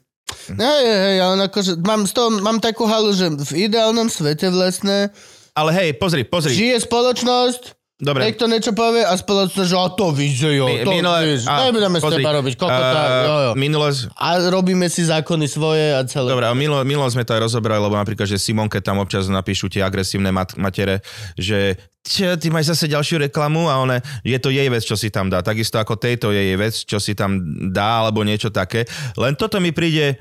hej, 0.51 0.83
hej, 0.83 1.17
ale 1.23 1.47
akože, 1.47 1.79
mám, 1.83 2.03
z 2.03 2.13
toho, 2.15 2.27
mám 2.43 2.59
takú 2.59 2.83
halu, 2.83 3.15
že 3.15 3.31
v 3.31 3.71
ideálnom 3.71 4.11
svete 4.11 4.51
vlastne 4.51 5.13
Ale 5.55 5.71
hej, 5.71 5.89
pozri, 6.01 6.25
pozri. 6.25 6.51
žije 6.51 6.83
spoločnosť, 6.83 7.77
Dobre, 8.03 8.27
niekto 8.27 8.51
niečo 8.51 8.75
povie 8.75 8.99
a 9.07 9.15
spoločnosť, 9.15 9.63
že 9.63 9.77
a 9.79 9.87
to 9.95 10.11
Mi- 10.11 10.83
to 10.83 10.91
minule- 10.91 11.23
víš, 11.23 11.47
a, 11.47 11.71
nebudeme 11.71 11.97
pozri, 12.03 12.19
teba 12.19 12.35
robiť 12.35 12.53
kokota, 12.59 12.99
a, 12.99 13.07
jo, 13.23 13.35
jo. 13.39 13.51
Minule, 13.55 13.95
A 14.19 14.27
robíme 14.51 14.91
si 14.91 15.07
zákony 15.07 15.45
svoje 15.47 15.95
a 15.95 16.03
celé. 16.03 16.27
dobre, 16.27 16.43
a 16.43 16.51
minule, 16.51 16.83
minule 16.83 17.07
sme 17.07 17.23
to 17.23 17.31
aj 17.31 17.47
rozobrali, 17.47 17.79
lebo 17.79 17.95
napríklad, 17.95 18.27
že 18.27 18.35
Simonke 18.35 18.83
tam 18.83 18.99
občas 18.99 19.31
napíšu 19.31 19.71
tie 19.71 19.79
agresívne 19.87 20.35
mat, 20.35 20.59
matere, 20.59 20.99
že 21.39 21.79
čo, 22.03 22.35
ty 22.35 22.51
máš 22.51 22.75
zase 22.75 22.91
ďalšiu 22.91 23.31
reklamu 23.31 23.71
a 23.71 23.79
one, 23.79 24.03
je 24.27 24.35
to 24.35 24.51
jej 24.51 24.67
vec, 24.67 24.83
čo 24.83 24.99
si 24.99 25.07
tam 25.07 25.31
dá. 25.31 25.39
Takisto 25.39 25.79
ako 25.79 25.95
tejto 25.95 26.35
je 26.35 26.51
jej 26.51 26.57
vec, 26.59 26.75
čo 26.75 26.99
si 26.99 27.15
tam 27.15 27.39
dá, 27.71 28.03
alebo 28.03 28.27
niečo 28.27 28.51
také. 28.51 28.83
Len 29.15 29.39
toto 29.39 29.63
mi 29.63 29.71
príde 29.71 30.19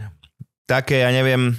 také, 0.66 1.03
ja 1.03 1.11
neviem, 1.11 1.57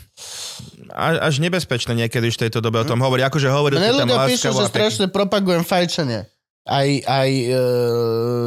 až 0.94 1.40
nebezpečné 1.42 1.94
niekedy 1.96 2.30
už 2.30 2.38
v 2.40 2.44
tejto 2.48 2.60
dobe 2.64 2.82
o 2.82 2.88
tom 2.88 3.02
hovoriť. 3.02 3.24
Akože 3.28 3.48
hovorí 3.50 3.76
Mne 3.78 4.04
ľudia 4.04 4.28
píšu, 4.30 4.52
že 4.52 4.66
pekne. 4.68 4.72
strašne 4.72 5.06
propagujem 5.12 5.64
fajčenie. 5.66 6.30
Aj, 6.64 6.88
aj 6.88 7.30
e, 7.44 7.48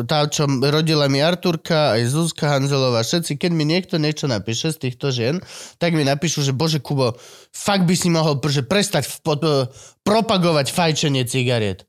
tá, 0.09 0.25
čo 0.25 0.49
rodila 0.49 1.05
mi 1.05 1.21
Arturka, 1.21 2.01
aj 2.01 2.17
Zuzka 2.17 2.49
Hanzelová, 2.49 3.05
všetci, 3.05 3.37
keď 3.37 3.53
mi 3.53 3.69
niekto 3.69 4.01
niečo 4.01 4.25
napíše 4.25 4.73
z 4.73 4.89
týchto 4.89 5.13
žien, 5.13 5.37
tak 5.77 5.93
mi 5.93 6.01
napíšu, 6.01 6.41
že 6.41 6.57
bože 6.57 6.81
Kubo, 6.81 7.13
fakt 7.53 7.85
by 7.85 7.93
si 7.93 8.09
mohol 8.09 8.41
že 8.49 8.65
prestať 8.65 9.05
v, 9.05 9.17
pod, 9.21 9.41
e, 9.45 9.69
propagovať 10.01 10.73
fajčenie 10.73 11.29
cigariet. 11.29 11.85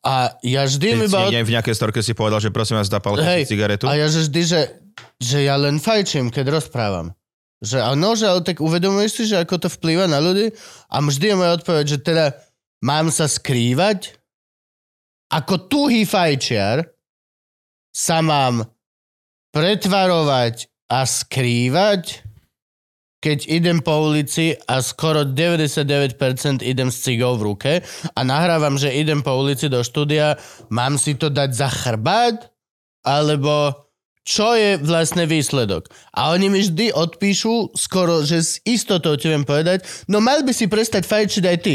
A 0.00 0.40
ja 0.40 0.64
vždy 0.64 1.04
si 1.04 1.06
iba... 1.12 1.28
v 1.28 1.52
nejakej 1.52 1.74
storke 1.76 2.00
si 2.00 2.16
povedal, 2.16 2.40
že 2.40 2.48
prosím 2.48 2.80
vás, 2.80 2.88
si 2.88 2.96
cigaretu. 3.44 3.92
A 3.92 3.98
ja 3.98 4.08
že 4.08 4.24
vždy, 4.24 4.40
že, 4.40 4.60
že 5.20 5.44
ja 5.44 5.60
len 5.60 5.76
fajčím, 5.76 6.32
keď 6.32 6.48
rozprávam. 6.48 7.12
Že 7.64 7.78
áno, 7.80 8.12
že 8.12 8.28
ale 8.28 8.44
tak 8.44 8.60
uvedomuješ 8.60 9.12
si, 9.12 9.22
že 9.32 9.40
ako 9.40 9.66
to 9.66 9.68
vplýva 9.72 10.04
na 10.04 10.20
ľudí? 10.20 10.52
A 10.92 11.00
vždy 11.00 11.32
je 11.32 11.38
moja 11.38 11.56
odpoveď, 11.56 11.84
že 11.88 11.98
teda 12.04 12.26
mám 12.84 13.08
sa 13.08 13.24
skrývať? 13.24 14.12
Ako 15.32 15.66
tuhý 15.66 16.04
fajčiar 16.04 16.84
sa 17.90 18.20
mám 18.20 18.68
pretvarovať 19.56 20.68
a 20.92 21.08
skrývať, 21.08 22.22
keď 23.24 23.38
idem 23.48 23.80
po 23.80 24.06
ulici 24.06 24.54
a 24.68 24.84
skoro 24.84 25.24
99% 25.24 26.60
idem 26.62 26.92
s 26.92 27.02
cigou 27.02 27.34
v 27.40 27.46
ruke 27.50 27.72
a 28.12 28.20
nahrávam, 28.20 28.76
že 28.76 28.92
idem 28.92 29.24
po 29.24 29.34
ulici 29.34 29.66
do 29.72 29.80
štúdia, 29.80 30.36
mám 30.68 31.00
si 31.00 31.16
to 31.16 31.32
dať 31.32 31.50
za 31.56 31.72
chrbát? 31.72 32.52
Alebo 33.02 33.85
čo 34.26 34.58
je 34.58 34.74
vlastne 34.82 35.22
výsledok? 35.22 35.86
A 36.10 36.34
oni 36.34 36.50
mi 36.50 36.58
vždy 36.58 36.90
odpíšu, 36.90 37.78
skoro, 37.78 38.26
že 38.26 38.42
s 38.42 38.52
istotou 38.66 39.14
ti 39.14 39.30
viem 39.30 39.46
povedať, 39.46 39.86
no 40.10 40.18
mal 40.18 40.42
by 40.42 40.50
si 40.50 40.66
prestať 40.66 41.06
fajčiť 41.06 41.44
aj 41.46 41.58
ty. 41.62 41.74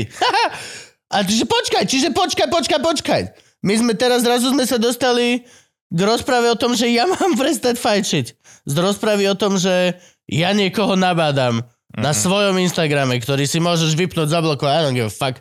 a 1.15 1.17
čiže 1.23 1.47
počkaj, 1.47 1.83
čiže 1.87 2.09
počkaj, 2.11 2.51
počkaj, 2.51 2.79
počkaj. 2.83 3.21
My 3.63 3.73
sme 3.79 3.95
teraz, 3.95 4.27
zrazu 4.27 4.51
sme 4.51 4.67
sa 4.67 4.75
dostali 4.75 5.47
k 5.87 5.99
rozprave 6.03 6.51
o 6.51 6.59
tom, 6.59 6.75
že 6.75 6.91
ja 6.91 7.07
mám 7.15 7.39
prestať 7.39 7.79
fajčiť. 7.79 8.25
Z 8.67 8.75
rozpravy 8.75 9.31
o 9.31 9.39
tom, 9.39 9.55
že 9.55 9.95
ja 10.27 10.51
niekoho 10.51 10.99
nabádam 10.99 11.63
na 11.95 12.11
svojom 12.11 12.55
Instagrame, 12.59 13.19
ktorý 13.19 13.47
si 13.47 13.63
môžeš 13.63 13.95
vypnúť, 13.95 14.27
zablokovať. 14.31 14.71
I 14.75 14.83
don't 14.83 14.95
give 14.95 15.07
a 15.07 15.11
fuck. 15.11 15.39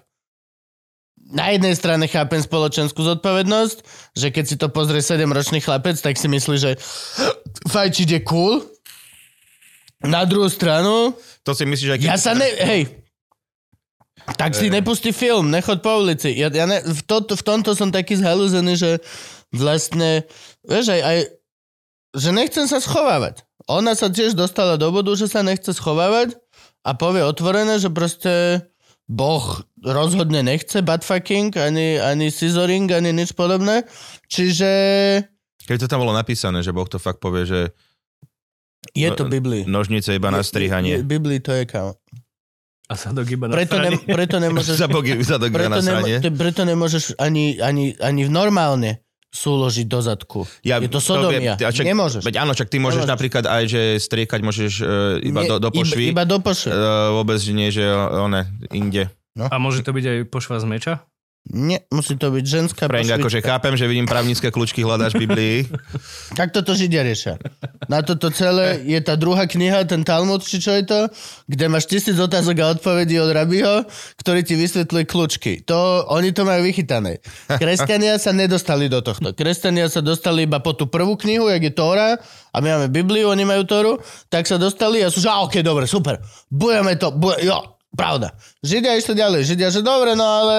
Na 1.31 1.55
jednej 1.55 1.79
strane 1.79 2.11
chápem 2.11 2.43
spoločenskú 2.43 3.07
zodpovednosť, 3.07 3.79
že 4.19 4.29
keď 4.35 4.45
si 4.47 4.57
to 4.59 4.67
pozrie 4.67 4.99
7-ročný 4.99 5.63
chlapec, 5.63 5.95
tak 5.95 6.19
si 6.19 6.27
myslí, 6.27 6.57
že 6.59 6.75
fajčiť 7.71 8.09
je 8.19 8.21
cool. 8.27 8.67
Na 10.03 10.27
druhú 10.27 10.51
stranu, 10.51 11.15
To 11.47 11.53
si 11.55 11.65
myslíš, 11.65 11.89
že 11.89 11.99
keď... 12.03 12.09
ja 12.11 12.19
sa 12.19 12.33
ne... 12.35 12.45
Hej. 12.45 12.83
Tak 14.37 14.55
si 14.55 14.71
nepustí 14.71 15.11
film, 15.11 15.51
nechod 15.51 15.81
po 15.81 16.03
ulici. 16.03 16.35
Ja, 16.37 16.53
ja 16.53 16.69
ne, 16.69 16.83
v, 16.85 17.01
to, 17.03 17.25
v 17.25 17.43
tomto 17.43 17.73
som 17.75 17.91
taký 17.91 18.21
zhalúzený, 18.21 18.77
že 18.77 18.91
vlastne, 19.51 20.29
vieš, 20.63 20.95
aj, 20.95 21.01
aj, 21.03 21.19
že 22.15 22.31
nechcem 22.31 22.67
sa 22.69 22.79
schovávať. 22.79 23.43
Ona 23.67 23.95
sa 23.95 24.11
tiež 24.11 24.35
dostala 24.35 24.79
do 24.79 24.91
bodu, 24.91 25.15
že 25.15 25.31
sa 25.31 25.43
nechce 25.43 25.71
schovávať 25.75 26.37
a 26.87 26.91
povie 26.95 27.23
otvorené, 27.27 27.79
že 27.79 27.91
proste 27.91 28.65
Boh 29.11 29.67
rozhodne 29.83 30.47
nechce 30.47 30.87
buttfucking, 30.87 31.51
ani, 31.59 31.99
ani 31.99 32.31
scissoring, 32.31 32.87
ani 32.95 33.11
nič 33.11 33.35
podobné. 33.35 33.83
Čiže 34.31 34.71
Keď 35.67 35.77
to 35.83 35.91
tam 35.91 36.07
bolo 36.07 36.15
napísané, 36.15 36.63
že 36.63 36.71
Boh 36.71 36.87
to 36.87 37.03
fakt 37.03 37.19
povie, 37.19 37.43
že 37.43 37.61
je 38.95 39.11
No, 39.11 39.19
to 39.19 39.27
Biblii. 39.27 39.67
nožnice 39.67 40.15
iba 40.15 40.31
na 40.31 40.47
strihanie. 40.47 41.03
Biblii 41.03 41.43
to 41.43 41.51
je 41.59 41.67
kam. 41.67 41.99
A 42.91 42.95
sa 42.95 43.11
do 43.11 43.27
giba 43.27 43.51
na 43.51 43.55
Preto, 43.55 43.79
ne, 43.83 43.99
preto 43.99 44.39
nemôžeš... 44.39 44.79
Za 44.79 44.87
bogy, 44.91 45.19
za 45.23 45.39
to 45.43 45.47
preto, 45.51 45.79
na 45.79 45.79
nemo, 45.79 46.07
preto 46.35 46.63
nemôžeš 46.67 47.19
ani, 47.19 47.59
ani, 47.59 47.95
ani 47.99 48.27
v 48.27 48.31
normálne 48.31 49.03
súložiť 49.31 49.87
do 49.87 50.03
zadku. 50.03 50.41
Ja, 50.63 50.83
je 50.83 50.91
to 50.91 50.99
sodomia. 50.99 51.55
viem, 51.55 51.63
a 51.63 51.71
čak- 51.71 51.87
Nemôžeš. 51.87 52.23
Veď 52.27 52.43
áno, 52.43 52.53
čak 52.53 52.67
ty 52.67 52.83
môžeš 52.83 53.07
Nemôžeš. 53.07 53.15
napríklad 53.15 53.45
aj, 53.47 53.63
že 53.67 53.83
striekať 54.03 54.41
môžeš 54.43 54.73
uh, 54.81 54.89
iba, 55.23 55.47
Nie, 55.47 55.49
do, 55.49 55.57
do 55.63 55.69
pošvy. 55.71 56.11
Iba, 56.11 56.23
iba 56.23 56.25
do 56.27 56.39
pošvy. 56.43 56.71
Uh, 56.71 57.15
vôbec 57.15 57.39
nie, 57.51 57.71
že 57.71 57.87
one, 58.11 58.51
inde. 58.71 59.07
A 59.39 59.57
môže 59.57 59.87
to 59.87 59.95
byť 59.95 60.05
aj 60.05 60.19
pošva 60.27 60.59
z 60.59 60.67
meča? 60.67 60.93
Nie, 61.49 61.83
musí 61.89 62.21
to 62.21 62.29
byť 62.31 62.45
ženská 62.45 62.85
pošvička. 62.87 63.17
akože 63.17 63.41
chápem, 63.41 63.75
že 63.75 63.89
vidím 63.89 64.05
právnické 64.05 64.53
kľúčky 64.53 64.85
hľadáš 64.85 65.17
v 65.17 65.25
Biblii. 65.25 65.57
Tak 66.39 66.55
toto 66.55 66.79
Židia 66.79 67.03
riešia. 67.03 67.43
Na 67.91 68.07
toto 68.07 68.31
celé 68.31 68.87
je 68.87 69.01
tá 69.03 69.19
druhá 69.19 69.51
kniha, 69.51 69.83
ten 69.83 70.07
Talmud, 70.07 70.39
či 70.47 70.63
čo 70.63 70.71
je 70.79 70.87
to, 70.87 71.01
kde 71.51 71.67
máš 71.67 71.91
tisíc 71.91 72.15
otázok 72.15 72.57
a 72.63 72.71
odpovedí 72.79 73.19
od 73.19 73.35
rabiho, 73.35 73.83
ktorý 74.23 74.47
ti 74.47 74.55
vysvetľuje 74.55 75.05
kľúčky. 75.11 75.53
To, 75.67 76.07
oni 76.07 76.31
to 76.31 76.47
majú 76.47 76.63
vychytané. 76.63 77.19
Kresťania 77.51 78.21
sa 78.23 78.31
nedostali 78.31 78.87
do 78.87 79.03
tohto. 79.03 79.35
Kresťania 79.35 79.91
sa 79.91 80.01
dostali 80.01 80.47
iba 80.47 80.63
po 80.63 80.77
tú 80.79 80.87
prvú 80.87 81.19
knihu, 81.19 81.51
jak 81.51 81.67
je 81.67 81.73
Tóra, 81.75 82.23
a 82.55 82.57
my 82.63 82.69
máme 82.79 82.89
Bibliu, 82.95 83.27
oni 83.27 83.43
majú 83.43 83.67
Tóru, 83.67 83.93
tak 84.31 84.47
sa 84.47 84.55
dostali 84.55 85.03
a 85.03 85.11
sú, 85.11 85.19
že 85.19 85.29
a, 85.29 85.43
ok, 85.43 85.67
dobre, 85.67 85.91
super, 85.91 86.23
budeme 86.47 86.95
to, 86.95 87.11
bude, 87.11 87.43
jo, 87.43 87.80
pravda. 87.95 88.35
Židia 88.63 88.99
išli 88.99 89.15
ďalej, 89.17 89.41
Židia, 89.47 89.69
že 89.71 89.81
dobre, 89.83 90.15
no 90.15 90.25
ale 90.25 90.59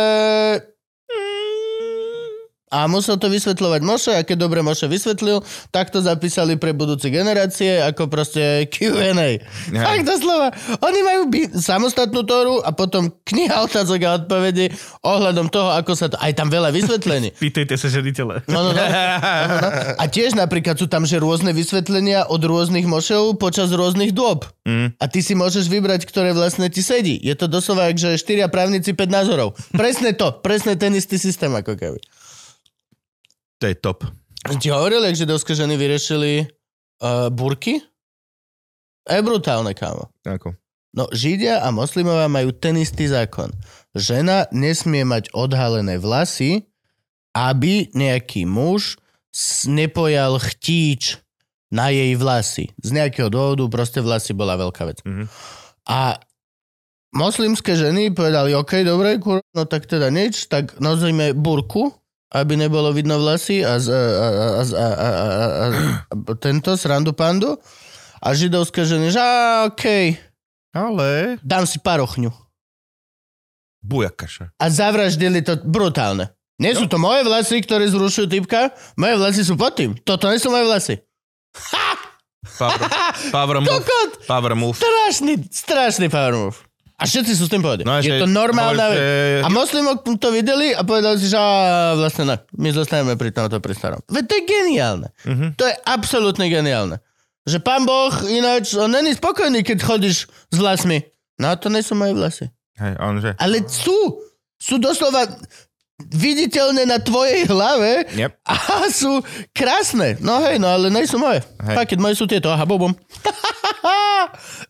a 2.71 2.87
musel 2.87 3.19
to 3.19 3.27
vysvetľovať 3.27 3.81
Moše 3.83 4.11
a 4.15 4.23
keď 4.23 4.47
dobre 4.47 4.63
Moše 4.63 4.87
vysvetlil, 4.87 5.43
tak 5.75 5.91
to 5.91 5.99
zapísali 5.99 6.55
pre 6.55 6.71
budúce 6.71 7.11
generácie 7.11 7.83
ako 7.83 8.07
proste 8.07 8.65
Q&A. 8.71 9.43
Tak 9.75 10.07
doslova. 10.07 10.55
Oni 10.79 10.99
majú 11.03 11.21
by- 11.27 11.51
samostatnú 11.59 12.23
tóru 12.23 12.63
a 12.63 12.71
potom 12.71 13.11
kniha 13.27 13.67
otázok 13.67 13.99
a 14.07 14.09
odpovedí 14.23 14.71
ohľadom 15.03 15.51
toho, 15.51 15.75
ako 15.75 15.91
sa 15.99 16.07
to... 16.07 16.15
Aj 16.23 16.31
tam 16.31 16.47
veľa 16.47 16.71
vysvetlení. 16.71 17.35
Pýtajte 17.43 17.75
sa 17.75 17.91
žeditele. 17.91 18.39
No, 18.47 18.63
no, 18.63 18.71
no. 18.71 18.79
no, 18.79 18.87
no, 18.87 19.57
no. 19.59 19.69
A 19.99 20.03
tiež 20.07 20.39
napríklad 20.39 20.79
sú 20.79 20.87
tam 20.87 21.03
že 21.03 21.19
rôzne 21.19 21.51
vysvetlenia 21.51 22.31
od 22.31 22.39
rôznych 22.39 22.87
mošov 22.87 23.35
počas 23.35 23.67
rôznych 23.75 24.15
dôb. 24.15 24.47
Mm. 24.63 24.95
A 24.95 25.05
ty 25.11 25.19
si 25.19 25.35
môžeš 25.35 25.67
vybrať, 25.67 26.07
ktoré 26.07 26.31
vlastne 26.31 26.71
ti 26.71 26.79
sedí. 26.79 27.19
Je 27.19 27.35
to 27.35 27.51
doslova, 27.51 27.91
že 27.91 28.15
štyria 28.15 28.47
právnici, 28.47 28.95
5 28.95 29.11
názorov. 29.11 29.59
Presne 29.75 30.15
to. 30.15 30.31
Presne 30.39 30.79
ten 30.79 30.95
istý 30.95 31.19
systém 31.19 31.51
ako 31.51 31.75
keby. 31.75 31.99
To 33.61 33.69
je 33.69 33.77
top. 33.77 34.09
Ti 34.41 34.73
hovoril, 34.73 35.05
jak 35.05 35.21
židovské 35.21 35.53
ženy 35.53 35.77
vyriešili 35.77 36.49
uh, 36.49 37.29
burky? 37.29 37.77
Je 39.05 39.21
brutálne, 39.21 39.77
kámo. 39.77 40.09
Ako? 40.25 40.57
No, 40.97 41.07
Židia 41.13 41.61
a 41.61 41.69
moslimovia 41.69 42.25
majú 42.27 42.51
ten 42.51 42.75
istý 42.81 43.07
zákon. 43.07 43.53
Žena 43.93 44.49
nesmie 44.51 45.05
mať 45.05 45.29
odhalené 45.31 46.01
vlasy, 46.01 46.67
aby 47.31 47.87
nejaký 47.95 48.49
muž 48.49 48.99
nepojal 49.69 50.35
chtíč 50.41 51.21
na 51.71 51.87
jej 51.93 52.11
vlasy. 52.19 52.75
Z 52.83 52.89
nejakého 52.91 53.31
dôvodu 53.31 53.63
proste 53.71 54.03
vlasy 54.03 54.35
bola 54.35 54.59
veľká 54.59 54.83
vec. 54.89 54.99
Mhm. 55.07 55.29
A 55.87 56.17
moslimské 57.15 57.77
ženy 57.77 58.11
povedali, 58.11 58.57
OK, 58.57 58.83
dobre, 58.83 59.21
kur, 59.21 59.39
no 59.55 59.63
tak 59.69 59.85
teda 59.85 60.11
nič, 60.11 60.49
tak 60.49 60.81
nosíme 60.81 61.31
burku, 61.37 62.00
aby 62.31 62.53
nebolo 62.55 62.95
vidno 62.95 63.19
vlasy 63.19 63.59
a, 63.61 63.75
a, 63.75 63.77
a, 63.77 64.61
a, 64.63 64.87
a, 64.87 65.09
a, 65.11 65.65
a 65.67 66.33
tento 66.39 66.73
srandu 66.79 67.11
pandu 67.11 67.59
a 68.23 68.27
židovské 68.31 68.87
ženy, 68.87 69.11
že 69.11 69.19
á, 69.19 69.67
okej. 69.67 70.15
Ale... 70.71 71.35
Dám 71.43 71.67
si 71.67 71.83
parochňu. 71.83 72.31
Bujakaša. 73.83 74.55
A 74.55 74.65
zavraždili 74.71 75.43
to 75.43 75.59
brutálne. 75.59 76.31
Nie 76.61 76.77
no. 76.77 76.85
sú 76.85 76.87
to 76.87 77.01
moje 77.01 77.25
vlasy, 77.25 77.57
ktoré 77.65 77.89
zrušujú 77.89 78.29
typka, 78.29 78.71
moje 78.93 79.15
vlasy 79.17 79.41
sú 79.41 79.57
pod 79.57 79.73
tým. 79.73 79.97
Toto 80.05 80.29
nie 80.29 80.37
sú 80.37 80.53
moje 80.53 80.65
vlasy. 80.69 80.95
Ha! 81.73 82.11
Power, 82.57 82.79
power 83.29 83.57
move. 83.61 83.85
Power 84.25 84.53
move. 84.57 84.77
Strašný, 84.77 85.45
strašný 85.49 86.07
power 86.09 86.33
move. 86.33 86.57
A 87.01 87.03
všetci 87.03 87.33
sú 87.33 87.43
s 87.45 87.51
tým 87.51 87.59
povedali. 87.59 87.81
No, 87.81 87.97
je 87.97 88.13
to 88.15 88.29
normálna 88.29 88.85
vec. 88.87 88.97
že- 88.97 89.41
A 89.41 89.47
moslimok 89.49 90.05
to 90.15 90.29
videli 90.29 90.69
a 90.69 90.81
povedali 90.81 91.17
si, 91.17 91.25
že 91.25 91.35
á, 91.35 91.49
vlastne 91.95 92.23
ne, 92.23 92.37
my 92.53 92.69
zostaneme 92.69 93.13
pri 93.15 93.29
tomto 93.29 93.57
pristarom. 93.57 93.97
Veď 94.05 94.23
to 94.23 94.33
je 94.33 94.43
geniálne. 94.45 95.07
Mhm. 95.23 95.45
To 95.55 95.63
je 95.63 95.75
absolútne 95.83 96.45
geniálne. 96.45 97.01
Že 97.41 97.57
pán 97.59 97.83
Boh 97.83 98.13
ináč, 98.29 98.77
on 98.77 98.87
není 98.87 99.11
spokojný, 99.11 99.65
keď 99.65 99.81
chodíš 99.81 100.29
s 100.29 100.55
vlasmi. 100.55 101.01
No 101.35 101.49
to 101.55 101.67
nie 101.67 101.81
sú 101.81 101.97
moje 101.97 102.13
vlasy. 102.13 102.45
Hej, 102.77 102.93
on 102.99 103.17
že... 103.17 103.33
Ale 103.35 103.65
sú. 103.65 103.97
Sú 104.55 104.77
doslova 104.77 105.25
viditeľné 106.09 106.89
na 106.89 106.97
tvojej 106.97 107.45
hlave 107.45 108.07
Yep. 108.15 108.31
a 108.47 108.55
sú 108.89 109.21
krásne. 109.53 110.17
No 110.23 110.41
hej, 110.41 110.57
no 110.57 110.71
ale 110.71 110.89
nie 110.89 111.05
sú 111.05 111.21
moje. 111.21 111.45
Hej. 111.61 111.95
Keď 111.95 111.99
moje 112.01 112.15
sú 112.17 112.25
tieto, 112.25 112.49
aha, 112.49 112.65
bobom. 112.65 112.95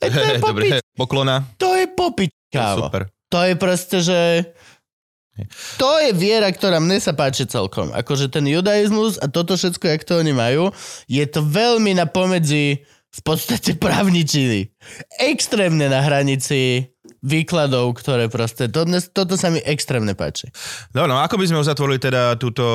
E, 0.02 0.08
to 0.12 0.20
je 0.20 0.36
popič. 0.42 0.72
Dobre, 0.76 0.96
poklona. 0.98 1.36
To 1.62 1.76
je 1.78 1.86
popič, 1.88 2.32
kávo. 2.52 2.88
Super. 2.90 3.08
To 3.32 3.40
je 3.48 3.54
proste, 3.56 3.98
že... 4.04 4.20
To 5.80 5.98
je 5.98 6.12
viera, 6.14 6.52
ktorá 6.52 6.78
mne 6.78 7.00
sa 7.00 7.16
páči 7.16 7.48
celkom. 7.48 7.90
Akože 7.96 8.28
ten 8.30 8.46
judaizmus 8.46 9.16
a 9.18 9.32
toto 9.32 9.56
všetko, 9.56 9.86
jak 9.88 10.04
to 10.04 10.20
oni 10.20 10.36
majú, 10.36 10.70
je 11.08 11.24
to 11.26 11.42
veľmi 11.42 11.96
na 11.96 12.06
pomedzi 12.06 12.84
v 13.12 13.22
podstate 13.24 13.76
právničiny. 13.84 14.72
Extrémne 15.20 15.88
na 15.88 16.04
hranici 16.04 16.92
výkladov, 17.22 17.94
ktoré 17.96 18.28
proste... 18.28 18.66
To, 18.68 18.84
dnes- 18.84 19.08
toto 19.08 19.34
sa 19.34 19.48
mi 19.48 19.60
extrémne 19.60 20.12
páči. 20.12 20.50
No, 20.92 21.06
no, 21.06 21.18
ako 21.18 21.38
by 21.38 21.46
sme 21.46 21.62
uzatvorili 21.62 21.98
teda 21.98 22.34
túto 22.36 22.66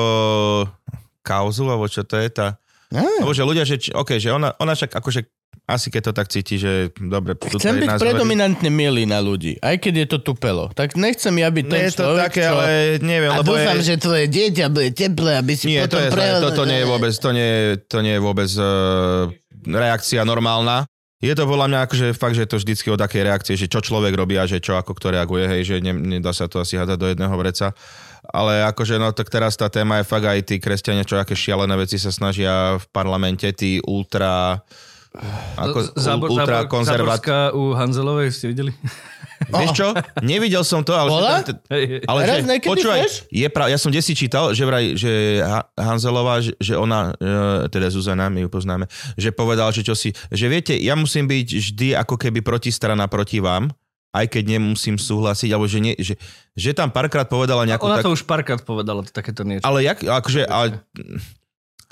kauzu, 1.21 1.67
alebo 1.67 1.85
čo 1.85 2.01
to 2.01 2.15
je 2.15 2.29
tá... 2.29 2.55
Lebo 2.87 3.31
že 3.31 3.43
ľudia, 3.43 3.67
že, 3.67 3.75
či- 3.77 3.91
OK, 3.91 4.15
že 4.15 4.31
ona, 4.31 4.55
ona 4.55 4.71
však 4.71 4.95
akože 4.95 5.27
asi 5.67 5.91
keď 5.91 6.01
to 6.01 6.13
tak 6.15 6.31
cíti, 6.31 6.55
že 6.55 6.95
dobre, 6.95 7.35
Chcem 7.35 7.75
je 7.75 7.81
byť 7.83 7.89
nás 7.89 7.99
predominantne 7.99 8.71
milý 8.71 9.03
na 9.03 9.19
ľudí, 9.19 9.59
aj 9.59 9.83
keď 9.83 9.93
je 9.97 10.07
to 10.07 10.17
tupelo. 10.23 10.71
Tak 10.71 10.95
nechcem 10.95 11.35
ja 11.35 11.51
byť 11.51 11.65
ten 11.67 11.81
je 11.83 11.91
to 11.91 12.03
človek, 12.07 12.23
také, 12.23 12.41
čo... 12.41 12.55
ale 12.55 12.67
neviem, 13.03 13.27
A 13.27 13.43
lebo 13.43 13.51
dúfam, 13.51 13.75
je... 13.75 13.83
že 13.83 13.95
tvoje 13.99 14.25
dieťa 14.31 14.65
bude 14.71 14.95
teplé, 14.95 15.35
aby 15.35 15.53
si 15.59 15.67
Nie, 15.67 15.83
to, 15.83 15.99
potom 15.99 15.99
je, 15.99 16.07
zlé, 16.07 16.15
prehľadal- 16.15 16.45
toto 16.47 16.63
nie 16.63 16.79
je 16.79 16.87
vôbec, 16.87 17.11
to 17.11 17.29
nie, 17.35 17.49
je- 17.51 17.75
to 17.83 17.97
nie 17.99 18.13
je 18.15 18.21
vôbec 18.23 18.49
uh, 18.55 19.27
reakcia 19.67 20.21
normálna. 20.23 20.87
Je 21.17 21.33
to 21.33 21.49
podľa 21.49 21.65
mňa 21.65 21.79
akože 21.89 22.07
fakt, 22.13 22.37
že 22.37 22.45
je 22.45 22.51
to 22.53 22.61
vždycky 22.61 22.87
od 22.93 23.01
takej 23.01 23.25
reakcie, 23.25 23.57
že 23.57 23.65
čo 23.65 23.81
človek 23.81 24.13
robí 24.13 24.37
a 24.37 24.45
že 24.45 24.61
čo 24.61 24.77
ako 24.77 24.93
kto 24.93 25.17
reaguje, 25.17 25.49
hej, 25.49 25.61
že 25.65 25.75
ne, 25.81 25.89
nedá 25.97 26.29
sa 26.29 26.45
to 26.45 26.61
asi 26.61 26.77
hádať 26.77 26.93
do 26.93 27.09
jedného 27.09 27.33
vreca. 27.33 27.73
Ale 28.29 28.61
akože 28.61 29.01
no 29.01 29.09
tak 29.17 29.33
teraz 29.33 29.57
tá 29.57 29.65
téma 29.65 29.97
je 29.97 30.05
fakt 30.05 30.29
aj 30.29 30.45
tí 30.45 30.61
kresťania, 30.61 31.09
čo 31.09 31.17
aké 31.17 31.33
šialené 31.33 31.73
veci 31.73 31.97
sa 31.97 32.13
snažia 32.13 32.77
v 32.77 32.85
parlamente, 32.93 33.49
tí 33.57 33.81
ultra 33.81 34.61
ako, 35.57 35.77
Zábor, 35.97 36.27
ultra 36.29 36.65
zábor, 36.65 36.71
konzervat... 36.71 37.19
Záborská 37.21 37.39
u 37.57 37.73
Hanzelovej, 37.73 38.29
ste 38.33 38.45
videli? 38.53 38.71
Vieš 39.53 39.69
čo? 39.77 39.87
Nevidel 40.25 40.65
som 40.65 40.81
to, 40.81 40.97
ale... 40.97 41.09
Bola? 41.13 41.45
Ale 42.09 42.19
Teraz 42.25 42.41
že, 42.41 42.57
počúvaj, 42.65 42.99
je 43.29 43.47
pra, 43.53 43.69
ja 43.69 43.77
som 43.77 43.93
desi 43.93 44.17
čítal, 44.17 44.49
že 44.57 44.65
vraj, 44.65 44.97
že 44.97 45.41
Ha- 45.45 45.69
Hanzelová, 45.77 46.41
že, 46.41 46.57
že 46.57 46.73
ona, 46.73 47.13
e, 47.21 47.69
teda 47.69 47.93
Zuzana, 47.93 48.33
my 48.33 48.45
ju 48.45 48.49
poznáme, 48.49 48.89
že 49.13 49.29
povedal, 49.29 49.69
že 49.69 49.85
čo 49.85 49.93
si, 49.93 50.09
že 50.33 50.45
viete, 50.49 50.73
ja 50.73 50.97
musím 50.97 51.29
byť 51.29 51.47
vždy 51.53 51.87
ako 52.01 52.17
keby 52.17 52.41
protistrana 52.41 53.05
proti 53.05 53.37
vám, 53.37 53.69
aj 54.17 54.25
keď 54.33 54.57
nemusím 54.57 54.97
súhlasiť, 54.97 55.49
alebo 55.53 55.69
že, 55.69 55.79
nie, 55.83 55.93
že, 56.01 56.17
že 56.57 56.73
tam 56.73 56.89
párkrát 56.89 57.29
povedala 57.29 57.69
nejakú 57.69 57.85
Ona 57.85 58.01
tak... 58.01 58.05
to 58.09 58.15
už 58.17 58.25
párkrát 58.25 58.61
povedala, 58.65 59.05
to 59.05 59.13
takéto 59.13 59.45
niečo. 59.45 59.61
Ale 59.61 59.85
jak, 59.85 60.01
akože, 60.01 60.49
ale, 60.49 60.81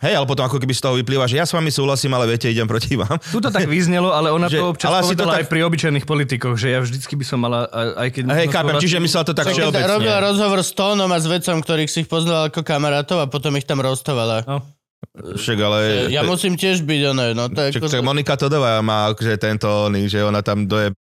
hej, 0.06 0.14
ale 0.22 0.26
potom 0.30 0.46
ako 0.46 0.62
keby 0.62 0.74
z 0.78 0.82
toho 0.86 0.94
vyplýva, 1.02 1.26
že 1.26 1.42
ja 1.42 1.46
s 1.50 1.52
vami 1.58 1.74
súhlasím, 1.74 2.14
ale 2.14 2.30
viete, 2.30 2.46
idem 2.46 2.70
proti 2.70 2.94
vám. 2.94 3.18
Tuto 3.18 3.50
tak 3.50 3.66
vyznelo, 3.66 4.14
ale 4.14 4.30
ona 4.30 4.46
Že- 4.52 4.62
to 4.62 4.66
občas 4.70 4.88
ale 4.94 4.98
asi 5.02 5.18
to 5.18 5.26
povedala 5.26 5.34
tak- 5.34 5.42
aj 5.42 5.48
pri 5.50 5.60
obyčajných 5.66 6.06
politikoch, 6.06 6.56
že 6.56 6.68
ja 6.70 6.80
vždycky 6.86 7.14
by 7.18 7.26
som 7.26 7.42
mala, 7.42 7.66
aj 7.74 8.10
keď... 8.14 8.24
Hej, 8.30 8.48
kápem, 8.54 8.76
čiže 8.78 8.98
myslel 9.02 9.24
to 9.26 9.34
tak 9.34 9.50
všeobecne. 9.50 9.90
robila 9.90 10.18
rozhovor 10.22 10.62
s 10.62 10.72
Tónom 10.78 11.10
a 11.10 11.18
s 11.18 11.26
vecom, 11.26 11.58
ktorých 11.60 11.90
si 11.90 12.06
ich 12.06 12.10
poznala 12.10 12.54
ako 12.54 12.62
kamarátov 12.62 13.18
a 13.18 13.26
potom 13.26 13.58
ich 13.58 13.66
tam 13.66 13.82
rostovala. 13.82 14.46
No. 14.46 14.62
Však 15.16 15.58
ale... 15.62 15.80
Ja 16.12 16.26
musím 16.26 16.58
tiež 16.58 16.82
byť 16.84 17.02
ono, 17.14 17.24
no 17.34 17.44
to 17.48 17.60
je 17.70 17.78
Čak, 17.78 17.82
ako... 17.86 17.94
tak 17.94 18.04
Monika 18.04 18.36
Todová 18.36 18.82
má 18.82 19.14
akože 19.14 19.38
tento 19.38 19.68
oný, 19.88 20.10
že 20.12 20.26
ona 20.26 20.42
tam 20.42 20.66
doje 20.66 20.92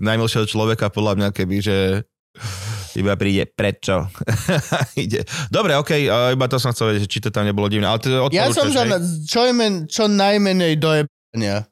najmilšieho 0.00 0.46
človeka 0.48 0.88
podľa 0.88 1.18
mňa, 1.18 1.28
keby, 1.34 1.56
že 1.60 1.76
iba 2.98 3.14
príde, 3.14 3.46
prečo? 3.46 4.08
Ide. 4.98 5.22
Dobre, 5.52 5.76
a 5.76 5.82
iba 6.34 6.46
to 6.50 6.56
som 6.58 6.74
chcel 6.74 6.94
vedieť, 6.96 7.08
či 7.10 7.20
to 7.22 7.30
tam 7.30 7.46
nebolo 7.46 7.70
divné. 7.70 7.86
Ale 7.86 8.00
to 8.02 8.30
Ja 8.34 8.50
som 8.50 8.70
za 8.70 8.86
čo, 9.26 9.46
je 9.46 9.52
men, 9.54 9.86
čo 9.86 10.10
najmenej 10.10 10.78
dojebania. 10.80 11.68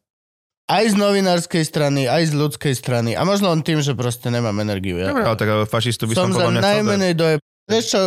Aj 0.69 0.85
z 0.85 1.01
novinárskej 1.01 1.65
strany, 1.65 2.05
aj 2.05 2.29
z 2.29 2.33
ľudskej 2.37 2.75
strany. 2.77 3.17
A 3.17 3.25
možno 3.25 3.49
len 3.49 3.65
tým, 3.65 3.81
že 3.81 3.97
proste 3.97 4.29
nemám 4.29 4.53
energiu. 4.61 5.01
Ja. 5.01 5.17
Dobre, 5.17 5.25
ale 5.25 5.37
tak 5.41 5.49
fašistu 5.65 6.05
by 6.05 6.13
som, 6.13 6.29
som 6.29 6.37
podľa 6.37 6.51
mňa 6.55 6.61
najmenej 6.61 7.13
dojeb... 7.17 7.41
Vieš 7.69 7.85
čo, 7.93 8.01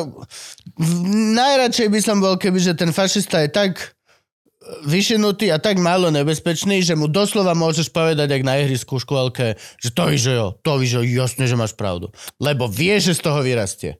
najradšej 1.37 1.87
by 1.93 1.99
som 2.01 2.17
bol, 2.17 2.33
keby 2.33 2.57
že 2.57 2.73
ten 2.73 2.89
fašista 2.89 3.45
je 3.45 3.49
tak 3.53 3.93
vyšinutý 4.85 5.51
a 5.51 5.57
tak 5.59 5.77
málo 5.77 6.09
nebezpečný, 6.09 6.81
že 6.81 6.95
mu 6.95 7.11
doslova 7.11 7.51
môžeš 7.53 7.91
povedať, 7.91 8.31
ak 8.31 8.43
na 8.47 8.59
ihrisku 8.61 8.97
v 8.97 9.03
škôlke, 9.03 9.45
že 9.79 9.89
to 9.91 10.03
víš, 10.07 10.21
že 10.27 10.33
jo, 10.37 10.47
to 10.63 10.71
víš, 10.79 10.89
že 10.95 10.97
jo, 10.97 11.03
jasne, 11.23 11.43
že 11.47 11.59
máš 11.59 11.73
pravdu. 11.75 12.09
Lebo 12.39 12.71
vie, 12.71 12.95
že 12.99 13.15
z 13.15 13.21
toho 13.21 13.43
vyrastie. 13.43 13.99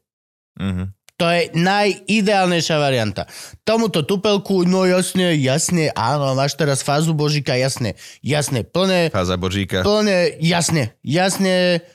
Mhm. 0.60 0.96
To 1.22 1.30
je 1.30 1.54
najideálnejšia 1.54 2.82
varianta. 2.82 3.30
Tomuto 3.62 4.02
tupelku, 4.02 4.66
no 4.66 4.90
jasne, 4.90 5.38
jasne, 5.38 5.94
áno, 5.94 6.34
máš 6.34 6.58
teraz 6.58 6.82
fázu 6.82 7.14
božíka, 7.14 7.54
jasne, 7.54 7.94
jasne, 8.26 8.66
plne, 8.66 9.14
Fáza 9.14 9.38
Božíka. 9.38 9.86
plne, 9.86 10.34
jasne, 10.42 10.98
jasne, 11.06 11.86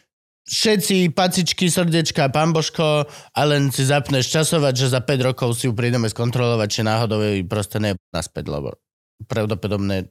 všetci 0.46 1.10
pacičky, 1.12 1.66
srdečka, 1.66 2.30
pán 2.30 2.54
Božko 2.54 3.04
a 3.10 3.40
len 3.42 3.74
si 3.74 3.82
zapneš 3.82 4.30
časovať, 4.30 4.74
že 4.78 4.86
za 4.94 5.02
5 5.02 5.28
rokov 5.34 5.58
si 5.58 5.66
ju 5.66 5.74
prídeme 5.74 6.06
skontrolovať, 6.06 6.68
či 6.70 6.80
náhodou 6.86 7.18
jej 7.20 7.42
proste 7.42 7.82
ne 7.82 7.98
naspäť, 8.14 8.46
lebo 8.48 8.78
pravdepodobne 9.26 10.10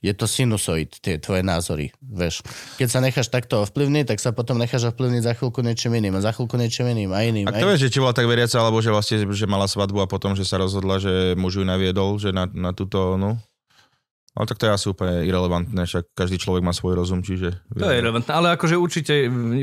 je 0.00 0.12
to 0.14 0.24
sinusoid, 0.24 1.02
tie 1.02 1.18
tvoje 1.18 1.42
názory, 1.44 1.90
vieš. 2.00 2.40
Keď 2.78 2.88
sa 2.88 3.02
necháš 3.02 3.28
takto 3.28 3.66
ovplyvniť, 3.66 4.14
tak 4.14 4.18
sa 4.22 4.30
potom 4.30 4.56
necháš 4.56 4.88
ovplyvniť 4.94 5.22
za 5.22 5.32
chvíľku 5.34 5.60
niečím 5.60 5.98
iným 5.98 6.14
a 6.16 6.24
za 6.24 6.32
chvíľku 6.32 6.56
niečím 6.56 6.88
iným 6.94 7.10
a 7.12 7.20
iným. 7.26 7.46
A 7.46 7.52
a 7.52 7.58
kto 7.58 7.68
vie, 7.68 7.82
že 7.82 7.92
či 7.92 8.00
bola 8.00 8.14
tak 8.14 8.30
veriaca, 8.30 8.56
alebo 8.62 8.78
že 8.80 8.94
vlastne, 8.94 9.20
že 9.28 9.46
mala 9.50 9.68
svadbu 9.68 10.06
a 10.06 10.06
potom, 10.08 10.32
že 10.38 10.46
sa 10.46 10.56
rozhodla, 10.62 11.02
že 11.02 11.34
muž 11.34 11.60
ju 11.60 11.64
naviedol, 11.66 12.16
že 12.16 12.30
na, 12.32 12.46
na 12.48 12.70
túto, 12.72 13.18
no. 13.18 13.36
Ale 14.36 14.44
tak 14.46 14.58
to 14.60 14.66
je 14.68 14.76
asi 14.76 14.86
úplne 14.92 15.24
irrelevantné, 15.24 15.82
však 15.88 16.12
každý 16.12 16.36
človek 16.36 16.62
má 16.62 16.76
svoj 16.76 17.00
rozum, 17.00 17.24
čiže... 17.24 17.64
To 17.74 17.88
je 17.88 18.02
relevantné, 18.04 18.32
ale 18.32 18.54
akože 18.54 18.76
určite 18.76 19.14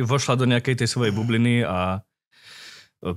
vošla 0.04 0.36
do 0.36 0.46
nejakej 0.50 0.84
tej 0.84 0.88
svojej 0.90 1.14
bubliny 1.14 1.62
a 1.64 2.02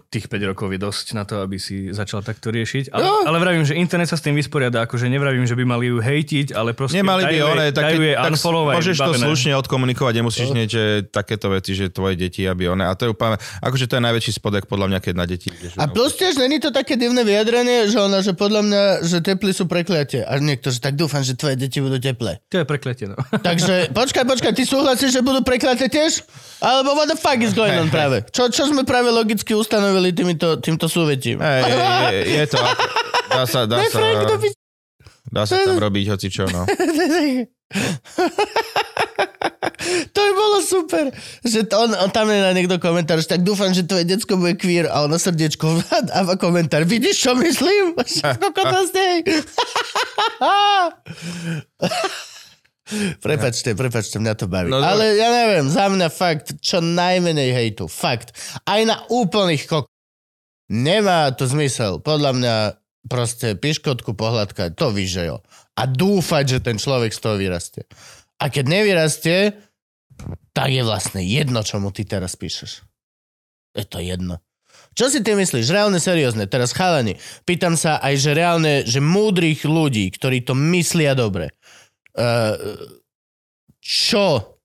tých 0.07 0.29
5 0.29 0.51
rokov 0.51 0.69
je 0.69 0.79
dosť 0.79 1.07
na 1.13 1.25
to, 1.25 1.41
aby 1.41 1.57
si 1.57 1.89
začal 1.89 2.21
takto 2.21 2.49
riešiť. 2.49 2.93
Ale, 2.93 3.01
No. 3.01 3.25
ale 3.25 3.39
vravím, 3.39 3.65
že 3.65 3.73
internet 3.73 4.07
sa 4.07 4.15
s 4.15 4.23
tým 4.23 4.37
vysporiada, 4.37 4.85
akože 4.85 5.09
nevravím, 5.09 5.45
že 5.45 5.57
by 5.57 5.65
mali 5.65 5.89
ju 5.89 5.97
hejtiť, 5.97 6.53
ale 6.53 6.77
proste 6.77 7.01
Nemali 7.01 7.23
by 7.23 7.31
dajú, 7.31 7.45
one, 7.47 7.67
tak, 7.71 7.85
dajú 7.89 8.01
jej 8.03 8.15
tak 8.15 8.33
môžeš 8.37 8.97
to 8.99 9.13
slušne 9.17 9.53
odkomunikovať, 9.57 10.13
nemusíš 10.15 10.49
hneď, 10.51 10.69
že 10.69 10.83
takéto 11.07 11.49
veci, 11.49 11.73
že 11.73 11.89
tvoje 11.89 12.15
deti, 12.15 12.45
aby 12.45 12.69
one, 12.69 12.85
a 12.85 12.93
to 12.93 13.09
je 13.09 13.11
úplne, 13.15 13.41
akože 13.59 13.89
to 13.89 13.97
je 13.97 14.03
najväčší 14.03 14.33
spodek 14.35 14.69
podľa 14.69 14.93
mňa, 14.93 14.99
keď 15.01 15.15
na 15.15 15.25
deti 15.25 15.49
ideš. 15.49 15.79
A 15.79 15.89
plus 15.89 16.13
tiež 16.15 16.37
není 16.37 16.59
to 16.59 16.69
také 16.69 16.99
divné 16.99 17.25
vyjadrenie, 17.25 17.89
že 17.89 17.97
ona, 17.97 18.21
že 18.21 18.37
podľa 18.37 18.61
mňa, 18.65 18.83
že 19.07 19.19
teplí 19.23 19.53
sú 19.53 19.65
prekliatie. 19.65 20.21
A 20.21 20.37
niekto, 20.37 20.69
že 20.69 20.83
tak 20.83 20.99
dúfam, 20.99 21.23
že 21.23 21.33
tvoje 21.33 21.57
deti 21.57 21.79
budú 21.79 21.97
teplé. 21.97 22.43
To 22.51 22.61
je 22.61 22.67
prekletie, 22.67 23.07
no. 23.09 23.17
Takže, 23.49 23.95
počkaj, 23.95 24.25
počkaj, 24.27 24.53
ty 24.53 24.67
súhlasíš, 24.67 25.15
že 25.15 25.21
budú 25.21 25.41
prekliaté 25.41 25.87
tiež? 25.87 26.27
Alebo 26.59 26.93
what 26.93 27.07
the 27.07 27.15
fuck 27.15 27.39
is 27.39 27.55
going 27.55 27.79
on 27.79 27.87
práve? 27.89 28.27
Čo, 28.35 28.51
čo 28.51 28.67
sme 28.67 28.83
práve 28.83 29.09
logicky 29.09 29.55
ustanovili 29.79 30.11
týmito, 30.11 30.59
týmto 30.59 30.91
súvetím? 30.91 31.39
Hej, 31.39 31.71
je, 32.11 32.21
je 32.35 32.45
to, 32.51 32.59
dá 33.31 33.47
sa, 33.47 33.63
dá 33.71 33.79
sa, 33.87 34.03
dá 35.31 35.43
sa 35.47 35.55
tam 35.55 35.79
robiť 35.79 36.05
hoci 36.11 36.35
čo, 36.35 36.51
no. 36.51 36.67
To 39.89 40.21
by 40.21 40.33
bolo 40.37 40.59
super. 40.61 41.05
Že 41.47 41.71
to 41.71 41.75
on, 41.79 41.95
on 41.95 42.11
tam 42.11 42.29
je 42.29 42.43
na 42.43 42.53
niekto 42.53 42.77
komentár, 42.83 43.23
že 43.23 43.31
tak 43.31 43.47
dúfam, 43.47 43.73
že 43.73 43.87
tvoje 43.87 44.05
decko 44.05 44.37
bude 44.37 44.59
queer 44.59 44.91
a 44.91 45.07
ono 45.07 45.17
srdiečko 45.17 45.81
dáva 46.11 46.35
komentár. 46.35 46.83
Vidíš, 46.85 47.17
čo 47.29 47.33
myslím? 47.39 47.95
To 48.43 48.51
stej? 48.91 49.23
Prepačte, 53.21 53.77
prepačte, 53.77 54.17
mňa 54.17 54.35
to 54.39 54.47
baví. 54.49 54.73
No, 54.73 54.81
No. 54.81 54.87
Ale 54.87 55.17
ja 55.17 55.29
neviem, 55.29 55.69
za 55.69 55.89
mňa 55.93 56.09
fakt, 56.09 56.57
čo 56.65 56.81
najmenej 56.81 57.51
hejtu. 57.53 57.85
Fakt. 57.87 58.33
Aj 58.65 58.81
na 58.85 59.05
úplných 59.13 59.69
kok... 59.69 59.85
Nemá 60.69 61.33
to 61.33 61.49
zmysel. 61.49 62.01
Podľa 62.01 62.31
mňa 62.37 62.55
proste 63.09 63.57
piškotku 63.57 64.13
pohľadkať, 64.13 64.77
to 64.77 64.93
víš, 64.93 65.21
že 65.21 65.33
jo. 65.33 65.41
A 65.81 65.89
dúfať, 65.89 66.45
že 66.45 66.59
ten 66.61 66.77
človek 66.77 67.13
z 67.15 67.21
toho 67.25 67.41
vyrastie. 67.41 67.89
A 68.37 68.53
keď 68.53 68.65
nevyrastie, 68.69 69.57
tak 70.53 70.69
je 70.75 70.83
vlastne 70.85 71.25
jedno, 71.25 71.65
čo 71.65 71.81
mu 71.81 71.89
ty 71.89 72.05
teraz 72.05 72.37
píšeš. 72.37 72.85
Je 73.73 73.85
to 73.87 74.03
jedno. 74.03 74.43
Čo 74.99 75.07
si 75.15 75.23
ty 75.23 75.39
myslíš? 75.39 75.71
Reálne, 75.71 76.03
seriózne. 76.03 76.51
Teraz 76.51 76.75
chalani. 76.75 77.15
Pýtam 77.47 77.79
sa 77.79 78.03
aj, 78.03 78.15
že 78.19 78.31
reálne, 78.35 78.83
že 78.83 78.99
múdrych 78.99 79.63
ľudí, 79.63 80.11
ktorí 80.11 80.43
to 80.43 80.59
myslia 80.59 81.15
dobre. 81.15 81.55
Čo 83.79 84.59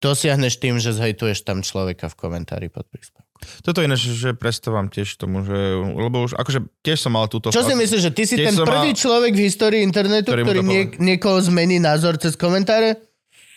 dosiahneš 0.00 0.56
tým, 0.56 0.80
že 0.80 0.96
zhejtuješ 0.96 1.44
tam 1.44 1.60
človeka 1.60 2.08
v 2.08 2.16
komentári 2.16 2.66
pod 2.72 2.88
príspevkom? 2.88 3.28
Toto 3.64 3.80
ináč, 3.84 4.08
že 4.08 4.32
prestávam 4.32 4.88
tiež 4.88 5.16
tomu, 5.16 5.44
že, 5.44 5.56
lebo 5.76 6.24
už, 6.24 6.36
akože 6.36 6.64
tiež 6.80 6.98
som 7.04 7.12
mal 7.16 7.28
túto... 7.28 7.52
Čo 7.52 7.64
si 7.64 7.76
myslíš, 7.76 8.02
že 8.08 8.12
ty 8.12 8.24
si 8.24 8.36
Tiež 8.36 8.52
ten 8.52 8.56
prvý 8.64 8.92
mal- 8.92 9.00
človek 9.00 9.32
v 9.36 9.42
histórii 9.44 9.80
internetu, 9.84 10.32
Ktorý 10.32 10.44
ktorý 10.44 10.58
to 10.60 10.64
nie, 10.68 10.82
niekoho 11.00 11.40
zmení 11.40 11.80
názor 11.80 12.16
cez 12.16 12.36
komentáre? 12.36 12.96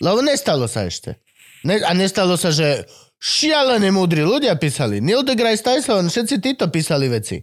Lebo 0.03 0.19
nestalo 0.19 0.67
sa 0.67 0.84
ešte. 0.84 1.19
Ne, 1.63 1.79
a 1.79 1.91
nestalo 1.95 2.36
sa, 2.36 2.51
že 2.51 2.84
šialené 3.23 3.88
múdri 3.91 4.23
ľudia 4.27 4.55
písali. 4.59 4.99
Neil 4.99 5.23
deGrasse 5.23 5.63
Tyson, 5.63 6.11
všetci 6.11 6.36
títo 6.43 6.67
písali 6.67 7.07
veci. 7.07 7.39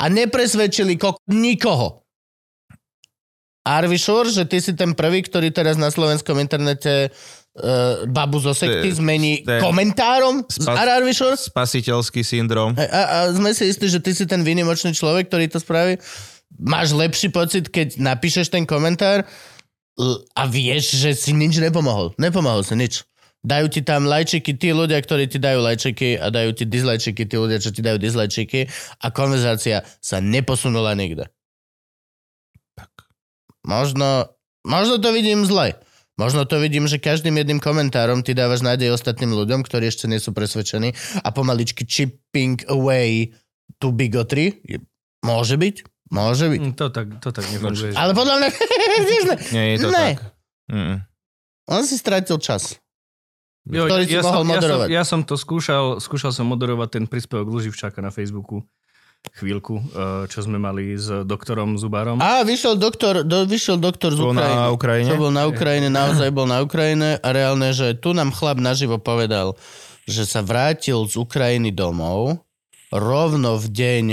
A 0.00 0.12
nepresvedčili 0.12 1.00
kok- 1.00 1.20
nikoho. 1.32 2.03
Arvi 3.64 3.96
Šur, 3.96 4.28
že 4.28 4.44
ty 4.44 4.60
si 4.60 4.72
ten 4.72 4.92
prvý, 4.92 5.20
ktorý 5.20 5.48
teraz 5.48 5.74
na 5.74 5.88
slovenskom 5.88 6.36
internete 6.36 7.08
uh, 7.08 8.04
babu 8.06 8.36
zo 8.36 8.52
sekty 8.52 8.92
zmení 8.92 9.40
to 9.40 9.50
je- 9.50 9.60
komentárom 9.60 10.44
z 10.44 10.62
Spas- 10.62 10.84
Arvi 10.86 11.10
Šur? 11.10 11.32
Spasiteľský 11.32 12.20
syndrom. 12.20 12.76
A, 12.76 12.84
a 13.00 13.18
sme 13.30 13.50
si 13.50 13.64
istí, 13.66 13.88
že 13.88 13.98
ty 13.98 14.12
si 14.12 14.24
ten 14.24 14.40
výnimočný 14.40 14.92
človek, 14.92 15.26
ktorý 15.26 15.48
to 15.48 15.58
spraví. 15.58 15.96
Máš 16.54 16.92
lepší 16.92 17.28
pocit, 17.28 17.66
keď 17.66 17.96
napíšeš 17.98 18.46
ten 18.46 18.62
komentár 18.62 19.24
l- 19.96 20.20
a 20.30 20.44
vieš, 20.44 20.94
že 20.94 21.10
si 21.10 21.32
nič 21.32 21.56
nepomohol. 21.56 22.12
Nepomohol 22.14 22.62
si 22.62 22.76
nič. 22.76 23.02
Dajú 23.40 23.68
ti 23.68 23.80
tam 23.80 24.04
lajčiky 24.04 24.56
tí 24.56 24.72
ľudia, 24.72 24.96
ktorí 24.96 25.24
ti 25.24 25.36
dajú 25.36 25.60
lajčiky 25.60 26.16
a 26.16 26.28
dajú 26.28 26.52
ti 26.52 26.64
dislajčiky 26.64 27.24
tí 27.24 27.36
ľudia, 27.36 27.60
čo 27.60 27.68
ti 27.68 27.80
dajú 27.80 27.96
dislajčiky 27.96 28.68
a 29.00 29.06
konverzácia 29.08 29.84
sa 30.00 30.16
neposunula 30.16 30.92
nikde. 30.92 31.28
Možno 33.64 34.28
Možno 34.64 34.96
to 34.96 35.12
vidím 35.12 35.44
zle. 35.44 35.76
Možno 36.16 36.48
to 36.48 36.56
vidím, 36.56 36.88
že 36.88 36.96
každým 36.96 37.36
jedným 37.36 37.60
komentárom 37.60 38.24
ty 38.24 38.32
dávaš 38.32 38.64
nádej 38.64 38.96
ostatným 38.96 39.36
ľuďom, 39.36 39.60
ktorí 39.60 39.90
ešte 39.92 40.08
nie 40.08 40.16
sú 40.16 40.32
presvedčení 40.32 40.96
a 41.20 41.28
pomaličky 41.34 41.84
chipping 41.84 42.64
away 42.70 43.34
to 43.76 43.92
bigotry. 43.92 44.62
Môže 45.20 45.58
byť, 45.60 45.76
môže 46.14 46.46
byť. 46.48 46.60
Mm, 46.64 46.72
To 46.80 46.86
tak, 46.88 47.06
to 47.20 47.28
tak 47.28 47.44
nefunguje. 47.50 47.92
Ale 47.92 48.16
podľa 48.16 48.34
mňa... 48.40 48.48
Nie 49.54 49.64
je 49.74 49.78
to 49.82 49.90
Ne. 49.90 50.16
tak. 50.16 50.16
Mm. 50.70 50.96
On 51.68 51.82
si 51.84 51.98
stratil 51.98 52.38
čas. 52.40 52.78
Jo, 53.64 53.88
ktorý 53.88 54.04
si 54.04 54.16
ja, 54.16 54.22
mohol 54.24 54.44
som, 54.44 54.48
ja, 54.48 54.48
som, 54.48 54.48
moderovať. 54.54 54.86
ja 54.92 55.02
som 55.04 55.20
to 55.24 55.34
skúšal, 55.40 55.84
skúšal 55.98 56.32
som 56.32 56.44
moderovať 56.48 57.00
ten 57.00 57.04
príspevok 57.08 57.48
Luživčáka 57.48 58.00
na 58.04 58.12
Facebooku 58.12 58.60
chvíľku, 59.32 59.80
eh, 59.80 60.24
čo 60.28 60.44
sme 60.44 60.60
mali 60.60 60.94
s 60.94 61.08
doktorom 61.24 61.80
Zubárom. 61.80 62.20
A 62.20 62.44
vyšiel 62.44 62.76
doktor, 62.76 63.24
do, 63.24 63.48
vyšiel 63.48 63.80
doktor 63.80 64.12
z 64.12 64.20
Bol 64.20 64.36
Ukrajiny. 64.36 64.54
na 64.54 64.68
Ukrajine? 64.68 65.10
To 65.10 65.16
bol 65.16 65.32
na 65.32 65.44
Ukrajine, 65.48 65.88
naozaj 65.88 66.28
bol 66.34 66.46
na 66.50 66.58
Ukrajine 66.60 67.16
a 67.18 67.28
reálne, 67.32 67.72
že 67.72 67.96
tu 67.96 68.12
nám 68.12 68.30
chlap 68.30 68.60
naživo 68.60 69.00
povedal, 69.00 69.56
že 70.04 70.28
sa 70.28 70.44
vrátil 70.44 71.00
z 71.08 71.16
Ukrajiny 71.16 71.72
domov 71.72 72.44
rovno 72.92 73.56
v 73.56 73.66
deň 73.72 74.04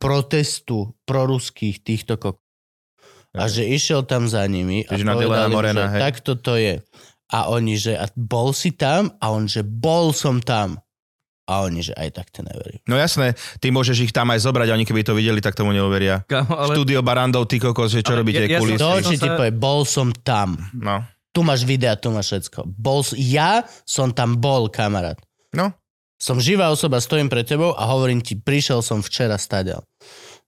protestu 0.00 0.94
proruských 1.04 1.82
týchto 1.84 2.16
kok. 2.16 2.40
A 3.36 3.46
že 3.46 3.62
išiel 3.62 4.08
tam 4.08 4.26
za 4.26 4.42
nimi 4.48 4.82
a 4.88 4.96
Čiže 4.96 5.04
povedali, 5.04 5.52
Morena, 5.52 5.86
že 5.86 5.94
hej. 5.94 6.00
takto 6.00 6.32
to 6.40 6.56
je. 6.56 6.80
A 7.28 7.52
oni, 7.52 7.76
že 7.76 7.92
a 7.92 8.08
bol 8.16 8.56
si 8.56 8.72
tam? 8.72 9.12
A 9.20 9.30
on, 9.30 9.44
že 9.44 9.60
bol 9.60 10.16
som 10.16 10.40
tam. 10.40 10.80
A 11.48 11.64
oni, 11.64 11.80
že 11.80 11.96
aj 11.96 12.12
tak 12.12 12.28
to 12.28 12.44
neverí. 12.44 12.84
No 12.84 12.92
jasné, 12.94 13.32
ty 13.56 13.72
môžeš 13.72 14.04
ich 14.04 14.12
tam 14.12 14.28
aj 14.28 14.44
zobrať, 14.44 14.68
a 14.68 14.76
oni 14.76 14.84
keby 14.84 15.00
to 15.00 15.16
videli, 15.16 15.40
tak 15.40 15.56
tomu 15.56 15.72
neuveria. 15.72 16.20
Kámo, 16.22 16.52
ale 16.52 16.76
Štúdio 16.76 17.00
Barandov, 17.00 17.48
ty 17.48 17.56
kokos, 17.56 17.88
že 17.88 18.04
čo 18.04 18.12
Ale 18.12 18.20
robíte, 18.20 18.44
ja- 18.44 18.52
ja 18.52 18.60
kulisy. 18.60 18.76
To, 18.76 18.90
či 19.00 19.16
ti 19.16 19.24
povie, 19.26 19.48
bol 19.50 19.88
som 19.88 20.12
tam. 20.12 20.60
No. 20.76 21.08
Tu 21.32 21.40
máš 21.40 21.64
videa, 21.64 21.96
tu 21.96 22.12
máš 22.12 22.36
všetko. 22.36 22.68
Bol, 22.68 23.00
ja 23.16 23.64
som 23.82 24.12
tam 24.12 24.36
bol, 24.36 24.68
kamarát. 24.68 25.16
No. 25.50 25.72
Som 26.20 26.36
živá 26.36 26.68
osoba, 26.68 27.00
stojím 27.00 27.32
pred 27.32 27.46
tebou 27.46 27.72
a 27.72 27.88
hovorím 27.88 28.20
ti, 28.20 28.36
prišiel 28.36 28.84
som 28.84 29.00
včera 29.00 29.40
stadiaľ. 29.40 29.87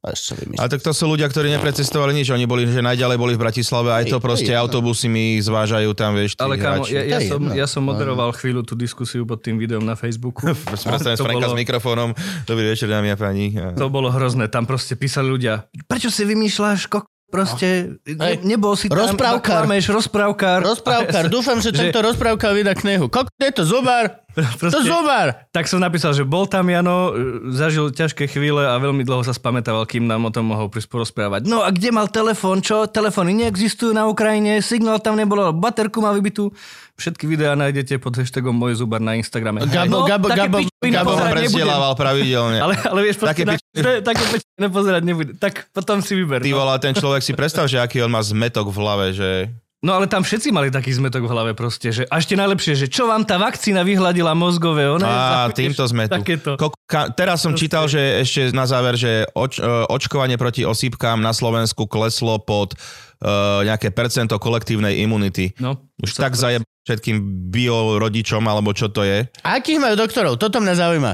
A 0.00 0.16
ešte 0.16 0.32
vymyslím. 0.32 0.56
Ale 0.56 0.72
tak 0.72 0.80
to 0.80 0.96
sú 0.96 1.04
ľudia, 1.04 1.28
ktorí 1.28 1.52
neprecestovali 1.52 2.16
nič. 2.16 2.32
Oni 2.32 2.48
boli, 2.48 2.64
že 2.64 2.80
najďalej 2.80 3.20
boli 3.20 3.36
v 3.36 3.40
Bratislave, 3.44 3.92
aj 3.92 4.08
to 4.08 4.16
proste 4.16 4.48
hej, 4.48 4.56
no. 4.56 4.64
autobusy 4.64 5.12
mi 5.12 5.36
zvážajú 5.36 5.92
tam, 5.92 6.16
vieš, 6.16 6.40
Ale 6.40 6.56
kámo, 6.56 6.88
hráči. 6.88 6.96
ja, 6.96 7.02
ja, 7.04 7.18
som, 7.20 7.40
ja 7.52 7.66
som 7.68 7.82
moderoval 7.84 8.32
chvíľu 8.32 8.64
tú 8.64 8.72
diskusiu 8.72 9.28
pod 9.28 9.44
tým 9.44 9.60
videom 9.60 9.84
na 9.84 9.92
Facebooku. 10.00 10.56
Predstavím 10.88 11.20
to, 11.20 11.24
Franka 11.28 11.52
s 11.52 11.56
mikrofónom. 11.56 12.08
Dobrý 12.48 12.72
večer, 12.72 12.88
dámy 12.88 13.12
a 13.12 13.16
páni. 13.20 13.52
to 13.76 13.92
bolo 13.92 14.08
hrozné. 14.08 14.48
Tam 14.48 14.64
proste 14.64 14.96
písali 14.96 15.28
ľudia, 15.28 15.68
prečo 15.84 16.08
si 16.08 16.24
vymýšľaš, 16.24 16.88
kok... 16.88 17.04
Proste, 17.30 17.94
Hej. 18.02 18.18
ne, 18.18 18.42
nebol 18.42 18.74
si 18.74 18.90
tam, 18.90 19.06
Rozprávkar. 19.06 19.62
klameš, 19.62 19.86
rozprávkar. 19.94 20.66
Rozprávkar, 20.66 21.30
dúfam, 21.38 21.62
že 21.62 21.70
Že- 21.70 21.94
tento 21.94 22.02
rozprávkar 22.02 22.50
vydá 22.58 22.74
knihu. 22.74 23.06
Kok, 23.06 23.30
je 23.38 23.54
to 23.54 23.62
zubar? 23.62 24.26
To 24.30 24.42
Proste, 24.56 24.86
zubar! 24.86 25.50
tak 25.50 25.66
som 25.66 25.78
napísal, 25.78 26.12
že 26.12 26.22
bol 26.22 26.44
tam 26.44 26.64
Jano, 26.64 27.10
e, 27.10 27.12
zažil 27.50 27.90
ťažké 27.90 28.26
chvíle 28.26 28.62
a 28.62 28.76
veľmi 28.76 29.02
dlho 29.02 29.20
sa 29.20 29.30
spamätával, 29.30 29.82
kým 29.84 30.04
nám 30.04 30.22
o 30.22 30.30
tom 30.30 30.46
mohol 30.46 30.70
porozprávať. 30.70 31.44
No 31.44 31.60
a 31.60 31.68
kde 31.68 31.90
mal 31.90 32.06
telefón? 32.06 32.60
Čo? 32.60 32.86
Telefóny 32.86 33.34
neexistujú 33.36 33.90
na 33.90 34.06
Ukrajine, 34.06 34.60
signál 34.60 34.98
tam 34.98 35.14
nebolo, 35.14 35.50
baterku 35.50 35.98
má 35.98 36.10
vybitú. 36.10 36.54
Všetky 36.94 37.24
videá 37.24 37.56
nájdete 37.56 37.96
pod 37.96 38.12
hashtagom 38.12 38.52
môj 38.52 38.76
zubar 38.76 39.00
na 39.00 39.16
Instagrame. 39.16 39.64
Gabo, 39.64 40.04
Gabo, 40.04 40.28
také 40.28 40.46
Gabo, 40.46 40.58
Gabo 40.84 41.10
Gabo 41.16 41.80
ma 41.80 41.96
pravidelne. 41.96 42.60
Ale, 42.60 42.76
ale 42.76 43.00
vieš, 43.02 43.24
Také 43.24 43.48
také, 43.48 43.56
pič- 43.56 43.80
na, 43.80 44.04
také 44.04 44.22
pičoviny 44.28 44.68
pozerať 44.68 45.02
nebude. 45.02 45.30
Tak 45.34 45.72
potom 45.72 45.98
si 45.98 46.12
vyber. 46.12 46.38
Ty 46.38 46.52
No. 46.52 46.60
vole, 46.60 46.76
ten 46.76 46.92
človek 46.92 47.24
si 47.24 47.32
predstav, 47.32 47.64
že 47.66 47.80
aký 47.80 48.04
on 48.04 48.12
má 48.12 48.20
zmetok 48.20 48.68
v 48.68 48.76
hlave, 48.76 49.06
že... 49.10 49.48
no 49.80 49.96
ale 49.96 50.06
tam 50.06 50.20
všetci 50.20 50.52
mali 50.52 50.68
taký 50.68 50.92
zmetok 50.92 51.24
v 51.24 51.32
hlave 51.32 51.52
proste. 51.52 51.88
Že, 51.88 52.04
a 52.06 52.20
ešte 52.20 52.36
najlepšie, 52.36 52.76
že 52.76 52.86
čo 52.86 53.08
vám 53.08 53.24
tá 53.24 53.40
vakcína 53.40 53.80
vyhladila 53.80 54.36
mozgové. 54.36 54.88
Ona 54.88 55.04
Á, 55.04 55.18
je- 55.48 55.56
týmto 55.56 55.84
sme 55.88 56.04
tu. 56.06 56.20
Takéto. 56.20 56.56
Ko- 56.56 56.76
ka- 56.84 57.08
teraz 57.10 57.40
som 57.40 57.56
čítal, 57.56 57.88
že 57.88 58.20
ešte 58.20 58.52
na 58.52 58.68
záver, 58.68 58.94
že 58.94 59.24
oč- 59.32 59.58
e, 59.58 59.66
očkovanie 59.88 60.36
proti 60.36 60.62
osýpkám 60.62 61.18
na 61.18 61.32
Slovensku 61.32 61.88
kleslo 61.88 62.36
pod 62.38 62.76
uh, 63.20 63.60
nejaké 63.64 63.92
percento 63.92 64.36
kolektívnej 64.36 65.00
imunity. 65.00 65.52
No, 65.60 65.76
Už 66.00 66.16
tak 66.16 66.32
zajeb 66.36 66.64
všetkým 66.88 67.20
biorodičom, 67.52 68.40
alebo 68.44 68.72
čo 68.72 68.88
to 68.88 69.04
je. 69.04 69.28
A 69.44 69.60
akých 69.60 69.76
majú 69.76 69.94
doktorov? 69.96 70.40
Toto 70.40 70.60
mňa 70.60 70.74
zaujíma. 70.76 71.12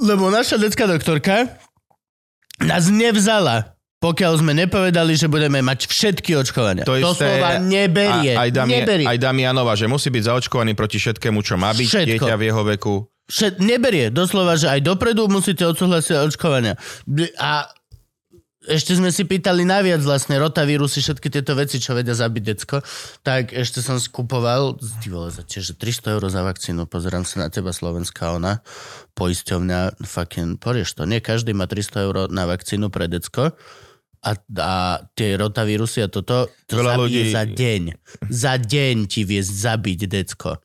Lebo 0.00 0.30
naša 0.30 0.56
detská 0.56 0.86
doktorka 0.86 1.58
nás 2.62 2.86
nevzala, 2.88 3.77
pokiaľ 3.98 4.32
sme 4.38 4.54
nepovedali, 4.54 5.18
že 5.18 5.26
budeme 5.26 5.58
mať 5.58 5.90
všetky 5.90 6.38
očkovania. 6.38 6.86
To 6.86 6.94
isté 6.94 7.34
Doslova 7.34 7.58
neberie. 7.58 8.38
A, 8.38 8.46
aj, 8.46 8.50
Dami, 8.54 8.70
neberie. 8.78 9.06
aj 9.10 9.18
Damianova, 9.18 9.74
že 9.74 9.90
musí 9.90 10.06
byť 10.14 10.22
zaočkovaný 10.22 10.78
proti 10.78 11.02
všetkému, 11.02 11.42
čo 11.42 11.58
má 11.58 11.74
byť 11.74 11.88
Všetko. 11.90 12.06
dieťa 12.06 12.34
v 12.38 12.42
jeho 12.46 12.62
veku. 12.62 12.94
Všet, 13.28 13.58
neberie. 13.58 14.08
Doslova, 14.14 14.54
že 14.54 14.70
aj 14.70 14.80
dopredu 14.86 15.26
musíte 15.26 15.66
odsúhlasiť 15.66 16.14
očkovania. 16.30 16.78
A 17.42 17.68
ešte 18.68 18.92
sme 18.94 19.08
si 19.08 19.24
pýtali 19.24 19.64
naviac 19.64 20.04
vlastne 20.04 20.36
rotavírusy, 20.36 21.00
všetky 21.00 21.32
tieto 21.32 21.56
veci, 21.56 21.80
čo 21.80 21.96
vedia 21.96 22.12
zabiť 22.12 22.42
decko, 22.44 22.84
tak 23.24 23.56
ešte 23.56 23.80
som 23.80 23.96
skupoval, 23.96 24.76
ty 25.00 25.08
vole, 25.08 25.32
za 25.32 25.40
tiež 25.42 25.80
300 25.80 26.14
eur 26.14 26.22
za 26.28 26.44
vakcínu, 26.44 26.84
pozerám 26.84 27.24
sa 27.24 27.46
na 27.46 27.48
teba 27.48 27.72
Slovenská 27.72 28.36
ona, 28.36 28.60
poisťovňa, 29.16 30.04
fucking, 30.04 30.60
porieš 30.60 31.00
to, 31.00 31.08
nie 31.08 31.24
každý 31.24 31.56
má 31.56 31.64
300 31.64 32.06
eur 32.06 32.16
na 32.28 32.44
vakcínu 32.44 32.92
pre 32.92 33.08
decko, 33.08 33.56
a, 34.20 34.30
a 34.58 34.72
tie 35.12 35.34
rotavírusy 35.34 36.02
a 36.02 36.08
toto, 36.08 36.46
to 36.64 36.74
Veľa 36.76 36.94
zabije 36.94 37.02
ľudí- 37.24 37.32
za 37.32 37.42
deň. 37.44 37.82
Za 38.26 38.54
deň 38.56 38.96
ti 39.06 39.22
vie 39.22 39.38
zabiť 39.38 40.00
decko. 40.06 40.58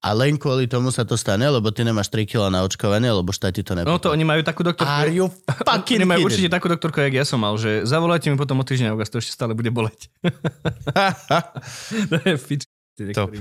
A 0.00 0.16
len 0.16 0.40
kvôli 0.40 0.64
tomu 0.64 0.88
sa 0.88 1.04
to 1.04 1.12
stane, 1.12 1.44
lebo 1.44 1.68
ty 1.68 1.84
nemáš 1.84 2.08
3 2.08 2.24
kg 2.24 2.48
na 2.48 2.64
očkovanie, 2.64 3.12
lebo 3.12 3.28
štát 3.30 3.52
ti 3.52 3.60
to 3.60 3.76
no 3.76 3.84
nepovolí. 3.84 4.00
to 4.00 4.08
oni 4.08 4.24
majú 4.24 4.40
takú 4.40 4.64
doktorku. 4.64 4.88
Are 4.88 5.12
you 5.12 5.28
fucking 5.68 6.00
Oni 6.00 6.08
majú 6.08 6.24
kidding? 6.24 6.28
určite 6.32 6.48
takú 6.48 6.66
doktorku, 6.66 7.04
jak 7.04 7.12
ja 7.12 7.24
som 7.28 7.36
mal, 7.36 7.52
že 7.54 7.84
zavolajte 7.84 8.32
mi 8.32 8.40
potom 8.40 8.56
o 8.56 8.64
týždeň, 8.64 8.96
vás 8.96 9.12
to 9.12 9.20
ešte 9.20 9.36
stále 9.36 9.52
bude 9.52 9.68
boleť. 9.68 10.08
to 12.10 12.16
je 12.16 12.34
fič. 12.34 12.64
Top. 13.16 13.32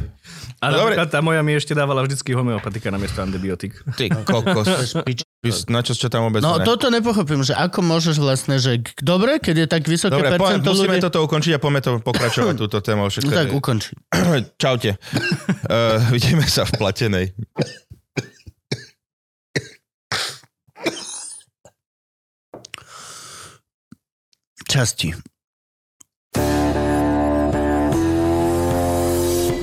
A 0.64 0.66
Dobre. 0.72 0.96
tá 1.12 1.20
moja 1.20 1.44
mi 1.44 1.52
ešte 1.52 1.76
dávala 1.76 2.00
vždycky 2.08 2.32
homeopatika 2.32 2.88
namiesto 2.88 3.20
antibiotik. 3.20 3.76
Ty 4.00 4.08
kokos. 4.24 4.96
Na 5.72 5.80
čo 5.84 5.96
ste 5.96 6.12
tam 6.12 6.28
vôbec 6.28 6.44
No 6.44 6.60
ne? 6.60 6.68
toto 6.68 6.92
nepochopím, 6.92 7.44
že 7.48 7.56
ako 7.56 7.80
môžeš 7.80 8.20
vlastne, 8.20 8.60
že 8.60 8.84
dobre, 9.00 9.40
keď 9.40 9.56
je 9.64 9.68
tak 9.72 9.84
vysoké 9.88 10.16
Dobre, 10.20 10.36
percento 10.36 10.68
musíme 10.72 11.00
ľudí... 11.00 11.04
toto 11.04 11.20
ukončiť 11.24 11.52
a 11.56 11.60
poďme 11.60 11.80
to 11.80 11.92
pokračovať, 12.04 12.56
túto 12.68 12.80
tému. 12.84 13.08
Všetko 13.08 13.32
No 13.32 13.36
tak 13.36 13.50
ukonči. 13.52 13.92
Čaute. 14.64 15.00
Uh, 15.68 16.00
vidíme 16.16 16.44
sa 16.44 16.68
v 16.68 16.72
platenej. 16.76 17.26
Časti. 24.70 25.16